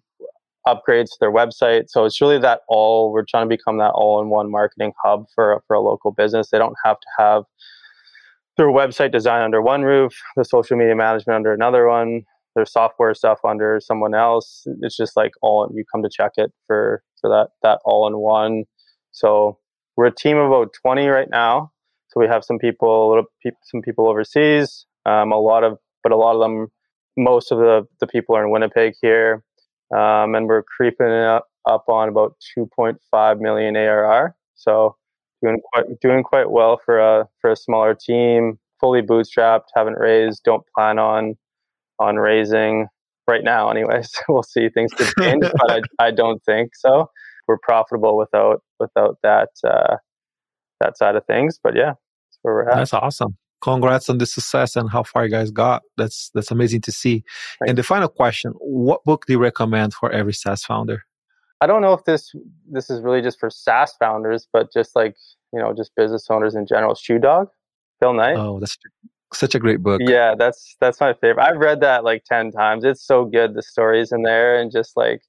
upgrades 0.66 1.10
to 1.10 1.16
their 1.20 1.32
website, 1.32 1.84
so 1.88 2.04
it's 2.04 2.20
really 2.20 2.38
that 2.38 2.60
all 2.68 3.12
we're 3.12 3.24
trying 3.24 3.48
to 3.48 3.56
become 3.56 3.78
that 3.78 3.90
all-in-one 3.90 4.50
marketing 4.50 4.92
hub 5.02 5.26
for 5.34 5.62
for 5.66 5.74
a 5.74 5.80
local 5.80 6.10
business. 6.10 6.50
They 6.50 6.58
don't 6.58 6.76
have 6.84 6.98
to 6.98 7.06
have 7.18 7.42
their 8.56 8.68
website 8.68 9.12
design 9.12 9.42
under 9.42 9.60
one 9.60 9.82
roof, 9.82 10.14
the 10.36 10.44
social 10.44 10.76
media 10.76 10.94
management 10.94 11.36
under 11.36 11.52
another 11.52 11.88
one, 11.88 12.22
their 12.54 12.64
software 12.64 13.14
stuff 13.14 13.40
under 13.44 13.80
someone 13.80 14.14
else. 14.14 14.66
It's 14.82 14.96
just 14.96 15.16
like 15.16 15.32
all 15.42 15.70
you 15.74 15.84
come 15.92 16.02
to 16.02 16.08
Chekkit 16.08 16.48
for 16.66 17.02
for 17.20 17.30
that 17.30 17.48
that 17.62 17.80
all 17.84 18.06
in 18.06 18.18
one. 18.18 18.64
So 19.12 19.58
we're 19.96 20.06
a 20.06 20.14
team 20.14 20.38
of 20.38 20.46
about 20.46 20.72
20 20.82 21.06
right 21.06 21.28
now. 21.30 21.72
So 22.14 22.20
we 22.20 22.28
have 22.28 22.44
some 22.44 22.58
people, 22.58 23.24
some 23.64 23.82
people 23.82 24.08
overseas, 24.08 24.86
um, 25.04 25.32
a 25.32 25.38
lot 25.38 25.64
of, 25.64 25.78
but 26.04 26.12
a 26.12 26.16
lot 26.16 26.36
of 26.36 26.40
them, 26.40 26.68
most 27.16 27.50
of 27.50 27.58
the, 27.58 27.86
the 28.00 28.06
people 28.06 28.36
are 28.36 28.44
in 28.44 28.50
Winnipeg 28.50 28.94
here. 29.02 29.42
Um, 29.92 30.34
and 30.36 30.46
we're 30.46 30.62
creeping 30.62 31.06
up, 31.06 31.46
up 31.68 31.84
on 31.88 32.08
about 32.08 32.36
2.5 32.56 33.40
million 33.40 33.76
ARR. 33.76 34.36
So 34.54 34.96
doing 35.42 35.60
quite, 35.72 35.84
doing 36.00 36.22
quite 36.22 36.50
well 36.50 36.80
for 36.84 37.00
a, 37.00 37.28
for 37.40 37.50
a 37.50 37.56
smaller 37.56 37.94
team, 37.94 38.60
fully 38.80 39.02
bootstrapped, 39.02 39.64
haven't 39.74 39.98
raised, 39.98 40.42
don't 40.44 40.62
plan 40.76 41.00
on, 41.00 41.34
on 41.98 42.16
raising 42.16 42.86
right 43.26 43.42
now 43.42 43.70
anyways. 43.70 44.12
we'll 44.28 44.44
see 44.44 44.68
things 44.68 44.92
could 44.92 45.12
change, 45.18 45.42
but 45.42 45.70
I, 45.70 45.80
I 45.98 46.10
don't 46.12 46.42
think 46.44 46.76
so. 46.76 47.10
We're 47.48 47.58
profitable 47.58 48.16
without, 48.16 48.62
without 48.78 49.18
that, 49.24 49.48
uh, 49.66 49.96
that 50.80 50.96
side 50.96 51.16
of 51.16 51.26
things, 51.26 51.58
but 51.62 51.74
yeah, 51.74 51.94
where 52.44 52.54
we're 52.54 52.68
at. 52.68 52.76
That's 52.76 52.94
awesome. 52.94 53.36
Congrats 53.62 54.10
on 54.10 54.18
the 54.18 54.26
success 54.26 54.76
and 54.76 54.90
how 54.90 55.02
far 55.02 55.24
you 55.24 55.30
guys 55.30 55.50
got. 55.50 55.82
That's 55.96 56.30
that's 56.34 56.50
amazing 56.50 56.82
to 56.82 56.92
see. 56.92 57.24
Thanks. 57.58 57.70
And 57.70 57.78
the 57.78 57.82
final 57.82 58.08
question: 58.08 58.52
What 58.58 59.02
book 59.04 59.24
do 59.26 59.32
you 59.32 59.38
recommend 59.38 59.94
for 59.94 60.12
every 60.12 60.34
SaaS 60.34 60.64
founder? 60.64 61.04
I 61.60 61.66
don't 61.66 61.80
know 61.80 61.94
if 61.94 62.04
this 62.04 62.34
this 62.70 62.90
is 62.90 63.00
really 63.00 63.22
just 63.22 63.40
for 63.40 63.48
SaaS 63.48 63.94
founders, 63.98 64.46
but 64.52 64.70
just 64.70 64.94
like 64.94 65.16
you 65.52 65.60
know, 65.60 65.72
just 65.72 65.94
business 65.96 66.26
owners 66.28 66.54
in 66.54 66.66
general. 66.66 66.94
Shoe 66.94 67.18
Dog, 67.18 67.48
Phil 68.00 68.12
Knight. 68.12 68.36
Oh, 68.36 68.60
that's 68.60 68.76
such 69.32 69.54
a 69.54 69.58
great 69.58 69.82
book. 69.82 70.00
Yeah, 70.04 70.34
that's 70.36 70.76
that's 70.80 71.00
my 71.00 71.14
favorite. 71.14 71.42
I've 71.42 71.58
read 71.58 71.80
that 71.80 72.04
like 72.04 72.24
ten 72.24 72.50
times. 72.50 72.84
It's 72.84 73.02
so 73.02 73.24
good. 73.24 73.54
The 73.54 73.62
stories 73.62 74.12
in 74.12 74.22
there 74.22 74.60
and 74.60 74.70
just 74.70 74.96
like 74.96 75.22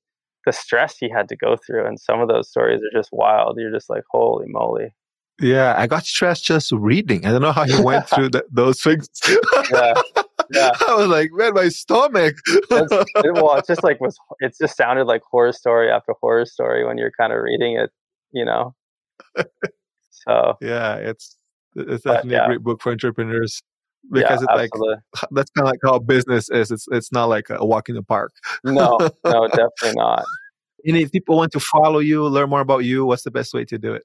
the 0.45 0.51
stress 0.51 0.97
he 0.97 1.09
had 1.09 1.29
to 1.29 1.35
go 1.35 1.55
through, 1.55 1.85
and 1.85 1.99
some 1.99 2.19
of 2.19 2.27
those 2.27 2.49
stories 2.49 2.81
are 2.81 2.97
just 2.97 3.09
wild. 3.11 3.57
You're 3.57 3.71
just 3.71 3.89
like, 3.89 4.03
holy 4.11 4.47
moly. 4.47 4.93
Yeah, 5.39 5.75
I 5.77 5.87
got 5.87 6.05
stressed 6.05 6.45
just 6.45 6.71
reading. 6.71 7.25
I 7.25 7.31
don't 7.31 7.41
know 7.41 7.51
how 7.51 7.65
he 7.65 7.81
went 7.81 8.07
through 8.09 8.29
the, 8.29 8.45
those 8.51 8.81
things. 8.81 9.09
yeah, 9.71 9.93
yeah. 10.51 10.71
I 10.87 10.95
was 10.95 11.07
like, 11.07 11.31
man, 11.33 11.53
my 11.53 11.69
stomach. 11.69 12.35
it, 12.47 13.13
well, 13.33 13.55
it 13.55 13.65
just 13.67 13.83
like 13.83 13.99
was. 13.99 14.17
It 14.39 14.55
just 14.59 14.77
sounded 14.77 15.05
like 15.05 15.21
horror 15.29 15.51
story 15.51 15.91
after 15.91 16.13
horror 16.21 16.45
story 16.45 16.85
when 16.85 16.97
you're 16.97 17.11
kind 17.19 17.33
of 17.33 17.39
reading 17.41 17.77
it. 17.77 17.91
You 18.31 18.45
know. 18.45 18.75
So 20.11 20.55
yeah, 20.61 20.95
it's 20.95 21.37
it's 21.75 22.03
definitely 22.03 22.31
yeah. 22.31 22.45
a 22.45 22.47
great 22.47 22.63
book 22.63 22.81
for 22.81 22.91
entrepreneurs 22.91 23.61
because 24.11 24.41
yeah, 24.41 24.61
it's 24.61 24.73
like 24.73 24.97
that's 25.31 25.51
kind 25.51 25.67
of 25.67 25.71
like 25.71 25.79
how 25.83 25.99
business 25.99 26.49
is. 26.49 26.71
It's 26.71 26.85
it's 26.91 27.11
not 27.11 27.25
like 27.25 27.47
a 27.49 27.65
walk 27.65 27.89
in 27.89 27.95
the 27.95 28.03
park. 28.03 28.33
no, 28.63 28.97
no, 29.25 29.47
definitely 29.47 29.93
not. 29.95 30.25
And 30.85 30.97
if 30.97 31.11
people 31.11 31.37
want 31.37 31.51
to 31.53 31.59
follow 31.59 31.99
you, 31.99 32.25
learn 32.27 32.49
more 32.49 32.61
about 32.61 32.85
you, 32.85 33.05
what's 33.05 33.23
the 33.23 33.31
best 33.31 33.53
way 33.53 33.65
to 33.65 33.77
do 33.77 33.93
it? 33.93 34.03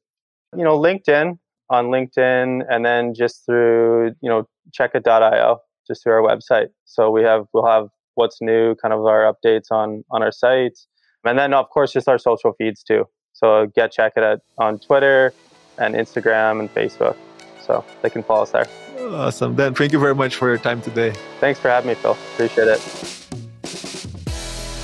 You 0.56 0.64
know, 0.64 0.78
LinkedIn 0.78 1.38
on 1.68 1.86
LinkedIn, 1.86 2.64
and 2.68 2.84
then 2.84 3.14
just 3.14 3.46
through 3.46 4.14
you 4.20 4.28
know 4.28 4.48
chekkit.io, 4.78 5.60
just 5.86 6.02
through 6.02 6.12
our 6.12 6.22
website. 6.22 6.68
So 6.84 7.10
we 7.10 7.22
have 7.22 7.46
we'll 7.52 7.66
have 7.66 7.88
what's 8.14 8.38
new, 8.40 8.74
kind 8.76 8.92
of 8.92 9.04
our 9.06 9.32
updates 9.32 9.70
on 9.70 10.04
on 10.10 10.22
our 10.22 10.32
site, 10.32 10.78
and 11.24 11.38
then 11.38 11.54
of 11.54 11.70
course 11.70 11.92
just 11.92 12.08
our 12.08 12.18
social 12.18 12.52
feeds 12.52 12.82
too. 12.82 13.06
So 13.32 13.66
get 13.74 13.94
Chekkit 13.94 14.32
at 14.32 14.40
on 14.58 14.78
Twitter 14.78 15.32
and 15.78 15.94
Instagram 15.94 16.60
and 16.60 16.72
Facebook. 16.74 17.16
So 17.62 17.84
they 18.02 18.10
can 18.10 18.22
follow 18.22 18.42
us 18.42 18.50
there. 18.50 18.66
Awesome. 18.98 19.54
Dan, 19.54 19.74
thank 19.74 19.92
you 19.92 19.98
very 19.98 20.14
much 20.14 20.34
for 20.34 20.48
your 20.48 20.58
time 20.58 20.82
today. 20.82 21.12
Thanks 21.38 21.60
for 21.60 21.68
having 21.68 21.88
me, 21.88 21.94
Phil. 21.94 22.16
Appreciate 22.34 22.68
it. 22.68 22.80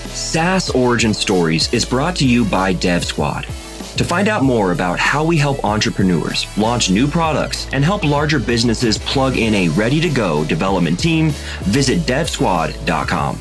SaaS 0.09 0.71
Origin 0.71 1.13
Stories 1.13 1.73
is 1.73 1.85
brought 1.85 2.17
to 2.17 2.27
you 2.27 2.45
by 2.45 2.75
DevSquad. 2.75 3.66
To 3.97 4.05
find 4.05 4.29
out 4.29 4.43
more 4.43 4.73
about 4.73 4.99
how 4.99 5.25
we 5.25 5.39
help 5.39 5.65
entrepreneurs 5.65 6.47
launch 6.59 6.91
new 6.91 7.07
products 7.07 7.67
and 7.73 7.83
help 7.83 8.05
larger 8.05 8.39
businesses 8.39 8.99
plug 8.99 9.39
in 9.39 9.55
a 9.55 9.71
ready 9.71 10.01
to 10.03 10.11
go 10.11 10.45
development 10.45 11.01
team, 11.01 11.31
visit 11.63 12.01
devsquad.com. 12.01 13.41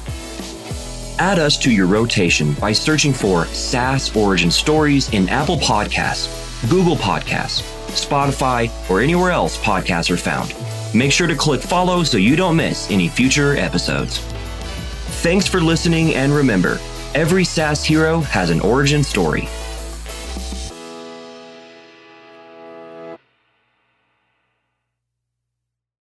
Add 1.19 1.39
us 1.39 1.57
to 1.57 1.71
your 1.71 1.87
rotation 1.87 2.53
by 2.53 2.71
searching 2.71 3.11
for 3.11 3.45
SaaS 3.47 4.15
Origin 4.15 4.49
Stories 4.49 5.11
in 5.13 5.27
Apple 5.27 5.57
Podcasts, 5.57 6.69
Google 6.69 6.95
Podcasts, 6.95 7.61
Spotify, 7.89 8.71
or 8.89 9.01
anywhere 9.01 9.31
else 9.31 9.57
podcasts 9.57 10.09
are 10.09 10.17
found. 10.17 10.55
Make 10.93 11.11
sure 11.11 11.27
to 11.27 11.35
click 11.35 11.61
follow 11.61 12.03
so 12.03 12.17
you 12.17 12.37
don't 12.37 12.55
miss 12.55 12.89
any 12.89 13.09
future 13.09 13.57
episodes. 13.57 14.19
Thanks 15.21 15.47
for 15.47 15.59
listening, 15.59 16.15
and 16.15 16.31
remember 16.33 16.79
every 17.13 17.43
SaaS 17.43 17.83
hero 17.83 18.21
has 18.21 18.49
an 18.51 18.61
origin 18.61 19.03
story. 19.03 19.49